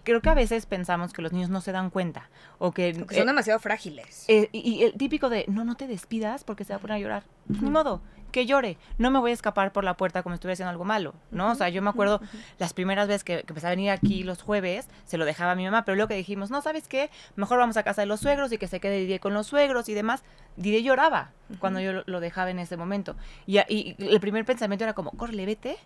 creo 0.04 0.22
que 0.22 0.30
a 0.30 0.34
veces 0.34 0.66
pensamos 0.66 1.14
que 1.14 1.22
los 1.22 1.34
niños 1.34 1.50
no 1.50 1.62
se 1.62 1.72
dan 1.72 1.90
cuenta, 1.90 2.30
o 2.60 2.72
que... 2.72 2.94
Son 2.94 3.08
eh, 3.10 3.26
demasiado 3.26 3.60
frágiles. 3.60 4.26
Eh, 4.28 4.50
y, 4.52 4.84
el 4.84 4.94
típico 4.94 5.30
de, 5.30 5.46
no, 5.48 5.66
no 5.66 5.76
te 5.76 5.88
despidas 5.88 6.44
porque 6.44 6.64
se 6.64 6.74
va 6.74 6.78
a 6.78 6.80
poner 6.80 6.98
a 6.98 7.00
llorar, 7.00 7.24
ni 7.48 7.70
modo, 7.70 8.02
que 8.32 8.46
llore, 8.46 8.78
no 8.98 9.12
me 9.12 9.20
voy 9.20 9.32
a 9.32 9.34
escapar 9.34 9.72
por 9.72 9.84
la 9.84 9.96
puerta 9.96 10.24
como 10.24 10.34
si 10.34 10.38
estuviera 10.38 10.54
haciendo 10.54 10.72
algo 10.72 10.86
malo, 10.86 11.14
¿no? 11.32 11.52
O 11.52 11.56
sea, 11.56 11.70
yo 11.70 11.82
me 11.82 11.90
acuerdo 11.90 12.22
las 12.58 12.74
primeras 12.74 13.08
veces 13.08 13.24
que, 13.24 13.40
empecé 13.48 13.68
a 13.68 13.72
venir 13.72 13.92
aquí 13.92 14.24
los 14.24 14.42
jueves, 14.42 14.88
se 15.06 15.18
lo 15.18 15.26
dejaba 15.26 15.52
a 15.52 15.56
mi 15.56 15.66
mamá, 15.66 15.86
pero 15.86 15.96
luego 15.96 16.10
que 16.10 16.16
dijimos, 16.16 16.50
no, 16.50 16.62
¿sabes 16.62 16.88
qué? 16.88 17.10
Mejor 17.36 17.60
vamos 17.60 17.78
a 17.78 17.84
casa 17.84 18.02
de 18.02 18.08
los 18.08 18.20
suegros 18.20 18.52
y 18.52 18.58
que 18.58 18.68
se 18.68 18.80
quede 18.80 19.00
Didier 19.00 19.20
con 19.20 19.34
los 19.34 19.48
suegros 19.48 19.90
y 19.90 19.94
demás. 19.94 20.24
Didier 20.56 20.84
lloraba 20.84 21.32
cuando 21.60 21.80
yo 21.80 22.04
lo, 22.06 22.20
dejaba 22.20 22.50
en 22.50 22.60
ese 22.60 22.78
momento. 22.78 23.16
Y, 23.46 23.60
y, 23.68 23.96
el 24.00 24.20
primer 24.20 24.46
pensamiento 24.46 24.84
era 24.84 24.94
como, 24.94 25.12
corre, 25.12 25.46
vete. 25.46 25.78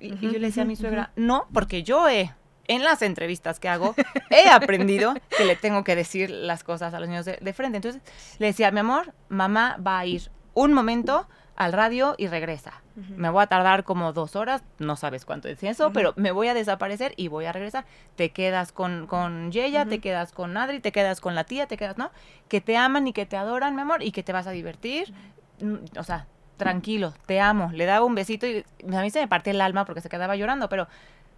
y, 0.00 0.16
yo 0.18 0.32
le 0.32 0.40
decía 0.40 0.62
a 0.62 0.66
mi 0.66 0.76
suegra, 0.76 1.10
no, 1.16 1.46
porque 1.52 1.82
yo 1.82 2.08
he 2.08 2.32
en 2.66 2.82
las 2.82 3.02
entrevistas 3.02 3.60
que 3.60 3.68
hago, 3.68 3.94
he 4.30 4.48
aprendido 4.48 5.14
que 5.36 5.44
le 5.44 5.56
tengo 5.56 5.84
que 5.84 5.96
decir 5.96 6.30
las 6.30 6.64
cosas 6.64 6.94
a 6.94 7.00
los 7.00 7.08
niños 7.08 7.24
de, 7.24 7.38
de, 7.40 7.52
frente. 7.52 7.76
Entonces 7.76 8.02
le 8.38 8.46
decía, 8.46 8.70
mi 8.70 8.80
amor, 8.80 9.12
mamá 9.28 9.76
va 9.84 9.98
a 9.98 10.06
ir 10.06 10.30
un 10.54 10.72
momento 10.72 11.28
al 11.56 11.72
radio 11.72 12.14
y 12.18 12.26
regresa. 12.26 12.82
Me 13.16 13.28
voy 13.28 13.42
a 13.42 13.46
tardar 13.46 13.82
como 13.82 14.12
dos 14.12 14.36
horas, 14.36 14.62
no 14.78 14.96
sabes 14.96 15.24
cuánto 15.24 15.48
es 15.48 15.62
eso, 15.62 15.92
pero 15.92 16.12
me 16.16 16.30
voy 16.30 16.48
a 16.48 16.54
desaparecer 16.54 17.12
y 17.16 17.28
voy 17.28 17.44
a 17.44 17.52
regresar. 17.52 17.84
Te 18.14 18.30
quedas 18.30 18.70
con, 18.72 19.06
con 19.06 19.50
Yeya, 19.50 19.84
te 19.86 20.00
quedas 20.00 20.32
con 20.32 20.56
Adri, 20.56 20.80
te 20.80 20.92
quedas 20.92 21.20
con 21.20 21.34
la 21.34 21.44
tía, 21.44 21.66
te 21.66 21.76
quedas, 21.76 21.98
¿no? 21.98 22.10
Que 22.48 22.60
te 22.60 22.76
aman 22.76 23.08
y 23.08 23.12
que 23.12 23.26
te 23.26 23.36
adoran, 23.36 23.74
mi 23.74 23.82
amor, 23.82 24.02
y 24.02 24.12
que 24.12 24.22
te 24.22 24.32
vas 24.32 24.46
a 24.46 24.52
divertir. 24.52 25.12
Mm, 25.60 25.98
o 25.98 26.04
sea, 26.04 26.26
tranquilo, 26.56 27.14
te 27.26 27.40
amo. 27.40 27.70
Le 27.72 27.84
daba 27.84 28.04
un 28.04 28.14
besito 28.14 28.46
y 28.46 28.64
a 28.92 29.02
mí 29.02 29.10
se 29.10 29.20
me 29.20 29.28
parte 29.28 29.50
el 29.50 29.60
alma 29.60 29.84
porque 29.84 30.00
se 30.00 30.08
quedaba 30.08 30.36
llorando, 30.36 30.68
pero 30.68 30.86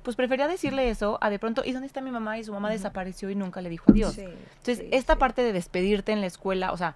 pues 0.02 0.14
prefería 0.14 0.46
decirle 0.46 0.88
eso 0.88 1.18
a 1.20 1.31
de 1.31 1.38
pronto, 1.38 1.62
¿y 1.64 1.72
dónde 1.72 1.88
está 1.88 2.00
mi 2.00 2.12
mamá? 2.12 2.38
Y 2.38 2.44
su 2.44 2.52
mamá 2.52 2.70
desapareció 2.70 3.29
y 3.29 3.35
nunca 3.35 3.61
le 3.61 3.68
dijo 3.68 3.90
adiós. 3.90 4.16
Entonces, 4.18 4.85
esta 4.92 5.16
parte 5.16 5.42
de 5.42 5.52
despedirte 5.52 6.12
en 6.12 6.20
la 6.20 6.29
escuela, 6.29 6.70
o 6.72 6.76
sea, 6.76 6.94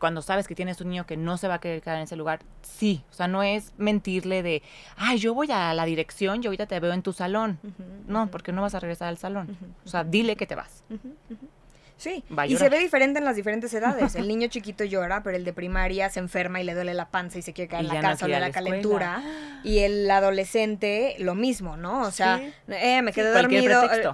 cuando 0.00 0.22
sabes 0.22 0.48
que 0.48 0.56
tienes 0.56 0.80
un 0.80 0.88
niño 0.88 1.06
que 1.06 1.16
no 1.16 1.36
se 1.36 1.46
va 1.46 1.54
a 1.54 1.60
querer 1.60 1.80
quedar 1.82 1.98
en 1.98 2.04
ese 2.04 2.16
lugar, 2.16 2.40
sí. 2.62 3.04
O 3.10 3.12
sea, 3.12 3.28
no 3.28 3.44
es 3.44 3.72
mentirle 3.76 4.42
de, 4.42 4.62
ay, 4.96 5.18
yo 5.18 5.34
voy 5.34 5.52
a 5.52 5.72
la 5.74 5.84
dirección 5.84 6.42
y 6.42 6.46
ahorita 6.46 6.66
te 6.66 6.80
veo 6.80 6.92
en 6.92 7.02
tu 7.02 7.12
salón. 7.12 7.60
no, 8.08 8.28
porque 8.30 8.50
no 8.50 8.62
vas 8.62 8.74
a 8.74 8.80
regresar 8.80 9.08
al 9.08 9.18
salón. 9.18 9.56
O 9.84 9.88
sea, 9.88 10.02
dile 10.02 10.34
que 10.34 10.46
te 10.46 10.56
vas. 10.56 10.82
Sí, 11.96 12.24
y 12.48 12.56
se 12.56 12.70
ve 12.70 12.78
diferente 12.78 13.18
en 13.18 13.26
las 13.26 13.36
diferentes 13.36 13.74
edades. 13.74 14.14
El 14.14 14.26
niño 14.28 14.48
chiquito 14.48 14.84
llora, 14.84 15.22
pero 15.22 15.36
el 15.36 15.44
de 15.44 15.52
primaria 15.52 16.08
se 16.08 16.18
enferma 16.18 16.58
y 16.58 16.64
le 16.64 16.72
duele 16.72 16.94
la 16.94 17.10
panza 17.10 17.38
y 17.38 17.42
se 17.42 17.52
quiere 17.52 17.68
caer 17.68 17.84
en 17.84 17.94
la 17.94 18.00
casa 18.00 18.24
o 18.24 18.28
de 18.28 18.40
la, 18.40 18.50
calentura. 18.50 19.22
Y 19.62 19.80
el 19.80 20.10
adolescente, 20.10 21.14
lo 21.18 21.34
mismo, 21.34 21.76
¿no? 21.76 22.00
O 22.00 22.10
sea, 22.10 22.40
eh, 22.68 23.02
me 23.02 23.12
quedé 23.12 23.30
dormido. 23.30 23.84
Eh, 23.92 24.08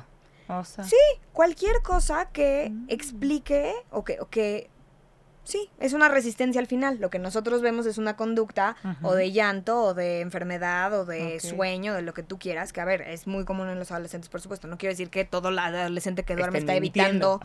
sí, 0.83 0.97
cualquier 1.33 1.81
cosa 1.83 2.29
que 2.33 2.71
mm. 2.73 2.87
explique 2.89 3.73
o 3.91 4.03
que, 4.03 4.19
o 4.21 4.29
que 4.29 4.69
Sí, 5.47 5.71
es 5.79 5.93
una 5.93 6.09
resistencia 6.09 6.61
al 6.61 6.67
final. 6.67 6.99
Lo 6.99 7.09
que 7.09 7.21
nosotros 7.21 7.63
vemos 7.63 7.87
es 7.87 7.99
una 7.99 8.17
conducta 8.17 8.77
o 9.03 9.15
de 9.15 9.31
llanto 9.31 9.81
o 9.81 9.95
de 9.95 10.21
enfermedad 10.21 10.93
o 10.93 11.05
de 11.05 11.39
sueño, 11.39 11.95
de 11.95 12.03
lo 12.03 12.15
que 12.15 12.25
tú 12.25 12.37
quieras, 12.37 12.73
que 12.73 12.81
a 12.81 12.85
ver, 12.85 13.03
es 13.03 13.29
muy 13.29 13.45
común 13.45 13.69
en 13.69 13.79
los 13.79 13.93
adolescentes, 13.93 14.29
por 14.29 14.41
supuesto. 14.41 14.67
No 14.67 14.77
quiero 14.77 14.93
decir 14.93 15.09
que 15.09 15.25
todo 15.25 15.51
el 15.51 15.59
adolescente 15.61 16.25
que 16.25 16.35
duerme 16.35 16.59
está 16.59 16.75
evitando, 16.75 17.41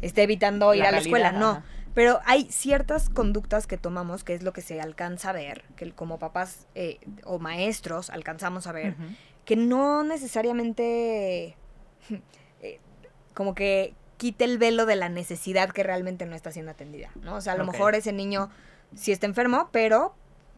está 0.00 0.22
evitando 0.22 0.72
ir 0.72 0.84
a 0.84 0.92
la 0.92 0.98
escuela, 0.98 1.30
no. 1.30 1.62
Pero 1.92 2.20
hay 2.24 2.46
ciertas 2.50 3.10
conductas 3.10 3.66
que 3.66 3.76
tomamos, 3.76 4.24
que 4.24 4.32
es 4.32 4.42
lo 4.42 4.54
que 4.54 4.62
se 4.62 4.80
alcanza 4.80 5.28
a 5.28 5.32
ver, 5.34 5.64
que 5.76 5.92
como 5.92 6.18
papás 6.18 6.66
eh, 6.74 7.00
o 7.24 7.38
maestros 7.38 8.08
alcanzamos 8.08 8.66
a 8.66 8.72
ver, 8.72 8.96
que 9.44 9.56
no 9.56 10.04
necesariamente 10.04 11.54
eh, 12.62 12.80
como 13.34 13.54
que 13.54 13.92
quite 14.16 14.44
el 14.44 14.58
velo 14.58 14.86
de 14.86 14.96
la 14.96 15.08
necesidad 15.08 15.70
que 15.70 15.82
realmente 15.82 16.26
no 16.26 16.36
está 16.36 16.52
siendo 16.52 16.70
atendida, 16.70 17.10
¿no? 17.22 17.36
O 17.36 17.40
sea, 17.40 17.54
a 17.54 17.56
lo 17.56 17.64
mejor 17.64 17.94
ese 17.94 18.12
niño 18.12 18.50
sí 18.94 19.12
está 19.12 19.26
enfermo, 19.26 19.68
pero 19.72 20.14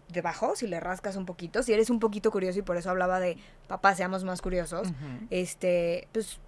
debajo, 0.09 0.57
si 0.57 0.67
le 0.67 0.81
rascas 0.81 1.17
un 1.17 1.27
poquito, 1.27 1.63
si 1.63 1.73
eres 1.73 1.91
un 1.91 2.01
poquito 2.01 2.31
curioso 2.31 2.59
y 2.59 2.63
por 2.63 2.77
eso 2.77 2.91
hablaba 2.91 3.21
de 3.21 3.39
papá, 3.69 3.95
seamos 3.95 4.25
más 4.25 4.43
curiosos, 4.43 4.89
este, 5.31 6.09
pues 6.13 6.41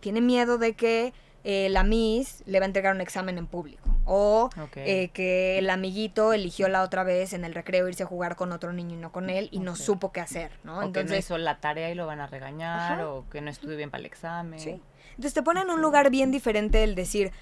tiene 0.00 0.20
miedo 0.20 0.58
de 0.58 0.74
que 0.74 1.14
eh, 1.44 1.68
la 1.70 1.82
Miss 1.82 2.42
le 2.46 2.58
va 2.58 2.64
a 2.64 2.66
entregar 2.66 2.94
un 2.94 3.00
examen 3.00 3.38
en 3.38 3.46
público. 3.46 3.82
O 4.06 4.50
eh, 4.76 5.08
que 5.14 5.58
el 5.58 5.70
amiguito 5.70 6.34
eligió 6.34 6.68
la 6.68 6.82
otra 6.82 7.04
vez 7.04 7.32
en 7.32 7.44
el 7.44 7.54
recreo 7.54 7.88
irse 7.88 8.02
a 8.02 8.06
jugar 8.06 8.36
con 8.36 8.52
otro 8.52 8.72
niño 8.72 8.96
y 8.96 8.98
no 8.98 9.12
con 9.12 9.30
él 9.30 9.48
y 9.50 9.60
no 9.60 9.76
supo 9.76 10.12
qué 10.12 10.20
hacer, 10.20 10.52
¿no? 10.62 10.82
Entonces, 10.82 11.04
que 11.04 11.10
no 11.14 11.18
hizo 11.18 11.38
la 11.38 11.58
tarea 11.58 11.90
y 11.90 11.94
lo 11.94 12.06
van 12.06 12.20
a 12.20 12.26
regañar 12.26 13.00
o 13.02 13.24
que 13.30 13.40
no 13.40 13.50
estudió 13.50 13.78
bien 13.78 13.90
para 13.90 14.00
el 14.00 14.06
examen. 14.06 14.60
Sí. 14.60 14.82
Entonces 15.10 15.34
te 15.34 15.42
pone 15.42 15.60
en 15.60 15.70
un 15.70 15.80
lugar 15.80 16.10
bien 16.10 16.30
diferente 16.30 16.82
el 16.82 16.94
decir, 16.94 17.32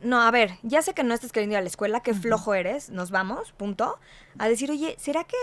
no, 0.00 0.20
a 0.22 0.30
ver, 0.30 0.52
ya 0.62 0.82
sé 0.82 0.94
que 0.94 1.02
no 1.04 1.14
estás 1.14 1.32
queriendo 1.32 1.54
ir 1.54 1.58
a 1.58 1.62
la 1.62 1.68
escuela, 1.68 2.00
qué 2.00 2.14
flojo 2.14 2.54
eres, 2.54 2.90
nos 2.90 3.10
vamos, 3.10 3.52
punto. 3.52 3.98
A 4.38 4.48
decir, 4.48 4.70
oye, 4.70 4.94
¿será 4.98 5.24
que 5.24 5.36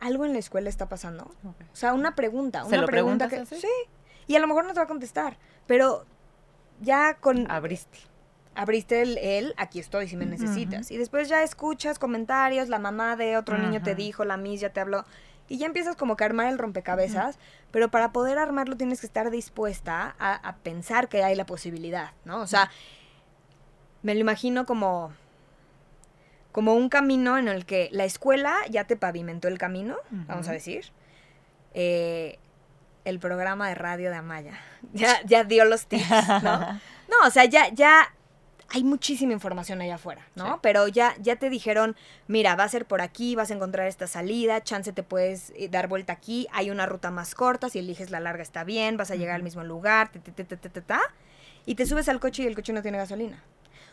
algo 0.00 0.24
en 0.24 0.32
la 0.32 0.38
escuela 0.38 0.68
está 0.68 0.88
pasando? 0.88 1.30
O 1.44 1.76
sea, 1.76 1.94
una 1.94 2.14
pregunta, 2.14 2.64
una 2.64 2.86
pregunta 2.86 3.28
que... 3.28 3.44
Sí. 3.46 3.68
Y 4.26 4.36
a 4.36 4.40
lo 4.40 4.46
mejor 4.46 4.64
no 4.64 4.72
te 4.72 4.80
va 4.80 4.84
a 4.84 4.88
contestar, 4.88 5.38
pero 5.66 6.06
ya 6.80 7.14
con... 7.14 7.50
Abriste. 7.50 7.98
Abriste 8.54 9.02
el, 9.02 9.18
el 9.18 9.54
aquí 9.56 9.80
estoy 9.80 10.08
si 10.08 10.16
me 10.16 10.26
necesitas. 10.26 10.90
Y 10.90 10.96
después 10.96 11.28
ya 11.28 11.42
escuchas 11.42 11.98
comentarios, 11.98 12.68
la 12.68 12.78
mamá 12.78 13.16
de 13.16 13.36
otro 13.36 13.58
niño 13.58 13.82
te 13.82 13.94
dijo, 13.94 14.24
la 14.24 14.36
Miss 14.36 14.60
ya 14.60 14.72
te 14.72 14.80
habló. 14.80 15.04
Y 15.48 15.58
ya 15.58 15.66
empiezas 15.66 15.96
como 15.96 16.16
que 16.16 16.24
a 16.24 16.26
armar 16.26 16.48
el 16.48 16.58
rompecabezas, 16.58 17.38
pero 17.70 17.90
para 17.90 18.12
poder 18.12 18.38
armarlo 18.38 18.76
tienes 18.76 19.00
que 19.00 19.06
estar 19.06 19.30
dispuesta 19.30 20.16
a, 20.18 20.56
pensar 20.62 21.08
que 21.08 21.22
hay 21.22 21.34
la 21.34 21.44
posibilidad, 21.44 22.12
¿no? 22.24 22.40
O 22.40 22.46
sea, 22.46 22.70
me 24.02 24.14
lo 24.14 24.20
imagino 24.20 24.64
como, 24.64 25.12
como 26.50 26.74
un 26.74 26.88
camino 26.88 27.36
en 27.36 27.48
el 27.48 27.66
que 27.66 27.88
la 27.92 28.04
escuela 28.04 28.56
ya 28.70 28.84
te 28.84 28.96
pavimentó 28.96 29.48
el 29.48 29.58
camino, 29.58 29.96
vamos 30.10 30.48
a 30.48 30.52
decir. 30.52 30.86
Eh, 31.74 32.38
el 33.04 33.18
programa 33.18 33.68
de 33.68 33.74
radio 33.74 34.10
de 34.10 34.16
Amaya 34.16 34.58
ya, 34.94 35.20
ya 35.24 35.44
dio 35.44 35.64
los 35.64 35.86
tips, 35.86 36.08
¿no? 36.42 36.60
no, 37.08 37.26
o 37.26 37.30
sea, 37.30 37.44
ya, 37.44 37.68
ya 37.68 38.14
hay 38.74 38.82
muchísima 38.82 39.32
información 39.32 39.80
allá 39.80 39.94
afuera, 39.94 40.26
¿no? 40.34 40.58
Pero 40.60 40.88
ya, 40.88 41.14
ya 41.20 41.36
te 41.36 41.48
dijeron, 41.48 41.94
mira, 42.26 42.56
va 42.56 42.64
a 42.64 42.68
ser 42.68 42.86
por 42.86 43.02
aquí, 43.02 43.36
vas 43.36 43.52
a 43.52 43.54
encontrar 43.54 43.86
esta 43.86 44.08
salida, 44.08 44.64
chance 44.64 44.92
te 44.92 45.04
puedes 45.04 45.50
eh, 45.54 45.68
dar 45.68 45.86
vuelta 45.86 46.12
aquí, 46.12 46.48
hay 46.50 46.70
una 46.70 46.84
ruta 46.84 47.12
más 47.12 47.36
corta, 47.36 47.68
si 47.68 47.78
eliges 47.78 48.10
la 48.10 48.18
larga 48.18 48.42
está 48.42 48.64
bien, 48.64 48.96
vas 48.96 49.12
a 49.12 49.14
llegar 49.14 49.36
al 49.36 49.44
mismo 49.44 49.62
lugar, 49.62 50.10
ta, 50.88 51.00
y 51.64 51.76
te 51.76 51.86
subes 51.86 52.08
al 52.08 52.18
coche 52.18 52.42
y 52.42 52.46
el 52.46 52.56
coche 52.56 52.72
no 52.72 52.82
tiene 52.82 52.98
gasolina. 52.98 53.44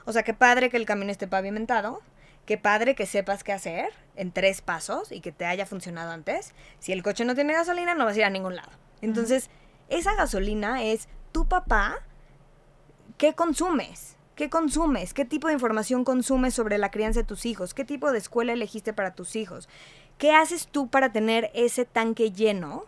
O 0.05 0.13
sea, 0.13 0.23
qué 0.23 0.33
padre 0.33 0.71
que 0.71 0.77
el 0.77 0.87
camino 0.87 1.11
esté 1.11 1.27
pavimentado, 1.27 2.01
qué 2.47 2.57
padre 2.57 2.95
que 2.95 3.05
sepas 3.05 3.43
qué 3.43 3.53
hacer 3.53 3.93
en 4.15 4.31
tres 4.31 4.61
pasos 4.61 5.11
y 5.11 5.21
que 5.21 5.31
te 5.31 5.45
haya 5.45 5.67
funcionado 5.67 6.09
antes. 6.09 6.55
Si 6.79 6.91
el 6.91 7.03
coche 7.03 7.23
no 7.23 7.35
tiene 7.35 7.53
gasolina, 7.53 7.93
no 7.93 8.05
vas 8.05 8.15
a 8.15 8.19
ir 8.19 8.25
a 8.25 8.31
ningún 8.31 8.55
lado. 8.55 8.71
Entonces, 9.01 9.51
esa 9.89 10.15
gasolina 10.15 10.81
es 10.81 11.07
tu 11.31 11.47
papá, 11.47 11.99
¿qué 13.19 13.35
consumes? 13.35 14.17
¿Qué 14.41 14.49
consumes? 14.49 15.13
¿Qué 15.13 15.23
tipo 15.23 15.49
de 15.49 15.53
información 15.53 16.03
consumes 16.03 16.55
sobre 16.55 16.79
la 16.79 16.89
crianza 16.89 17.19
de 17.19 17.27
tus 17.27 17.45
hijos? 17.45 17.75
¿Qué 17.75 17.85
tipo 17.85 18.11
de 18.11 18.17
escuela 18.17 18.53
elegiste 18.53 18.91
para 18.91 19.13
tus 19.13 19.35
hijos? 19.35 19.69
¿Qué 20.17 20.31
haces 20.31 20.67
tú 20.67 20.87
para 20.87 21.11
tener 21.11 21.51
ese 21.53 21.85
tanque 21.85 22.31
lleno? 22.31 22.85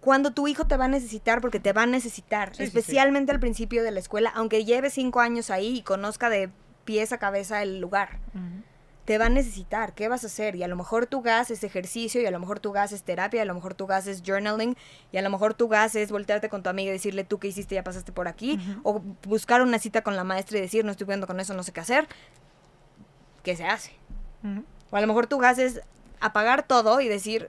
Cuando 0.00 0.30
tu 0.30 0.48
hijo 0.48 0.66
te 0.66 0.78
va 0.78 0.86
a 0.86 0.88
necesitar, 0.88 1.42
porque 1.42 1.60
te 1.60 1.74
va 1.74 1.82
a 1.82 1.86
necesitar, 1.86 2.52
especialmente 2.58 3.30
al 3.30 3.40
principio 3.40 3.84
de 3.84 3.90
la 3.90 4.00
escuela, 4.00 4.32
aunque 4.34 4.64
lleve 4.64 4.88
cinco 4.88 5.20
años 5.20 5.50
ahí 5.50 5.76
y 5.76 5.82
conozca 5.82 6.30
de 6.30 6.48
pies 6.86 7.12
a 7.12 7.18
cabeza 7.18 7.62
el 7.62 7.78
lugar 7.78 8.18
te 9.10 9.18
va 9.18 9.26
a 9.26 9.28
necesitar, 9.28 9.92
¿qué 9.92 10.06
vas 10.06 10.22
a 10.22 10.28
hacer? 10.28 10.54
Y 10.54 10.62
a 10.62 10.68
lo 10.68 10.76
mejor 10.76 11.08
tu 11.08 11.20
gas 11.20 11.50
es 11.50 11.64
ejercicio, 11.64 12.22
y 12.22 12.26
a 12.26 12.30
lo 12.30 12.38
mejor 12.38 12.60
tu 12.60 12.70
gas 12.70 12.92
es 12.92 13.02
terapia, 13.02 13.38
y 13.38 13.40
a 13.40 13.44
lo 13.44 13.54
mejor 13.54 13.74
tu 13.74 13.88
gas 13.88 14.06
es 14.06 14.22
journaling, 14.24 14.76
y 15.10 15.16
a 15.16 15.22
lo 15.22 15.30
mejor 15.30 15.52
tu 15.52 15.66
gas 15.66 15.96
es 15.96 16.12
voltearte 16.12 16.48
con 16.48 16.62
tu 16.62 16.70
amiga 16.70 16.90
y 16.90 16.92
decirle 16.92 17.24
tú 17.24 17.40
qué 17.40 17.48
hiciste, 17.48 17.74
ya 17.74 17.82
pasaste 17.82 18.12
por 18.12 18.28
aquí, 18.28 18.60
o 18.84 19.00
buscar 19.26 19.62
una 19.62 19.80
cita 19.80 20.02
con 20.02 20.14
la 20.14 20.22
maestra 20.22 20.58
y 20.58 20.60
decir 20.60 20.84
no 20.84 20.92
estoy 20.92 21.08
viendo 21.08 21.26
con 21.26 21.40
eso, 21.40 21.54
no 21.54 21.64
sé 21.64 21.72
qué 21.72 21.80
hacer. 21.80 22.06
¿Qué 23.42 23.56
se 23.56 23.64
hace? 23.64 23.96
O 24.92 24.96
a 24.96 25.00
lo 25.00 25.08
mejor 25.08 25.26
tu 25.26 25.38
gas 25.38 25.58
es 25.58 25.80
apagar 26.20 26.62
todo 26.62 27.00
y 27.00 27.08
decir 27.08 27.48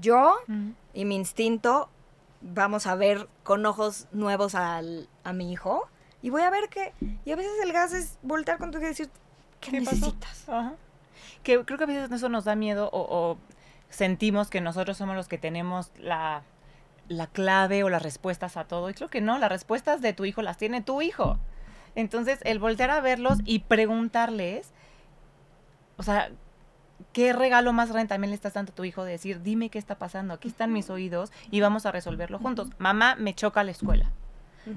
yo 0.00 0.36
y 0.94 1.04
mi 1.04 1.16
instinto 1.16 1.90
vamos 2.40 2.86
a 2.86 2.94
ver 2.94 3.28
con 3.42 3.66
ojos 3.66 4.06
nuevos 4.10 4.54
al, 4.54 5.10
a 5.22 5.34
mi 5.34 5.52
hijo 5.52 5.86
y 6.22 6.30
voy 6.30 6.40
a 6.40 6.48
ver 6.48 6.70
que 6.70 6.94
y 7.26 7.32
a 7.32 7.36
veces 7.36 7.52
el 7.62 7.74
gas 7.74 7.92
es 7.92 8.18
voltear 8.22 8.56
con 8.56 8.70
tu 8.70 8.78
hija 8.78 8.86
y 8.86 8.90
decir 8.90 9.10
¿Qué, 9.62 9.72
necesitas? 9.72 10.44
Que 11.42 11.64
creo 11.64 11.78
que 11.78 11.84
a 11.84 11.86
veces 11.86 12.10
eso 12.10 12.28
nos 12.28 12.44
da 12.44 12.54
miedo 12.54 12.90
o, 12.92 13.38
sentimos 13.88 14.48
que 14.48 14.60
nosotros 14.60 14.96
somos 14.96 15.14
los 15.16 15.28
que 15.28 15.38
tenemos 15.38 15.90
la, 15.98 16.42
la 17.08 17.26
clave 17.26 17.84
o 17.84 17.88
las 17.88 18.02
respuestas 18.02 18.56
a 18.56 18.64
todo. 18.64 18.90
Y 18.90 18.94
creo 18.94 19.08
que 19.08 19.20
no, 19.20 19.38
las 19.38 19.50
respuestas 19.50 20.02
de 20.02 20.12
tu 20.12 20.24
hijo 20.24 20.42
las 20.42 20.58
tiene 20.58 20.82
tu 20.82 21.00
hijo. 21.00 21.38
Entonces, 21.94 22.40
el 22.42 22.58
voltear 22.58 22.90
a 22.90 23.00
verlos 23.00 23.38
y 23.44 23.60
preguntarles, 23.60 24.72
o 25.96 26.02
sea, 26.02 26.30
¿qué 27.12 27.32
regalo 27.32 27.72
más 27.72 27.92
grande 27.92 28.08
también 28.08 28.30
le 28.30 28.34
estás 28.34 28.54
dando 28.54 28.72
a 28.72 28.74
tu 28.74 28.84
hijo 28.84 29.04
de 29.04 29.12
decir, 29.12 29.42
dime 29.42 29.68
qué 29.68 29.78
está 29.78 29.98
pasando, 29.98 30.34
aquí 30.34 30.48
están 30.48 30.72
mis 30.72 30.90
oídos 30.90 31.30
y 31.50 31.60
vamos 31.60 31.86
a 31.86 31.92
resolverlo 31.92 32.38
juntos? 32.38 32.68
Mamá, 32.78 33.14
me 33.16 33.34
choca 33.34 33.62
la 33.62 33.72
escuela. 33.72 34.10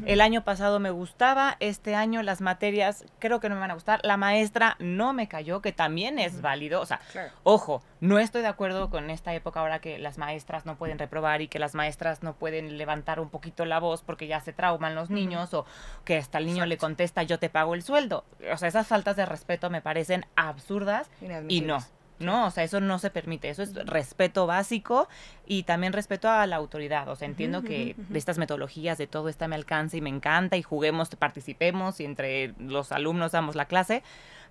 El 0.06 0.22
año 0.22 0.44
pasado 0.44 0.80
me 0.80 0.90
gustaba, 0.90 1.58
este 1.60 1.96
año 1.96 2.24
las 2.24 2.42
materias 2.42 3.06
creo 3.20 3.40
que 3.40 3.50
no 3.50 3.56
me 3.56 3.62
van 3.62 3.72
a 3.72 3.76
gustar. 3.76 4.00
La 4.04 4.18
maestra 4.18 4.76
no 4.80 5.14
me 5.14 5.28
cayó, 5.28 5.62
que 5.62 5.72
también 5.72 6.20
es 6.20 6.42
válido. 6.42 6.82
O 6.82 6.86
sea, 6.86 7.02
ojo, 7.44 7.84
no 8.00 8.20
estoy 8.20 8.42
de 8.42 8.48
acuerdo 8.48 8.90
con 8.90 9.10
esta 9.10 9.34
época 9.34 9.60
ahora 9.60 9.80
que 9.80 9.98
las 9.98 10.18
maestras 10.18 10.66
no 10.66 10.76
pueden 10.76 10.98
reprobar 10.98 11.42
y 11.42 11.48
que 11.48 11.60
las 11.60 11.76
maestras 11.76 12.24
no 12.24 12.34
pueden 12.36 12.78
levantar 12.78 13.20
un 13.20 13.30
poquito 13.30 13.66
la 13.66 13.80
voz 13.80 14.02
porque 14.02 14.28
ya 14.28 14.40
se 14.40 14.54
trauman 14.54 14.96
los 14.96 15.10
niños 15.10 15.54
o 15.54 15.66
que 16.04 16.18
hasta 16.18 16.40
el 16.40 16.46
niño 16.46 16.66
le 16.66 16.78
contesta 16.78 17.24
yo 17.24 17.40
te 17.40 17.50
pago 17.50 17.76
el 17.76 17.84
sueldo. 17.84 18.26
O 18.52 18.58
sea, 18.58 18.68
esas 18.68 18.88
faltas 18.88 19.16
de 19.16 19.26
respeto 19.26 19.70
me 19.70 19.82
parecen 19.82 20.26
absurdas 20.36 21.10
y 21.48 21.62
no. 21.62 21.80
¿No? 22.20 22.48
O 22.48 22.52
sea, 22.52 22.64
eso 22.64 22.80
no 22.80 23.00
se 23.00 23.10
permite, 23.10 23.50
eso 23.50 23.64
es 23.64 23.74
respeto 23.74 24.48
básico 24.48 25.08
y 25.46 25.64
también 25.64 25.94
respeto 25.94 26.30
a 26.30 26.46
la 26.48 26.56
autoridad, 26.56 27.08
o 27.10 27.16
sea, 27.16 27.28
entiendo 27.28 27.64
que 27.64 27.96
de 27.98 28.20
estas 28.20 28.38
metodologías, 28.38 28.98
de 28.98 29.08
todo 29.08 29.30
está 29.30 29.48
me 29.48 29.56
alcance 29.56 29.98
y 29.98 30.02
me 30.02 30.10
encanta 30.10 30.58
y 30.58 30.64
juguemos, 30.64 31.10
participemos 31.16 32.00
y 32.00 32.06
entre 32.06 32.54
los 32.60 32.92
alumnos 32.92 33.34
damos 33.34 33.56
la 33.56 33.66
clase, 33.66 34.04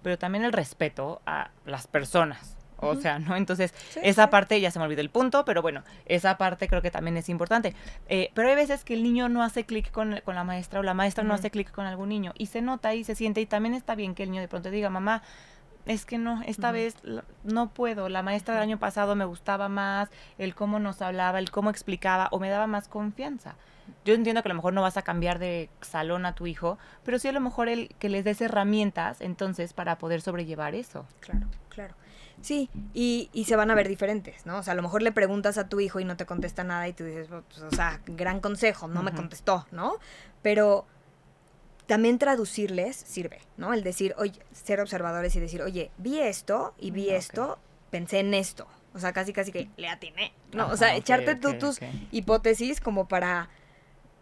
pero 0.03 0.18
también 0.18 0.44
el 0.44 0.53
respeto 0.53 1.22
a 1.27 1.50
las 1.64 1.87
personas. 1.87 2.57
O 2.77 2.96
sea, 2.96 3.18
¿no? 3.18 3.37
Entonces, 3.37 3.72
esa 4.03 4.29
parte 4.31 4.61
ya 4.61 4.70
se 4.70 4.79
me 4.79 4.85
olvidó 4.85 5.00
el 5.00 5.09
punto, 5.09 5.44
pero 5.44 5.62
bueno, 5.62 5.83
esa 6.05 6.37
parte 6.37 6.68
creo 6.68 6.83
que 6.83 6.90
también 6.90 7.16
es 7.16 7.29
importante. 7.29 7.74
Eh, 8.09 8.31
pero 8.35 8.48
hay 8.48 8.57
veces 8.57 8.85
que 8.85 8.94
el 8.94 9.03
niño 9.03 9.29
no 9.29 9.42
hace 9.42 9.64
clic 9.64 9.90
con, 9.90 10.20
con, 10.24 10.35
la 10.35 10.44
maestra 10.44 10.81
o 10.81 10.83
la 10.83 10.92
maestra 10.92 11.24
no 11.24 11.33
hace 11.33 11.50
clic 11.50 11.70
con 11.70 11.87
algún 11.87 12.11
niño 12.11 12.33
y 12.37 12.46
se 12.46 12.61
nota 12.61 12.94
y 12.94 13.05
se 13.05 13.14
siente 13.14 13.40
y 13.40 13.46
también 13.46 13.74
está 13.74 13.94
bien 13.94 14.14
que 14.14 14.24
el 14.24 14.31
niño 14.31 14.42
de 14.42 14.48
pronto 14.48 14.70
diga, 14.70 14.90
mamá, 14.90 15.22
es 15.87 16.07
que 16.07 16.18
no, 16.18 16.42
esta 16.47 16.73
vez 16.73 16.97
no 17.42 17.70
puedo. 17.70 18.09
La 18.09 18.23
maestra 18.23 18.55
del 18.55 18.62
año 18.62 18.79
pasado 18.79 19.14
me 19.14 19.25
gustaba 19.25 19.68
más, 19.68 20.09
el 20.38 20.55
cómo 20.55 20.79
nos 20.79 21.03
hablaba, 21.03 21.38
el 21.38 21.51
cómo 21.51 21.70
explicaba 21.70 22.29
o 22.31 22.38
me 22.38 22.49
daba 22.49 22.66
más 22.66 22.88
confianza. 22.88 23.57
Yo 24.05 24.14
entiendo 24.14 24.42
que 24.42 24.49
a 24.49 24.53
lo 24.53 24.57
mejor 24.57 24.73
no 24.73 24.83
vas 24.83 24.97
a 24.97 25.03
cambiar 25.03 25.38
de 25.38 25.68
salón 25.83 26.25
a 26.25 26.35
tu 26.35 26.47
hijo, 26.47 26.79
pero 27.05 27.18
sí 27.18 27.29
a 27.29 27.33
lo 27.33 27.40
mejor 27.40 27.68
el 27.68 27.88
que 27.99 28.09
les 28.09 28.25
des 28.25 28.40
herramientas 28.40 29.20
entonces 29.20 29.75
para 29.75 29.99
poder 29.99 30.23
sobrellevar 30.23 30.75
eso. 30.75 31.07
Claro, 31.20 31.47
claro. 31.68 31.94
Sí, 32.40 32.68
y, 32.92 33.31
y, 33.33 33.44
se 33.44 33.57
van 33.57 33.70
a 33.70 33.75
ver 33.75 33.88
diferentes, 33.88 34.44
¿no? 34.44 34.59
O 34.59 34.62
sea, 34.62 34.73
a 34.73 34.75
lo 34.75 34.83
mejor 34.83 35.03
le 35.03 35.12
preguntas 35.12 35.57
a 35.57 35.68
tu 35.68 35.81
hijo 35.81 36.01
y 36.01 36.05
no 36.05 36.16
te 36.16 36.27
contesta 36.27 36.64
nada 36.64 36.88
y 36.88 36.92
tú 36.92 37.05
dices, 37.05 37.29
pues, 37.29 37.62
o 37.62 37.70
sea, 37.70 38.01
gran 38.07 38.40
consejo, 38.40 38.88
no 38.88 39.03
me 39.03 39.12
contestó, 39.12 39.66
¿no? 39.70 39.99
Pero 40.42 40.85
también 41.87 42.18
traducirles 42.18 42.97
sirve, 42.97 43.40
¿no? 43.57 43.73
El 43.75 43.83
decir, 43.83 44.14
oye, 44.18 44.40
ser 44.53 44.81
observadores 44.81 45.35
y 45.37 45.40
decir, 45.40 45.62
oye, 45.62 45.90
vi 45.99 46.20
esto 46.20 46.75
y 46.79 46.90
vi 46.90 47.11
esto, 47.11 47.59
pensé 47.90 48.20
en 48.20 48.35
esto. 48.35 48.66
O 48.94 48.99
sea, 48.99 49.12
casi 49.12 49.33
casi 49.33 49.51
que 49.53 49.68
le 49.77 49.88
atiné. 49.88 50.33
No, 50.53 50.68
o 50.68 50.77
sea, 50.77 50.94
echarte 50.94 51.35
tú 51.35 51.55
tus 51.59 51.81
hipótesis 52.12 52.81
como 52.81 53.09
para 53.09 53.51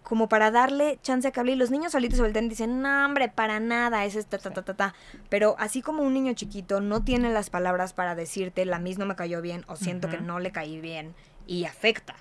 como 0.02 0.28
para 0.28 0.50
darle 0.50 0.98
chance 1.02 1.28
a 1.28 1.30
que 1.30 1.40
hable. 1.40 1.52
Y 1.52 1.56
los 1.56 1.70
niños 1.70 1.92
solitos 1.92 2.16
se 2.16 2.22
voltean 2.22 2.46
y 2.46 2.50
dicen, 2.50 2.82
no, 2.82 3.04
hombre, 3.04 3.28
para 3.28 3.60
nada, 3.60 4.04
es 4.04 4.16
esta, 4.16 4.38
ta, 4.38 4.50
ta, 4.50 4.62
ta, 4.62 4.74
ta. 4.74 4.94
Pero 5.28 5.54
así 5.58 5.80
como 5.80 6.02
un 6.02 6.12
niño 6.12 6.32
chiquito 6.32 6.80
no 6.80 7.04
tiene 7.04 7.30
las 7.30 7.50
palabras 7.50 7.92
para 7.92 8.14
decirte, 8.14 8.64
la 8.64 8.78
misma 8.78 9.04
me 9.04 9.14
cayó 9.14 9.40
bien 9.40 9.64
o 9.68 9.76
siento 9.76 10.08
que 10.08 10.20
no 10.20 10.40
le 10.40 10.50
caí 10.52 10.80
bien 10.80 11.14
y 11.46 11.64
afecta. 11.64 12.14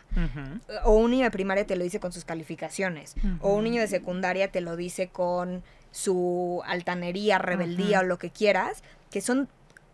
O 0.84 0.94
un 0.94 1.12
niño 1.12 1.24
de 1.24 1.32
primaria 1.32 1.66
te 1.66 1.76
lo 1.76 1.84
dice 1.84 2.00
con 2.00 2.12
sus 2.12 2.26
calificaciones. 2.26 3.16
O 3.42 3.54
un 3.54 3.64
niño 3.64 3.82
de 3.82 3.88
secundaria 3.88 4.52
te 4.52 4.62
lo 4.62 4.76
dice 4.76 5.08
con 5.08 5.64
su 5.92 6.62
altanería, 6.66 7.38
rebeldía 7.38 8.00
o 8.00 8.04
lo 8.04 8.18
que 8.18 8.30
quieras, 8.30 8.84
que 9.10 9.22
son 9.22 9.50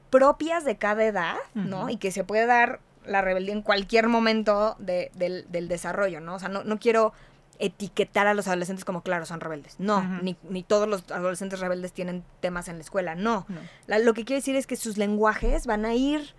propias 0.09 0.63
de 0.63 0.77
cada 0.77 1.03
edad, 1.05 1.35
¿no? 1.53 1.89
Y 1.89 1.97
que 1.97 2.11
se 2.11 2.23
puede 2.23 2.45
dar 2.45 2.79
la 3.05 3.21
rebeldía 3.21 3.53
en 3.53 3.61
cualquier 3.61 4.07
momento 4.07 4.75
del, 4.79 5.45
desarrollo, 5.67 6.19
¿no? 6.19 6.35
O 6.35 6.39
sea, 6.39 6.49
no, 6.49 6.63
no 6.63 6.79
quiero 6.79 7.13
etiquetar 7.59 8.27
a 8.27 8.33
los 8.33 8.47
adolescentes 8.47 8.85
como, 8.85 9.01
claro, 9.01 9.25
son 9.25 9.39
rebeldes. 9.39 9.75
No, 9.79 10.03
ni, 10.21 10.37
ni, 10.49 10.63
todos 10.63 10.87
los 10.87 11.09
adolescentes 11.11 11.59
rebeldes 11.59 11.91
tienen 11.91 12.23
temas 12.39 12.67
en 12.67 12.75
la 12.75 12.81
escuela, 12.81 13.15
no. 13.15 13.45
lo 13.87 14.13
que 14.13 14.25
quiero 14.25 14.39
decir 14.39 14.55
es 14.55 14.67
que 14.67 14.75
sus 14.75 14.97
lenguajes 14.97 15.65
van 15.65 15.85
a 15.85 15.93
ir 15.93 16.33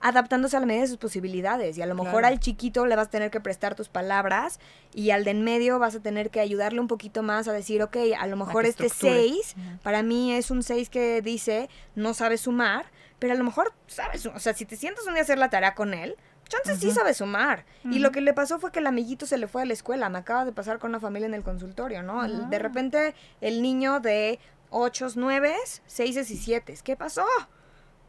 adaptándose 0.00 0.56
a 0.56 0.60
la 0.60 0.66
medida 0.66 0.82
de 0.82 0.88
sus 0.88 0.98
posibilidades. 0.98 1.78
Y 1.78 1.82
a 1.82 1.86
lo 1.86 1.94
mejor 1.94 2.24
al 2.24 2.40
chiquito 2.40 2.86
le 2.86 2.96
vas 2.96 3.08
a 3.08 3.10
tener 3.10 3.30
que 3.30 3.40
prestar 3.40 3.74
tus 3.74 3.88
palabras 3.88 4.60
y 4.92 5.10
al 5.10 5.24
de 5.24 5.30
en 5.30 5.44
medio 5.44 5.78
vas 5.78 5.94
a 5.94 6.00
tener 6.00 6.30
que 6.30 6.40
ayudarle 6.40 6.80
un 6.80 6.88
poquito 6.88 7.22
más 7.22 7.48
a 7.48 7.52
decir, 7.52 7.82
ok, 7.82 7.96
a 8.18 8.26
lo 8.26 8.36
mejor 8.36 8.66
este 8.66 8.88
6, 8.88 9.56
para 9.82 10.02
mí 10.02 10.32
es 10.32 10.50
un 10.50 10.62
6 10.62 10.90
que 10.90 11.22
dice, 11.22 11.68
no 11.94 12.14
sabe 12.14 12.38
sumar, 12.38 12.86
pero 13.18 13.32
a 13.32 13.36
lo 13.36 13.44
mejor 13.44 13.72
sabes, 13.86 14.26
o 14.26 14.38
sea, 14.38 14.54
si 14.54 14.66
te 14.66 14.76
sientas 14.76 15.06
un 15.06 15.14
día 15.14 15.22
a 15.22 15.24
hacer 15.24 15.38
la 15.38 15.50
tarea 15.50 15.74
con 15.74 15.94
él, 15.94 16.16
chances 16.48 16.78
sí 16.78 16.90
sabe 16.90 17.14
sumar. 17.14 17.64
Y 17.84 17.98
lo 17.98 18.10
que 18.12 18.20
le 18.20 18.34
pasó 18.34 18.58
fue 18.58 18.70
que 18.72 18.80
el 18.80 18.86
amiguito 18.86 19.26
se 19.26 19.38
le 19.38 19.48
fue 19.48 19.62
a 19.62 19.64
la 19.64 19.72
escuela. 19.72 20.08
Me 20.08 20.18
acaba 20.18 20.44
de 20.44 20.52
pasar 20.52 20.78
con 20.78 20.90
una 20.90 21.00
familia 21.00 21.26
en 21.26 21.34
el 21.34 21.42
consultorio, 21.42 22.02
¿no? 22.02 22.26
De 22.48 22.58
repente 22.58 23.14
el 23.40 23.62
niño 23.62 24.00
de 24.00 24.38
8, 24.70 25.08
9, 25.16 25.54
6 25.86 26.30
y 26.30 26.36
7. 26.36 26.78
¿Qué 26.82 26.96
pasó? 26.96 27.24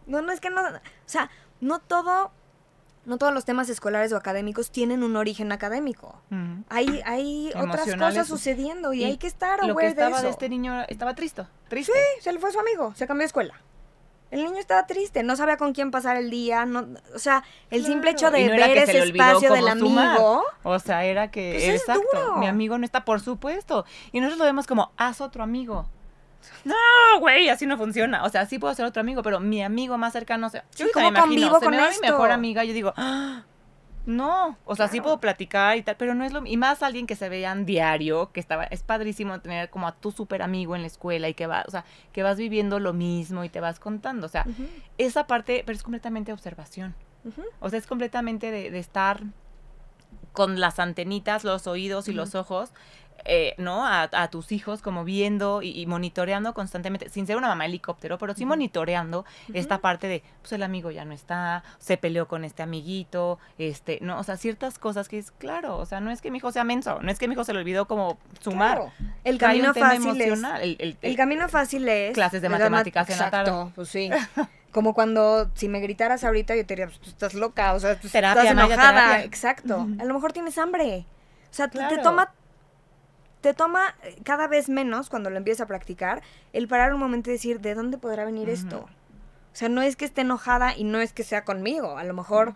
No, 0.06 0.22
no 0.22 0.32
es 0.32 0.40
que 0.40 0.50
no. 0.50 0.62
O 0.62 0.80
sea, 1.06 1.30
no 1.62 1.80
todo, 1.80 2.32
no 3.06 3.18
todos 3.18 3.34
los 3.34 3.46
temas 3.46 3.70
escolares 3.70 4.12
o 4.14 4.18
académicos 4.18 4.72
tienen 4.72 5.04
un 5.04 5.16
origen 5.16 5.52
académico. 5.52 6.22
Hay, 6.70 7.02
hay 7.06 7.52
otras 7.56 7.96
cosas 7.96 8.28
sucediendo 8.28 8.94
y, 8.94 9.04
hay 9.04 9.18
que 9.18 9.28
estar 9.28 9.66
Lo 9.66 9.76
que 9.76 9.88
estaba 9.88 10.22
de, 10.22 10.30
este 10.30 10.50
niño 10.50 10.84
estaba 10.88 11.16
triste, 11.16 11.46
triste. 11.68 11.94
Sí, 11.94 12.24
se 12.24 12.34
le 12.34 12.40
fue 12.40 12.52
su 12.52 12.60
amigo, 12.60 12.94
se 12.96 13.08
cambió 13.08 13.22
de 13.22 13.28
escuela. 13.28 13.62
El 14.32 14.44
niño 14.44 14.58
estaba 14.58 14.86
triste, 14.88 15.24
no 15.24 15.36
sabía 15.36 15.56
con 15.56 15.72
quién 15.72 15.92
pasar 15.92 16.18
el 16.18 16.30
día, 16.30 16.66
no, 16.66 16.88
o 17.14 17.20
sea, 17.20 17.44
el 17.70 17.86
simple 17.86 18.12
hecho 18.12 18.32
de 18.32 18.50
ver 18.50 18.78
ese 18.78 19.00
espacio 19.00 19.54
del 19.54 19.68
amigo. 19.68 20.44
O 20.64 20.80
sea, 20.80 21.06
era 21.06 21.30
que, 21.30 21.52
pues 21.54 21.82
exacto, 21.82 22.36
mi 22.38 22.48
amigo 22.48 22.78
no 22.78 22.86
está, 22.86 23.06
por 23.06 23.22
supuesto. 23.22 23.86
Y 24.12 24.20
nosotros 24.20 24.40
lo 24.40 24.46
vemos 24.46 24.68
como, 24.68 24.92
haz 24.98 25.22
otro 25.22 25.44
amigo. 25.44 25.88
No, 26.64 26.76
güey, 27.20 27.50
así 27.50 27.66
no 27.66 27.78
funciona. 27.78 28.24
O 28.24 28.30
sea, 28.30 28.46
sí 28.46 28.60
puedo 28.60 28.74
ser 28.74 28.86
otro 28.86 29.02
amigo, 29.02 29.24
pero 29.24 29.40
mi 29.40 29.64
amigo 29.64 29.98
más 29.98 30.14
cercano, 30.14 30.48
o 30.48 30.50
sea, 30.50 30.66
yo 30.76 30.88
¿cómo 30.94 31.14
convivo 31.14 31.60
con 31.60 31.72
mi 31.72 31.78
mejor 32.02 32.32
amiga, 32.32 32.64
yo 32.64 32.74
digo, 32.74 32.94
¡Ah! 32.98 33.44
No, 34.06 34.56
o 34.66 34.76
sea, 34.76 34.88
sí 34.88 35.02
puedo 35.02 35.20
platicar 35.20 35.78
y 35.78 35.82
tal, 35.82 35.96
pero 35.98 36.14
no 36.14 36.24
es 36.24 36.32
lo 36.32 36.46
y 36.46 36.58
más 36.58 36.84
alguien 36.84 37.08
que 37.08 37.16
se 37.16 37.28
vean 37.28 37.66
diario, 37.66 38.32
que 38.32 38.40
estaba 38.40 38.66
es 38.66 38.84
padrísimo 38.84 39.40
tener 39.42 39.72
como 39.72 39.88
a 39.88 39.94
tu 39.94 40.12
súper 40.12 40.44
amigo 40.44 40.76
en 40.76 40.82
la 40.82 40.88
escuela 40.88 41.28
y 41.28 41.34
que 41.34 41.48
va, 41.48 41.64
o 41.68 41.72
sea, 41.72 41.86
que 42.12 42.22
vas 42.22 42.38
viviendo 42.38 42.80
lo 42.80 42.94
mismo 42.94 43.44
y 43.44 43.50
te 43.50 43.60
vas 43.62 43.80
contando, 43.80 44.28
o 44.28 44.30
sea, 44.30 44.46
esa 45.00 45.26
parte, 45.26 45.64
pero 45.66 45.76
es 45.76 45.82
completamente 45.82 46.32
observación. 46.32 46.94
O 47.60 47.72
sea, 47.72 47.80
es 47.80 47.88
completamente 47.88 48.52
de, 48.52 48.78
estar 48.78 49.24
con 50.32 50.60
las 50.60 50.78
antenitas, 50.78 51.44
los 51.44 51.66
oídos 51.66 52.08
y 52.08 52.14
los 52.14 52.36
ojos 52.36 52.72
eh, 53.24 53.56
¿no? 53.58 53.86
A, 53.88 54.28
tus 54.30 54.52
hijos 54.52 54.82
como 54.82 55.04
viendo 55.04 55.62
y, 55.62 55.86
monitoreando 55.88 56.54
constantemente, 56.54 57.10
sin 57.10 57.26
ser 57.26 57.38
una 57.38 57.48
mamá 57.48 57.66
helicóptero, 57.66 58.18
pero 58.18 58.36
sí 58.36 58.46
monitoreando 58.46 59.26
esta 59.54 59.80
parte 59.80 60.08
de, 60.08 60.24
pues 60.42 60.54
el 60.54 60.64
amigo 60.64 60.92
ya 60.92 61.06
no 61.06 61.14
está, 61.14 61.64
se 61.80 61.98
peleó 61.98 62.28
con 62.28 62.44
este 62.44 62.62
amiguito, 62.64 63.40
este, 63.58 64.00
¿no? 64.02 64.20
O 64.20 64.24
sea, 64.24 64.38
ciertas 64.38 64.78
cosas 64.78 65.08
que 65.08 65.18
es 65.18 65.32
claro, 65.32 65.78
o 65.78 65.86
sea, 65.86 66.02
no 66.02 66.12
es 66.12 66.22
que 66.22 66.30
mi 66.30 66.38
hijo 66.38 66.52
sea 66.52 66.64
menso, 66.64 67.00
no 67.02 67.12
es 67.12 67.18
que 67.18 67.28
mi 67.28 67.34
hijo 67.34 67.44
se 67.44 67.54
le 67.54 67.60
olvidó 67.60 67.88
como 67.88 68.18
sumar. 68.42 68.92
El 69.24 69.38
camino 69.38 69.74
fácil 69.74 70.22
es, 70.22 70.44
el, 71.02 71.16
camino 71.16 71.50
fácil 71.50 71.88
es 71.88 72.14
clases 72.14 72.42
de 72.42 72.50
matemáticas 72.50 73.10
en 73.10 73.18
la 73.18 73.32
tarde. 73.32 73.72
pues 73.76 73.90
sí. 73.90 74.10
Como 74.72 74.94
cuando 74.94 75.50
si 75.54 75.70
me 75.70 75.80
gritaras 75.80 76.26
ahorita 76.26 76.54
yo 76.54 76.66
te 76.66 76.74
diría, 76.74 76.88
pues 76.88 77.00
tú 77.00 77.10
estás 77.10 77.34
loca, 77.34 77.74
o 77.76 77.80
sea, 77.80 77.98
tú 77.98 78.08
estás 78.08 78.46
enojada. 78.46 79.24
Exacto. 79.24 79.88
A 80.00 80.04
lo 80.04 80.14
mejor 80.14 80.34
tienes 80.34 80.58
hambre. 80.58 81.06
O 81.50 81.54
sea, 81.54 81.70
te 81.70 81.98
toma 82.00 82.34
te 83.46 83.54
toma 83.54 83.94
eh, 84.02 84.16
cada 84.24 84.48
vez 84.48 84.70
menos, 84.70 85.08
cuando 85.08 85.30
lo 85.30 85.38
empiezas 85.38 85.66
a 85.66 85.68
practicar, 85.68 86.24
el 86.52 86.68
parar 86.68 86.96
un 86.96 87.00
momento 87.00 87.30
y 87.30 87.34
decir, 87.34 87.62
¿de 87.62 87.76
dónde 87.76 88.00
podrá 88.00 88.26
venir 88.26 88.50
esto? 88.50 88.80
O 88.80 89.56
sea, 89.56 89.70
no 89.70 89.84
es 89.84 89.96
que 89.96 90.04
esté 90.04 90.22
enojada 90.22 90.76
y 90.76 90.84
no 90.84 91.00
es 91.00 91.14
que 91.14 91.24
sea 91.24 91.46
conmigo, 91.46 92.00
a 92.00 92.04
lo 92.06 92.16
mejor 92.16 92.56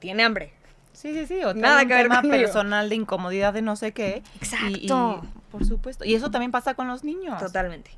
tiene 0.00 0.24
hambre. 0.24 0.52
Sí, 0.92 1.14
sí, 1.14 1.26
sí, 1.26 1.44
o 1.44 1.54
nada 1.54 1.86
que 1.86 1.94
tema 1.94 2.20
personal 2.20 2.88
de 2.88 2.96
incomodidad 2.96 3.52
de 3.52 3.62
no 3.62 3.76
sé 3.76 3.92
qué. 3.92 4.24
Exacto. 4.34 5.22
por 5.52 5.64
supuesto. 5.64 6.04
Y 6.04 6.16
eso 6.16 6.32
también 6.32 6.50
pasa 6.50 6.74
con 6.74 6.88
los 6.88 7.04
niños. 7.04 7.38
Totalmente. 7.38 7.92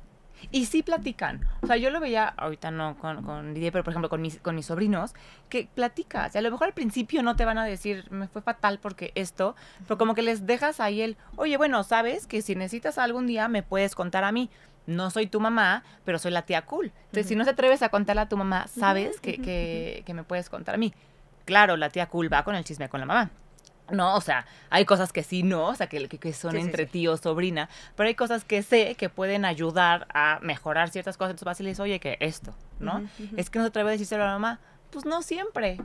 Y 0.51 0.65
sí 0.65 0.83
platican. 0.83 1.41
O 1.61 1.67
sea, 1.67 1.77
yo 1.77 1.89
lo 1.89 1.99
veía, 1.99 2.27
ahorita 2.37 2.71
no 2.71 2.97
con, 2.97 3.23
con 3.23 3.53
Didier, 3.53 3.71
pero 3.71 3.83
por 3.83 3.91
ejemplo 3.91 4.09
con 4.09 4.21
mis, 4.21 4.39
con 4.39 4.55
mis 4.55 4.65
sobrinos, 4.65 5.13
que 5.49 5.67
platicas. 5.73 6.35
Y 6.35 6.37
a 6.37 6.41
lo 6.41 6.51
mejor 6.51 6.67
al 6.67 6.73
principio 6.73 7.23
no 7.23 7.35
te 7.35 7.45
van 7.45 7.57
a 7.57 7.65
decir, 7.65 8.05
me 8.11 8.27
fue 8.27 8.41
fatal 8.41 8.79
porque 8.79 9.11
esto, 9.15 9.55
pero 9.87 9.97
como 9.97 10.15
que 10.15 10.21
les 10.21 10.45
dejas 10.45 10.79
ahí 10.79 11.01
el, 11.01 11.17
oye, 11.35 11.57
bueno, 11.57 11.83
sabes 11.83 12.27
que 12.27 12.41
si 12.41 12.55
necesitas 12.55 12.97
algún 12.97 13.27
día 13.27 13.47
me 13.47 13.63
puedes 13.63 13.95
contar 13.95 14.23
a 14.23 14.31
mí. 14.31 14.49
No 14.85 15.09
soy 15.11 15.27
tu 15.27 15.41
mamá, 15.41 15.83
pero 16.05 16.17
soy 16.17 16.31
la 16.31 16.43
tía 16.43 16.61
cool. 16.61 16.93
Entonces, 17.07 17.27
si 17.27 17.35
no 17.35 17.43
te 17.43 17.49
atreves 17.49 17.81
a 17.81 17.89
contarle 17.89 18.21
a 18.21 18.29
tu 18.29 18.37
mamá, 18.37 18.67
sabes 18.67 19.19
que, 19.19 19.37
que, 19.41 20.01
que 20.05 20.13
me 20.13 20.23
puedes 20.23 20.49
contar 20.49 20.75
a 20.75 20.77
mí. 20.77 20.93
Claro, 21.43 21.75
la 21.75 21.89
tía 21.89 22.05
cool 22.07 22.31
va 22.31 22.43
con 22.43 22.55
el 22.55 22.63
chisme 22.63 22.87
con 22.87 23.01
la 23.01 23.05
mamá. 23.05 23.29
No, 23.91 24.15
o 24.15 24.21
sea, 24.21 24.45
hay 24.69 24.85
cosas 24.85 25.13
que 25.13 25.23
sí 25.23 25.43
no, 25.43 25.67
o 25.67 25.75
sea, 25.75 25.87
que, 25.87 26.07
que 26.07 26.33
son 26.33 26.57
entre 26.57 26.85
tío 26.85 27.13
o 27.13 27.17
sobrina, 27.17 27.69
pero 27.95 28.07
hay 28.07 28.15
cosas 28.15 28.43
que 28.43 28.63
sé 28.63 28.95
que 28.95 29.09
pueden 29.09 29.45
ayudar 29.45 30.07
a 30.13 30.39
mejorar 30.41 30.89
ciertas 30.89 31.17
cosas. 31.17 31.31
Entonces 31.31 31.45
vas 31.45 31.59
y 31.59 31.63
le 31.63 31.69
dices, 31.69 31.79
oye, 31.79 31.99
que 31.99 32.17
esto, 32.19 32.53
¿no? 32.79 33.07
Es 33.35 33.49
que 33.49 33.59
no 33.59 33.65
se 33.65 33.69
atreve 33.69 33.89
a 33.89 33.91
decírselo 33.93 34.23
a 34.23 34.27
la 34.27 34.33
mamá. 34.33 34.59
Pues 34.89 35.05
no 35.05 35.21
siempre. 35.21 35.77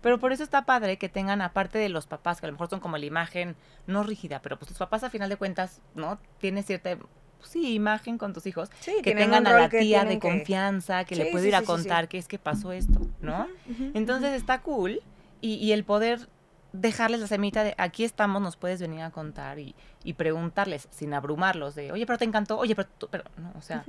Pero 0.00 0.18
por 0.18 0.32
eso 0.32 0.44
está 0.44 0.64
padre 0.64 0.96
que 0.96 1.08
tengan, 1.08 1.42
aparte 1.42 1.78
de 1.78 1.88
los 1.88 2.06
papás, 2.06 2.40
que 2.40 2.46
a 2.46 2.48
lo 2.48 2.52
mejor 2.52 2.70
son 2.70 2.80
como 2.80 2.96
la 2.98 3.04
imagen, 3.04 3.56
no 3.86 4.02
rígida, 4.04 4.40
pero 4.40 4.58
pues 4.58 4.68
tus 4.68 4.78
papás 4.78 5.02
a 5.04 5.10
final 5.10 5.28
de 5.28 5.36
cuentas, 5.36 5.80
¿no? 5.94 6.18
Tienes 6.38 6.66
cierta 6.66 6.96
pues 6.96 7.52
sí, 7.52 7.74
imagen 7.74 8.16
con 8.16 8.32
tus 8.32 8.46
hijos, 8.46 8.70
que 9.02 9.14
tengan 9.14 9.46
a 9.46 9.52
la 9.52 9.68
tía 9.68 10.04
de 10.04 10.18
confianza, 10.18 11.04
que 11.04 11.14
le 11.14 11.26
pueda 11.26 11.46
ir 11.46 11.54
a 11.54 11.62
contar 11.62 12.08
que 12.08 12.16
es 12.16 12.26
que 12.26 12.38
pasó 12.38 12.72
esto, 12.72 13.00
¿no? 13.20 13.48
Entonces 13.92 14.32
está 14.32 14.62
cool 14.62 15.02
y, 15.42 15.56
y, 15.56 15.72
el 15.72 15.84
poder 15.84 16.26
dejarles 16.74 17.20
la 17.20 17.28
semita 17.28 17.62
de 17.62 17.74
aquí 17.78 18.04
estamos, 18.04 18.42
nos 18.42 18.56
puedes 18.56 18.80
venir 18.80 19.02
a 19.02 19.10
contar 19.10 19.60
y, 19.60 19.76
y 20.02 20.14
preguntarles 20.14 20.88
sin 20.90 21.14
abrumarlos 21.14 21.76
de, 21.76 21.92
oye, 21.92 22.04
pero 22.04 22.18
te 22.18 22.24
encantó, 22.24 22.58
oye, 22.58 22.74
pero 22.74 22.88
tú, 22.98 23.08
pero 23.10 23.24
no, 23.36 23.52
o 23.56 23.62
sea. 23.62 23.84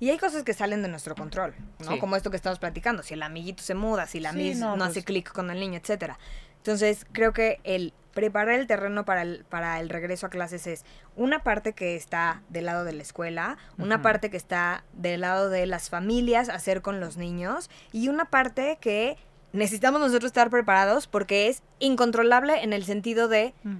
Y 0.00 0.08
hay 0.08 0.18
cosas 0.18 0.42
que 0.42 0.54
salen 0.54 0.82
de 0.82 0.88
nuestro 0.88 1.14
control, 1.14 1.54
¿no? 1.78 1.98
Como 1.98 2.16
esto 2.16 2.30
que 2.30 2.36
estamos 2.36 2.58
platicando, 2.58 3.02
si 3.02 3.14
el 3.14 3.22
amiguito 3.22 3.62
se 3.62 3.74
muda, 3.74 4.06
si 4.06 4.18
la 4.18 4.32
sí, 4.32 4.54
no, 4.54 4.72
hace 4.82 4.94
pues 4.94 5.04
clic 5.04 5.32
con 5.32 5.50
el 5.50 5.60
niño, 5.60 5.78
etcétera. 5.78 6.18
Entonces, 6.56 7.06
creo 7.12 7.32
que 7.32 7.60
el 7.64 7.92
preparar 8.14 8.54
el 8.54 8.66
terreno 8.66 9.04
para 9.04 9.22
el, 9.22 9.44
para 9.48 9.78
el 9.78 9.88
regreso 9.90 10.26
a 10.26 10.30
clases 10.30 10.66
es 10.66 10.84
una 11.16 11.42
parte 11.42 11.74
que 11.74 11.96
está 11.96 12.42
del 12.48 12.66
lado 12.66 12.84
de 12.84 12.94
la 12.94 13.02
escuela, 13.02 13.58
una 13.78 14.02
parte 14.02 14.30
que 14.30 14.36
está 14.36 14.84
del 14.92 15.20
lado 15.20 15.50
de 15.50 15.66
las 15.66 15.90
familias, 15.90 16.48
hacer 16.48 16.82
con 16.82 16.98
los 16.98 17.16
niños, 17.16 17.70
y 17.92 18.08
una 18.08 18.24
parte 18.24 18.78
que 18.80 19.18
necesitamos 19.52 20.00
nosotros 20.00 20.26
estar 20.26 20.50
preparados 20.50 21.06
porque 21.06 21.48
es 21.48 21.62
incontrolable 21.78 22.62
en 22.62 22.72
el 22.72 22.84
sentido 22.84 23.28
de... 23.28 23.54
Mm. 23.62 23.76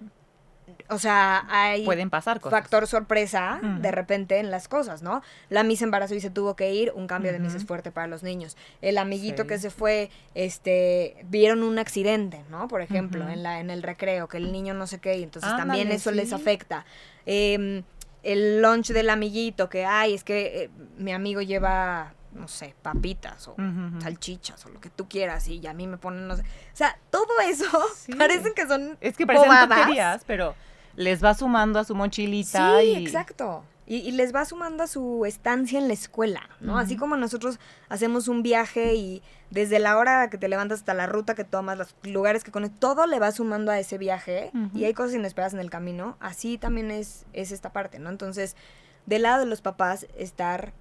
O 0.88 0.98
sea, 0.98 1.46
hay 1.48 1.84
Pueden 1.84 2.10
pasar 2.10 2.40
cosas. 2.40 2.58
factor 2.58 2.86
sorpresa 2.86 3.58
mm. 3.62 3.80
de 3.80 3.90
repente 3.92 4.38
en 4.38 4.50
las 4.50 4.68
cosas, 4.68 5.02
¿no? 5.02 5.22
La 5.48 5.62
misa 5.62 5.84
embarazo 5.84 6.14
y 6.14 6.20
se 6.20 6.28
tuvo 6.28 6.54
que 6.54 6.74
ir, 6.74 6.92
un 6.94 7.06
cambio 7.06 7.32
de 7.32 7.38
misa 7.38 7.56
es 7.56 7.64
fuerte 7.64 7.90
para 7.90 8.06
los 8.08 8.22
niños. 8.22 8.56
El 8.82 8.98
amiguito 8.98 9.46
que 9.46 9.58
se 9.58 9.70
fue, 9.70 10.10
este, 10.34 11.16
vieron 11.28 11.62
un 11.62 11.78
accidente, 11.78 12.42
¿no? 12.50 12.68
Por 12.68 12.82
ejemplo, 12.82 13.26
en 13.28 13.42
la 13.42 13.60
en 13.60 13.70
el 13.70 13.82
recreo, 13.82 14.28
que 14.28 14.36
el 14.36 14.52
niño 14.52 14.74
no 14.74 14.86
sé 14.86 14.98
qué, 14.98 15.16
y 15.16 15.22
entonces 15.22 15.56
también 15.56 15.90
eso 15.90 16.10
les 16.10 16.32
afecta. 16.32 16.84
Eh, 17.24 17.82
el 18.22 18.62
lunch 18.62 18.88
del 18.88 19.10
amiguito, 19.10 19.68
que, 19.68 19.84
ay, 19.84 20.14
es 20.14 20.24
que 20.24 20.64
eh, 20.64 20.70
mi 20.98 21.12
amigo 21.12 21.40
lleva 21.40 22.14
no 22.34 22.48
sé, 22.48 22.74
papitas 22.82 23.48
o 23.48 23.56
salchichas 24.00 24.64
o 24.66 24.70
lo 24.70 24.80
que 24.80 24.90
tú 24.90 25.08
quieras 25.08 25.48
y 25.48 25.66
a 25.66 25.72
mí 25.72 25.86
me 25.86 25.98
ponen, 25.98 26.26
no 26.26 26.36
sé. 26.36 26.42
O 26.42 26.76
sea, 26.76 26.98
todo 27.10 27.40
eso 27.44 27.66
parecen 28.18 28.54
que 28.54 28.66
son 28.66 28.96
Es 29.00 29.16
que 29.16 29.26
parecen 29.26 29.48
tonterías, 29.48 30.24
pero 30.26 30.54
les 30.96 31.22
va 31.22 31.34
sumando 31.34 31.78
a 31.78 31.84
su 31.84 31.94
mochilita 31.94 32.80
sí, 32.80 32.94
exacto. 32.94 33.64
Y, 33.84 34.12
les 34.12 34.34
va 34.34 34.44
sumando 34.44 34.84
a 34.84 34.86
su 34.86 35.26
estancia 35.26 35.78
en 35.78 35.88
la 35.88 35.92
escuela, 35.92 36.48
¿no? 36.60 36.78
Así 36.78 36.96
como 36.96 37.16
nosotros 37.16 37.58
hacemos 37.88 38.28
un 38.28 38.42
viaje 38.42 38.94
y 38.94 39.22
desde 39.50 39.80
la 39.80 39.98
hora 39.98 40.30
que 40.30 40.38
te 40.38 40.48
levantas 40.48 40.78
hasta 40.78 40.94
la 40.94 41.06
ruta 41.06 41.34
que 41.34 41.44
tomas, 41.44 41.76
los 41.76 41.94
lugares 42.04 42.42
que 42.42 42.52
conoces, 42.52 42.78
todo 42.78 43.06
le 43.06 43.18
va 43.18 43.32
sumando 43.32 43.70
a 43.70 43.78
ese 43.78 43.98
viaje 43.98 44.50
y 44.72 44.84
hay 44.84 44.94
cosas 44.94 45.16
inesperadas 45.16 45.52
en 45.52 45.60
el 45.60 45.68
camino, 45.68 46.16
así 46.20 46.56
también 46.56 46.90
es, 46.90 47.26
es 47.34 47.52
esta 47.52 47.72
parte, 47.72 47.98
¿no? 47.98 48.08
Entonces, 48.08 48.56
del 49.04 49.22
lado 49.22 49.40
de 49.40 49.46
los 49.46 49.60
papás, 49.60 50.06
estar 50.16 50.72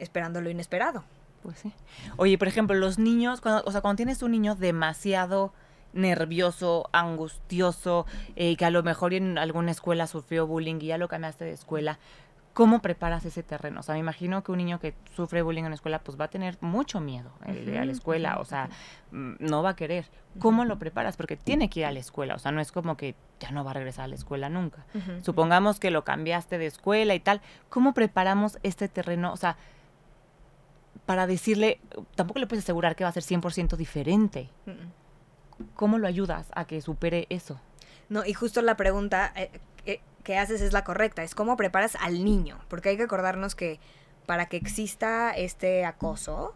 esperando 0.00 0.40
lo 0.40 0.50
inesperado. 0.50 1.04
Pues 1.42 1.58
sí. 1.58 1.72
Oye, 2.16 2.36
por 2.36 2.48
ejemplo, 2.48 2.76
los 2.76 2.98
niños, 2.98 3.40
cuando, 3.40 3.62
o 3.64 3.72
sea, 3.72 3.80
cuando 3.80 3.96
tienes 3.96 4.22
un 4.22 4.32
niño 4.32 4.56
demasiado 4.56 5.52
nervioso, 5.92 6.88
angustioso, 6.92 8.06
eh, 8.36 8.56
que 8.56 8.64
a 8.64 8.70
lo 8.70 8.82
mejor 8.82 9.14
en 9.14 9.38
alguna 9.38 9.70
escuela 9.70 10.06
sufrió 10.06 10.46
bullying 10.46 10.78
y 10.80 10.86
ya 10.86 10.98
lo 10.98 11.08
cambiaste 11.08 11.44
de 11.44 11.52
escuela, 11.52 11.98
¿cómo 12.52 12.80
preparas 12.80 13.24
ese 13.24 13.42
terreno? 13.42 13.80
O 13.80 13.82
sea, 13.82 13.94
me 13.94 14.00
imagino 14.00 14.42
que 14.42 14.52
un 14.52 14.58
niño 14.58 14.80
que 14.80 14.94
sufre 15.14 15.42
bullying 15.42 15.64
en 15.64 15.70
la 15.70 15.74
escuela, 15.74 16.00
pues 16.00 16.20
va 16.20 16.26
a 16.26 16.28
tener 16.28 16.58
mucho 16.60 17.00
miedo 17.00 17.30
eh, 17.46 17.78
a 17.80 17.84
la 17.84 17.92
escuela, 17.92 18.38
o 18.38 18.44
sea, 18.44 18.68
mm, 19.10 19.34
no 19.40 19.62
va 19.62 19.70
a 19.70 19.76
querer. 19.76 20.06
¿Cómo 20.38 20.64
lo 20.64 20.78
preparas? 20.78 21.16
Porque 21.16 21.36
tiene 21.36 21.68
que 21.68 21.80
ir 21.80 21.86
a 21.86 21.92
la 21.92 21.98
escuela, 21.98 22.34
o 22.34 22.38
sea, 22.38 22.52
no 22.52 22.60
es 22.60 22.70
como 22.70 22.96
que 22.96 23.14
ya 23.40 23.50
no 23.50 23.64
va 23.64 23.72
a 23.72 23.74
regresar 23.74 24.04
a 24.04 24.08
la 24.08 24.14
escuela 24.14 24.48
nunca. 24.48 24.84
Supongamos 25.22 25.80
que 25.80 25.90
lo 25.90 26.04
cambiaste 26.04 26.58
de 26.58 26.66
escuela 26.66 27.14
y 27.14 27.20
tal, 27.20 27.40
¿cómo 27.68 27.94
preparamos 27.94 28.58
este 28.62 28.88
terreno? 28.88 29.32
O 29.32 29.36
sea, 29.36 29.56
para 31.06 31.26
decirle, 31.26 31.80
tampoco 32.14 32.38
le 32.40 32.46
puedes 32.46 32.64
asegurar 32.64 32.96
que 32.96 33.04
va 33.04 33.10
a 33.10 33.12
ser 33.12 33.22
100% 33.22 33.76
diferente. 33.76 34.48
¿Cómo 35.74 35.98
lo 35.98 36.06
ayudas 36.06 36.46
a 36.54 36.64
que 36.64 36.80
supere 36.80 37.26
eso? 37.30 37.60
No, 38.08 38.24
y 38.24 38.32
justo 38.32 38.62
la 38.62 38.76
pregunta 38.76 39.32
eh, 39.36 39.50
que 40.22 40.36
haces 40.36 40.60
es 40.60 40.72
la 40.72 40.84
correcta, 40.84 41.22
es 41.22 41.34
cómo 41.34 41.56
preparas 41.56 41.96
al 41.96 42.24
niño, 42.24 42.58
porque 42.68 42.90
hay 42.90 42.96
que 42.96 43.04
acordarnos 43.04 43.54
que 43.54 43.80
para 44.26 44.46
que 44.46 44.56
exista 44.56 45.32
este 45.32 45.84
acoso, 45.84 46.54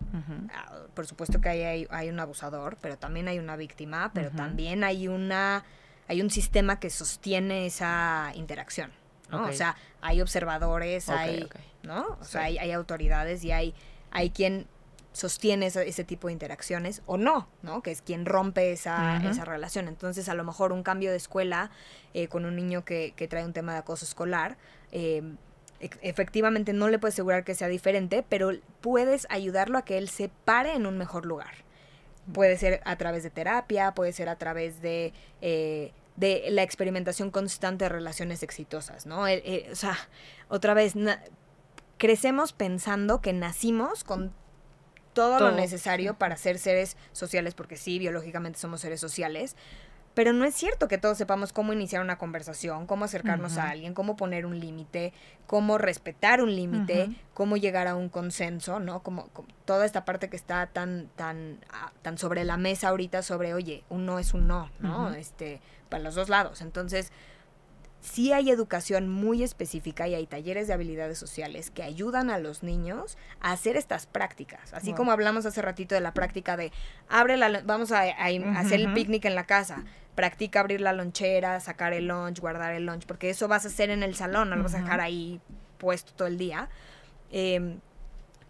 ah, 0.54 0.72
por 0.94 1.06
supuesto 1.06 1.40
que 1.40 1.48
hay, 1.48 1.86
hay, 1.90 2.08
un 2.08 2.20
abusador, 2.20 2.76
pero 2.80 2.98
también 2.98 3.26
hay 3.26 3.38
una 3.38 3.56
víctima, 3.56 4.12
pero 4.14 4.30
también 4.30 4.84
hay 4.84 5.08
una 5.08 5.64
hay 6.06 6.20
un 6.20 6.30
sistema 6.30 6.78
que 6.78 6.90
sostiene 6.90 7.66
esa 7.66 8.30
interacción, 8.34 8.92
¿no? 9.30 9.46
O 9.46 9.52
sea, 9.52 9.74
hay 10.02 10.20
observadores, 10.20 11.08
hay, 11.08 11.48
¿no? 11.82 12.18
O 12.20 12.24
sea, 12.24 12.42
hay, 12.42 12.58
hay 12.58 12.72
autoridades 12.72 13.42
y 13.42 13.52
hay 13.52 13.74
hay 14.14 14.30
quien 14.30 14.66
sostiene 15.12 15.66
ese, 15.66 16.04
tipo 16.04 16.26
de 16.26 16.32
interacciones 16.32 17.02
o 17.06 17.16
no, 17.16 17.46
¿no? 17.62 17.82
Que 17.82 17.92
es 17.92 18.02
quien 18.02 18.26
rompe 18.26 18.72
esa, 18.72 19.22
esa 19.28 19.44
relación. 19.44 19.86
Entonces, 19.86 20.28
a 20.28 20.34
lo 20.34 20.42
mejor 20.42 20.72
un 20.72 20.82
cambio 20.82 21.12
de 21.12 21.16
escuela 21.16 21.70
eh, 22.14 22.26
con 22.26 22.44
un 22.44 22.56
niño 22.56 22.84
que, 22.84 23.12
que, 23.14 23.28
trae 23.28 23.44
un 23.44 23.52
tema 23.52 23.74
de 23.74 23.78
acoso 23.78 24.04
escolar, 24.04 24.56
eh, 24.90 25.22
efectivamente 26.02 26.72
no 26.72 26.88
le 26.88 26.98
puedes 26.98 27.14
asegurar 27.14 27.44
que 27.44 27.54
sea 27.54 27.68
diferente, 27.68 28.24
pero 28.28 28.50
puedes 28.80 29.28
ayudarlo 29.30 29.78
a 29.78 29.84
que 29.84 29.98
él 29.98 30.08
se 30.08 30.30
pare 30.44 30.74
en 30.74 30.84
un 30.84 30.98
mejor 30.98 31.26
lugar. 31.26 31.54
Puede 32.32 32.56
ser 32.56 32.80
a 32.84 32.96
través 32.96 33.22
de 33.22 33.30
terapia, 33.30 33.94
puede 33.94 34.12
ser 34.12 34.28
a 34.28 34.36
través 34.36 34.80
de... 34.82 35.12
Eh, 35.40 35.92
de 36.16 36.44
la 36.50 36.62
experimentación 36.62 37.32
constante 37.32 37.86
de 37.86 37.88
relaciones 37.88 38.44
exitosas, 38.44 39.04
¿no? 39.04 39.22
o 39.22 39.74
sea, 39.74 39.98
otra 40.48 40.72
vez, 40.72 40.94
crecemos 41.98 42.52
pensando 42.52 43.20
que 43.20 43.32
nacimos 43.32 44.04
con 44.04 44.32
todo, 45.12 45.38
lo 45.38 45.52
necesario 45.52 46.14
para 46.14 46.36
ser 46.36 46.58
seres 46.58 46.96
sociales, 47.12 47.54
porque 47.54 47.76
sí, 47.76 47.98
biológicamente 47.98 48.58
somos 48.58 48.80
seres 48.80 49.00
sociales, 49.00 49.56
pero 50.14 50.32
no 50.32 50.44
es 50.44 50.54
cierto 50.54 50.86
que 50.86 50.96
todos 50.96 51.18
sepamos 51.18 51.52
cómo 51.52 51.72
iniciar 51.72 52.00
una 52.00 52.18
conversación, 52.18 52.86
cómo 52.86 53.04
acercarnos 53.04 53.58
a 53.58 53.70
alguien, 53.70 53.94
cómo 53.94 54.16
poner 54.16 54.46
un 54.46 54.60
límite, 54.60 55.12
cómo 55.48 55.76
respetar 55.76 56.40
un 56.40 56.54
límite, 56.54 57.10
cómo 57.34 57.56
llegar 57.56 57.88
a 57.88 57.96
un 57.96 58.08
consenso, 58.08 58.78
¿no? 58.78 59.02
Como, 59.02 59.28
toda 59.64 59.84
esta 59.84 60.04
parte 60.04 60.30
que 60.30 60.36
está 60.36 60.68
tan, 60.68 61.08
tan, 61.16 61.58
ah, 61.72 61.92
tan 62.02 62.16
sobre 62.16 62.44
la 62.44 62.56
mesa 62.56 62.88
ahorita 62.90 63.22
sobre, 63.22 63.54
oye, 63.54 63.82
un 63.88 64.06
no 64.06 64.20
es 64.20 64.34
un 64.34 64.46
no, 64.46 64.70
¿no? 64.78 65.12
Este, 65.14 65.60
para 65.88 66.04
los 66.04 66.14
dos 66.14 66.28
lados. 66.28 66.60
Entonces, 66.60 67.10
sí 68.04 68.32
hay 68.32 68.50
educación 68.50 69.08
muy 69.08 69.42
específica 69.42 70.06
y 70.06 70.14
hay 70.14 70.26
talleres 70.26 70.68
de 70.68 70.74
habilidades 70.74 71.18
sociales 71.18 71.70
que 71.70 71.82
ayudan 71.82 72.28
a 72.28 72.38
los 72.38 72.62
niños 72.62 73.16
a 73.40 73.52
hacer 73.52 73.76
estas 73.76 74.06
prácticas. 74.06 74.74
Así 74.74 74.92
como 74.92 75.10
hablamos 75.10 75.46
hace 75.46 75.62
ratito 75.62 75.94
de 75.94 76.02
la 76.02 76.12
práctica 76.12 76.56
de 76.56 76.70
abre 77.08 77.36
la 77.36 77.62
vamos 77.62 77.92
a, 77.92 78.02
hacer 78.02 78.80
el 78.80 78.92
picnic 78.92 79.24
en 79.24 79.34
la 79.34 79.46
casa. 79.46 79.84
Practica 80.14 80.60
abrir 80.60 80.80
la 80.80 80.92
lonchera, 80.92 81.58
sacar 81.60 81.92
el 81.92 82.06
lunch, 82.06 82.40
guardar 82.40 82.74
el 82.74 82.86
lunch, 82.86 83.06
porque 83.06 83.30
eso 83.30 83.48
vas 83.48 83.64
a 83.64 83.68
hacer 83.68 83.90
en 83.90 84.02
el 84.02 84.14
salón, 84.14 84.50
no 84.50 84.56
lo 84.56 84.62
vas 84.62 84.74
a 84.74 84.82
dejar 84.82 85.00
ahí 85.00 85.40
puesto 85.78 86.12
todo 86.12 86.28
el 86.28 86.36
día. 86.36 86.68
Em, 87.32 87.80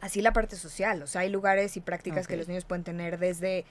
así 0.00 0.20
la 0.20 0.32
parte 0.32 0.56
social, 0.56 1.00
o 1.02 1.06
sea, 1.06 1.22
hay 1.22 1.30
lugares 1.30 1.76
y 1.76 1.80
prácticas 1.80 2.26
que 2.26 2.36
los 2.36 2.48
niños 2.48 2.64
pueden 2.64 2.84
tener 2.84 3.18
desde, 3.18 3.64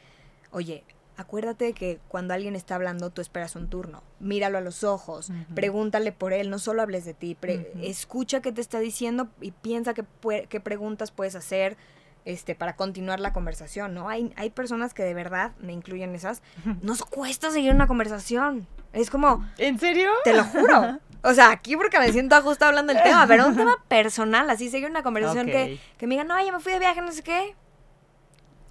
oye, 0.49 0.83
acuérdate 1.17 1.73
que 1.73 1.99
cuando 2.07 2.33
alguien 2.33 2.55
está 2.55 2.75
hablando 2.75 3.09
tú 3.09 3.21
esperas 3.21 3.55
un 3.55 3.69
turno, 3.69 4.03
míralo 4.19 4.57
a 4.57 4.61
los 4.61 4.83
ojos, 4.83 5.31
pregúntale 5.53 6.11
por 6.11 6.33
él, 6.33 6.49
no 6.49 6.59
solo 6.59 6.81
hables 6.81 7.05
de 7.05 7.13
ti, 7.13 7.37
escucha 7.81 8.41
qué 8.41 8.51
te 8.51 8.61
está 8.61 8.79
diciendo 8.79 9.29
y 9.41 9.51
piensa 9.51 9.93
qué, 9.93 10.05
qué 10.49 10.59
preguntas 10.59 11.11
puedes 11.11 11.35
hacer 11.35 11.77
este, 12.25 12.55
para 12.55 12.75
continuar 12.75 13.19
la 13.19 13.33
conversación, 13.33 13.93
¿no? 13.93 14.09
Hay, 14.09 14.33
hay 14.37 14.49
personas 14.49 14.93
que 14.93 15.03
de 15.03 15.13
verdad, 15.13 15.51
me 15.59 15.73
incluyen 15.73 16.15
esas, 16.15 16.41
nos 16.81 17.03
cuesta 17.03 17.51
seguir 17.51 17.73
una 17.73 17.87
conversación. 17.87 18.67
Es 18.93 19.09
como... 19.09 19.45
¿En 19.57 19.79
serio? 19.79 20.09
Te 20.23 20.33
lo 20.33 20.43
juro. 20.43 20.99
O 21.25 21.33
sea, 21.33 21.51
aquí 21.51 21.77
porque 21.77 21.99
me 21.99 22.11
siento 22.11 22.41
justo 22.41 22.65
hablando 22.65 22.93
del 22.93 23.01
tema, 23.01 23.25
pero 23.25 23.47
un 23.47 23.55
tema 23.55 23.81
personal, 23.87 24.49
así 24.49 24.69
seguir 24.69 24.89
una 24.89 25.03
conversación 25.03 25.45
que, 25.45 25.79
que 25.97 26.05
me 26.05 26.15
digan, 26.15 26.27
no, 26.27 26.45
ya 26.45 26.51
me 26.51 26.59
fui 26.59 26.73
de 26.73 26.79
viaje, 26.79 26.99
no 26.99 27.13
sé 27.13 27.23
qué. 27.23 27.55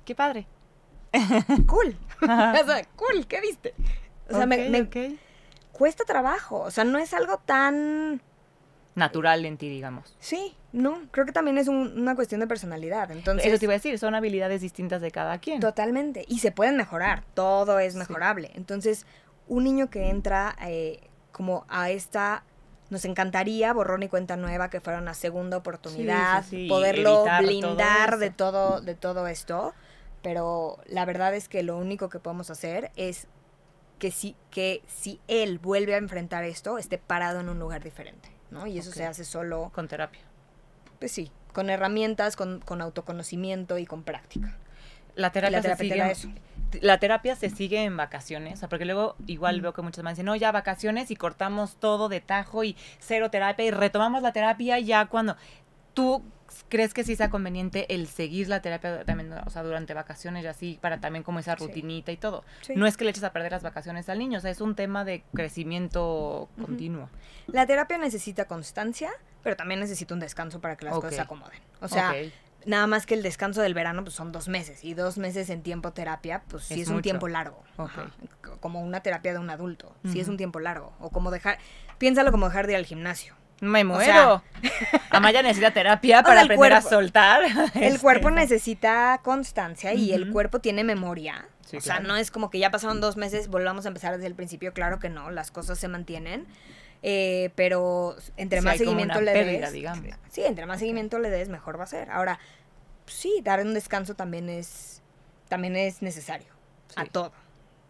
Qué 0.04 0.14
padre. 0.14 0.46
cool. 1.66 1.96
o 2.22 2.26
sea, 2.26 2.84
cool, 2.96 3.26
¿qué 3.26 3.40
viste? 3.40 3.74
O 4.30 4.34
sea, 4.34 4.46
me, 4.46 4.88
cuesta 5.72 6.04
trabajo. 6.04 6.60
O 6.60 6.70
sea, 6.70 6.84
no 6.84 6.98
es 6.98 7.12
algo 7.14 7.38
tan 7.38 8.20
natural 8.94 9.44
en 9.44 9.56
ti, 9.56 9.68
digamos. 9.68 10.16
Sí, 10.20 10.54
no, 10.72 11.02
creo 11.10 11.26
que 11.26 11.32
también 11.32 11.58
es 11.58 11.68
una 11.68 12.14
cuestión 12.14 12.40
de 12.40 12.46
personalidad. 12.46 13.10
Entonces, 13.10 13.46
Eso 13.46 13.58
te 13.58 13.64
iba 13.64 13.72
a 13.72 13.76
decir, 13.76 13.98
son 13.98 14.14
habilidades 14.14 14.60
distintas 14.60 15.00
de 15.00 15.10
cada 15.10 15.38
quien. 15.38 15.60
Totalmente, 15.60 16.24
y 16.28 16.38
se 16.40 16.52
pueden 16.52 16.76
mejorar, 16.76 17.24
todo 17.34 17.78
es 17.78 17.94
mejorable. 17.94 18.50
Entonces, 18.54 19.06
un 19.48 19.64
niño 19.64 19.90
que 19.90 20.08
entra 20.08 20.56
eh, 20.62 21.00
como 21.32 21.64
a 21.68 21.90
esta 21.90 22.44
nos 22.90 23.06
encantaría 23.06 23.72
borrón 23.72 24.02
y 24.02 24.08
cuenta 24.08 24.36
nueva 24.36 24.68
que 24.68 24.80
fuera 24.80 24.98
una 24.98 25.14
segunda 25.14 25.56
oportunidad, 25.56 26.44
poderlo 26.68 27.24
blindar 27.40 28.18
de 28.18 28.28
todo 28.28 28.82
de 28.82 28.94
todo 28.94 29.26
esto, 29.28 29.72
pero 30.22 30.78
la 30.86 31.04
verdad 31.04 31.34
es 31.34 31.48
que 31.48 31.62
lo 31.62 31.76
único 31.76 32.08
que 32.08 32.18
podemos 32.18 32.50
hacer 32.50 32.90
es 32.96 33.26
que 33.98 34.10
si 34.10 34.36
que 34.50 34.82
si 34.88 35.20
él 35.28 35.58
vuelve 35.58 35.94
a 35.94 35.98
enfrentar 35.98 36.44
esto 36.44 36.78
esté 36.78 36.98
parado 36.98 37.40
en 37.40 37.48
un 37.48 37.58
lugar 37.58 37.82
diferente. 37.82 38.32
¿no? 38.52 38.66
Y 38.66 38.78
eso 38.78 38.92
se 38.92 39.04
hace 39.04 39.24
solo... 39.24 39.70
Con 39.74 39.88
terapia. 39.88 40.20
Pues 40.98 41.10
sí, 41.10 41.32
con 41.52 41.70
herramientas, 41.70 42.36
con, 42.36 42.60
con 42.60 42.80
autoconocimiento 42.80 43.78
y 43.78 43.86
con 43.86 44.04
práctica. 44.04 44.56
La 45.16 45.32
terapia, 45.32 45.58
la 45.58 45.62
terapia 45.62 46.14
se 46.14 46.14
sigue, 46.14 46.40
la 46.80 46.98
terapia 46.98 47.36
se 47.36 47.50
sigue 47.50 47.84
en 47.84 47.96
vacaciones, 47.96 48.64
porque 48.70 48.86
luego 48.86 49.16
igual 49.26 49.60
veo 49.60 49.74
que 49.74 49.82
muchas 49.82 50.04
más 50.04 50.14
dicen, 50.14 50.26
no, 50.26 50.36
ya 50.36 50.52
vacaciones 50.52 51.10
y 51.10 51.16
cortamos 51.16 51.76
todo 51.76 52.08
de 52.08 52.20
tajo 52.20 52.64
y 52.64 52.76
cero 52.98 53.30
terapia 53.30 53.66
y 53.66 53.70
retomamos 53.70 54.22
la 54.22 54.32
terapia 54.32 54.78
ya 54.78 55.06
cuando 55.06 55.36
tú 55.94 56.22
crees 56.68 56.94
que 56.94 57.04
sí 57.04 57.16
sea 57.16 57.30
conveniente 57.30 57.94
el 57.94 58.06
seguir 58.06 58.48
la 58.48 58.60
terapia 58.60 59.04
también, 59.04 59.32
o 59.32 59.50
sea, 59.50 59.62
durante 59.62 59.94
vacaciones 59.94 60.44
y 60.44 60.46
así, 60.46 60.78
para 60.80 61.00
también 61.00 61.22
como 61.22 61.38
esa 61.38 61.54
rutinita 61.54 62.12
y 62.12 62.16
todo. 62.16 62.44
No 62.74 62.86
es 62.86 62.96
que 62.96 63.04
le 63.04 63.10
eches 63.10 63.24
a 63.24 63.32
perder 63.32 63.52
las 63.52 63.62
vacaciones 63.62 64.08
al 64.08 64.18
niño, 64.18 64.38
o 64.38 64.40
sea, 64.40 64.50
es 64.50 64.60
un 64.60 64.74
tema 64.74 65.04
de 65.04 65.24
crecimiento 65.34 66.48
continuo. 66.60 67.08
La 67.46 67.66
terapia 67.66 67.98
necesita 67.98 68.46
constancia, 68.46 69.10
pero 69.42 69.56
también 69.56 69.80
necesita 69.80 70.14
un 70.14 70.20
descanso 70.20 70.60
para 70.60 70.76
que 70.76 70.84
las 70.84 70.94
cosas 70.94 71.14
se 71.14 71.20
acomoden. 71.20 71.60
O 71.80 71.88
sea, 71.88 72.14
nada 72.66 72.86
más 72.86 73.06
que 73.06 73.14
el 73.14 73.22
descanso 73.22 73.60
del 73.60 73.74
verano 73.74 74.04
pues 74.04 74.14
son 74.14 74.32
dos 74.32 74.48
meses 74.48 74.84
y 74.84 74.94
dos 74.94 75.18
meses 75.18 75.50
en 75.50 75.62
tiempo 75.62 75.92
terapia 75.92 76.42
pues 76.48 76.64
sí 76.64 76.80
es, 76.80 76.88
un 76.88 77.02
tiempo 77.02 77.28
largo. 77.28 77.62
Como 78.60 78.80
una 78.80 79.00
terapia 79.00 79.32
de 79.32 79.38
un 79.38 79.50
adulto, 79.50 79.94
sí 80.10 80.20
es 80.20 80.28
un 80.28 80.36
tiempo 80.36 80.60
largo. 80.60 80.92
O 81.00 81.10
como 81.10 81.30
dejar, 81.30 81.58
piénsalo 81.98 82.30
como 82.30 82.46
dejar 82.46 82.66
de 82.66 82.74
ir 82.74 82.78
al 82.78 82.86
gimnasio. 82.86 83.34
Me 83.62 83.84
muero. 83.84 84.42
Amaya 85.10 85.40
necesita 85.40 85.70
terapia 85.70 86.24
para 86.24 86.42
aprender 86.42 86.72
a 86.72 86.82
soltar. 86.82 87.44
El 87.74 88.00
cuerpo 88.00 88.32
necesita 88.32 89.20
constancia 89.22 89.94
y 89.94 90.12
el 90.12 90.32
cuerpo 90.32 90.58
tiene 90.58 90.82
memoria. 90.82 91.46
o 91.72 91.80
sea, 91.80 92.00
no 92.00 92.16
es 92.16 92.32
como 92.32 92.50
que 92.50 92.58
ya 92.58 92.72
pasaron 92.72 93.00
dos 93.00 93.16
meses, 93.16 93.46
volvamos 93.46 93.84
a 93.84 93.88
empezar 93.88 94.14
desde 94.16 94.26
el 94.26 94.34
principio. 94.34 94.72
Claro 94.72 94.98
que 94.98 95.08
no, 95.08 95.30
las 95.30 95.52
cosas 95.52 95.78
se 95.78 95.86
mantienen. 95.86 96.48
Eh, 97.04 97.50
pero 97.54 98.16
entre 98.36 98.62
más 98.62 98.78
seguimiento 98.78 99.20
le 99.20 99.32
des. 99.32 99.70
Sí, 100.30 100.42
entre 100.42 100.66
más 100.66 100.80
seguimiento 100.80 101.20
le 101.20 101.30
des, 101.30 101.48
mejor 101.48 101.78
va 101.78 101.84
a 101.84 101.86
ser. 101.86 102.10
Ahora, 102.10 102.40
sí, 103.06 103.42
dar 103.44 103.60
un 103.60 103.74
descanso 103.74 104.16
también 104.16 104.48
es, 104.48 105.02
también 105.48 105.76
es 105.76 106.02
necesario. 106.02 106.48
A 106.96 107.04
todo. 107.04 107.32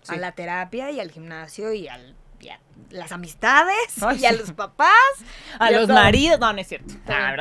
A 0.08 0.16
la 0.16 0.32
terapia 0.32 0.90
y 0.90 1.00
al 1.00 1.10
gimnasio 1.10 1.72
y 1.72 1.88
al 1.88 2.14
a 2.50 2.58
las 2.90 3.12
amistades 3.12 3.76
y 4.20 4.24
a 4.26 4.32
los 4.32 4.52
papás. 4.52 4.88
A 5.58 5.70
los 5.70 5.88
maridos. 5.88 6.38
No, 6.38 6.52
no 6.52 6.60
es 6.60 6.68
cierto. 6.68 6.94
Ah, 7.08 7.36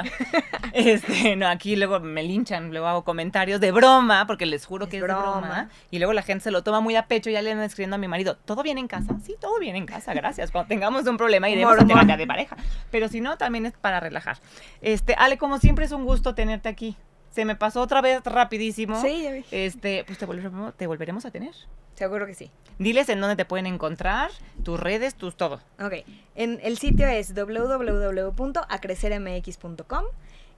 este, 0.74 1.36
no, 1.36 1.48
aquí 1.48 1.76
luego 1.76 2.00
me 2.00 2.24
linchan, 2.24 2.72
luego 2.72 2.88
hago 2.88 3.04
comentarios 3.04 3.60
de 3.60 3.72
broma, 3.72 4.26
porque 4.28 4.46
les 4.46 4.66
juro 4.66 4.88
que 4.90 4.98
es 4.98 5.04
broma. 5.04 5.70
Y 5.90 6.00
luego 6.00 6.14
la 6.14 6.22
gente 6.22 6.44
se 6.44 6.52
lo 6.52 6.64
toma 6.64 6.82
muy 6.82 6.96
a 6.96 7.08
pecho 7.08 7.30
y 7.30 7.34
ya 7.34 7.42
le 7.42 7.52
andan 7.52 7.66
escribiendo 7.66 7.96
a 7.96 8.00
mi 8.00 8.08
marido, 8.08 8.38
¿todo 8.38 8.64
bien 8.64 8.78
en 8.78 8.88
casa? 8.88 9.16
Sí, 9.24 9.36
todo 9.40 9.60
bien 9.60 9.76
en 9.76 9.86
casa, 9.86 10.14
gracias. 10.14 10.52
Cuando 10.52 10.68
tengamos 10.68 11.06
un 11.08 11.18
problema 11.18 11.50
iremos 11.50 11.80
a 11.80 11.86
terapia 11.86 12.18
de 12.18 12.28
pareja. 12.28 12.58
Pero 12.90 13.08
si 13.08 13.22
no, 13.22 13.38
también 13.38 13.66
es 13.66 13.74
para 13.74 14.00
relajar. 14.00 14.38
Este, 14.82 15.16
Ale, 15.18 15.38
como 15.38 15.58
siempre 15.60 15.86
es 15.86 15.92
un 15.92 16.06
gusto 16.06 16.36
tenerte 16.36 16.70
aquí. 16.70 16.96
Se 17.32 17.46
me 17.46 17.56
pasó 17.56 17.82
otra 17.82 18.02
vez 18.02 18.24
rapidísimo. 18.24 19.02
Sí, 19.02 19.24
ya 19.24 19.32
vi. 19.32 19.46
Este, 19.52 20.04
pues 20.06 20.18
te 20.18 20.26
volveremos, 20.26 20.74
te 20.76 20.88
volveremos 20.88 21.26
a 21.26 21.32
tener. 21.32 21.54
Seguro 21.96 22.26
que 22.26 22.34
sí. 22.34 22.52
Diles 22.78 23.10
en 23.10 23.20
dónde 23.22 23.36
te 23.36 23.46
pueden 23.46 23.68
encontrar, 23.68 24.32
tus 24.64 24.80
redes, 24.80 25.16
tus 25.16 25.36
todo. 25.36 25.60
Ok. 25.80 25.94
En, 26.36 26.60
el 26.64 26.78
sitio 26.78 27.08
es 27.08 27.34
www.acrecermx.com 27.34 30.06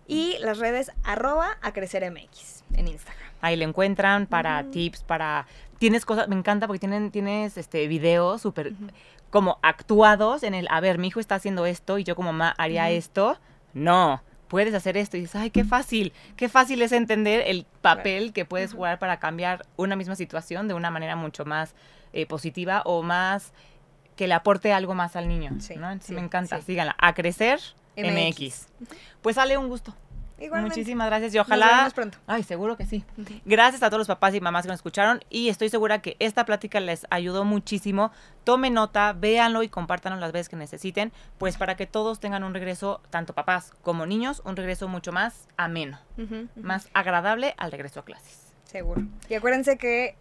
y 0.07 0.38
las 0.39 0.59
redes 0.59 0.91
arroba 1.03 1.57
acrecermx 1.61 2.63
en 2.74 2.88
Instagram. 2.88 3.30
Ahí 3.41 3.55
lo 3.55 3.65
encuentran 3.65 4.26
para 4.26 4.63
tips, 4.63 5.03
para... 5.03 5.45
Tienes 5.80 6.05
cosas, 6.05 6.28
me 6.30 6.36
encanta 6.36 6.65
porque 6.65 6.80
tienen, 6.80 7.11
tienes 7.11 7.57
este 7.57 7.88
videos 7.88 8.41
súper 8.41 8.74
como 9.30 9.59
actuados 9.63 10.43
en 10.43 10.53
el, 10.53 10.67
a 10.69 10.80
ver, 10.80 10.99
mi 10.99 11.07
hijo 11.07 11.19
está 11.19 11.36
haciendo 11.36 11.65
esto 11.65 11.97
y 11.97 12.03
yo 12.03 12.15
como 12.15 12.32
mamá 12.32 12.53
haría 12.57 12.91
esto. 12.91 13.39
No, 13.74 14.21
puedes 14.54 14.76
hacer 14.76 14.97
esto 14.97 15.18
y 15.18 15.22
dices, 15.22 15.36
ay, 15.36 15.49
qué 15.49 15.64
fácil, 15.64 16.14
qué 16.38 16.47
fácil 16.47 16.84
es 16.84 16.91
entender 16.91 17.41
el 17.47 17.66
papel 17.82 18.34
que 18.34 18.45
puedes 18.45 18.72
jugar 18.72 18.99
para 18.99 19.18
cambiar 19.18 19.66
una 19.78 19.95
misma 19.95 20.16
situación 20.16 20.68
de 20.68 20.76
una 20.76 20.91
manera 20.91 21.16
mucho 21.16 21.43
más 21.43 21.74
eh, 22.14 22.28
positiva 22.28 22.84
o 22.86 23.01
más 23.01 23.51
que 24.16 24.28
le 24.28 24.36
aporte 24.36 24.72
algo 24.72 24.93
más 24.93 25.16
al 25.16 25.28
niño. 25.28 25.54
Sí, 25.60 25.74
me 26.14 26.22
encanta, 26.22 26.62
síganla. 26.62 26.95
A 26.99 27.16
crecer 27.16 27.62
MX. 27.97 28.68
Pues 29.24 29.38
sale 29.38 29.58
un 29.58 29.70
gusto. 29.70 29.95
Muchísimas 30.39 31.07
gracias 31.07 31.34
y 31.34 31.39
ojalá. 31.39 31.84
Nos 31.84 31.93
pronto. 31.93 32.17
Ay, 32.27 32.43
seguro 32.43 32.75
que 32.75 32.86
sí. 32.86 33.03
Gracias 33.45 33.84
a 33.84 33.89
todos 33.89 33.99
los 33.99 34.07
papás 34.07 34.34
y 34.36 34.41
mamás 34.41 34.63
que 34.63 34.69
nos 34.69 34.77
escucharon 34.77 35.21
y 35.29 35.49
estoy 35.49 35.69
segura 35.69 36.01
que 36.01 36.15
esta 36.19 36.45
plática 36.45 36.79
les 36.79 37.05
ayudó 37.09 37.45
muchísimo. 37.45 38.11
Tomen 38.43 38.73
nota, 38.73 39.13
véanlo 39.13 39.63
y 39.63 39.69
compártanlo 39.69 40.19
las 40.19 40.31
veces 40.31 40.49
que 40.49 40.55
necesiten, 40.55 41.11
pues 41.38 41.57
para 41.57 41.75
que 41.75 41.88
todos 41.88 42.19
tengan 42.19 42.43
un 42.43 42.53
regreso, 42.53 43.01
tanto 43.09 43.34
papás 43.34 43.71
como 43.81 44.05
niños, 44.05 44.41
un 44.45 44.55
regreso 44.55 44.88
mucho 44.88 45.11
más 45.11 45.47
ameno, 45.55 45.99
más 46.55 46.89
agradable 46.93 47.55
al 47.57 47.71
regreso 47.71 48.01
a 48.01 48.05
clases. 48.05 48.53
Seguro. 48.65 49.03
Y 49.29 49.36
acuérdense 49.36 49.77
que 49.77 50.15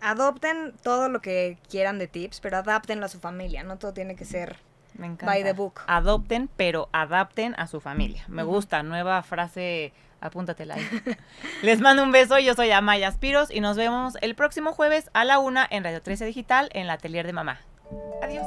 adopten 0.00 0.74
todo 0.82 1.08
lo 1.08 1.20
que 1.20 1.58
quieran 1.68 1.98
de 1.98 2.06
tips, 2.06 2.40
pero 2.40 2.58
adáptenlo 2.58 3.06
a 3.06 3.08
su 3.08 3.18
familia, 3.18 3.62
no 3.64 3.78
todo 3.78 3.94
tiene 3.94 4.14
que 4.14 4.24
ser 4.24 4.58
me 4.94 5.06
encanta. 5.06 5.26
By 5.26 5.42
the 5.42 5.52
book. 5.52 5.80
Adopten, 5.86 6.48
pero 6.56 6.88
adapten 6.92 7.54
a 7.58 7.66
su 7.66 7.80
familia. 7.80 8.24
Me 8.28 8.42
gusta, 8.42 8.82
nueva 8.82 9.22
frase, 9.22 9.92
apúntatela 10.20 10.74
ahí. 10.74 10.86
Les 11.62 11.80
mando 11.80 12.02
un 12.02 12.12
beso, 12.12 12.38
yo 12.38 12.54
soy 12.54 12.70
Amaya 12.70 13.10
Spiros 13.10 13.50
y 13.50 13.60
nos 13.60 13.76
vemos 13.76 14.16
el 14.20 14.34
próximo 14.34 14.72
jueves 14.72 15.10
a 15.12 15.24
la 15.24 15.38
una 15.38 15.66
en 15.70 15.84
Radio 15.84 16.02
13 16.02 16.24
Digital 16.24 16.70
en 16.72 16.86
la 16.86 16.94
Atelier 16.94 17.26
de 17.26 17.32
Mamá. 17.32 17.60
Adiós. 18.22 18.46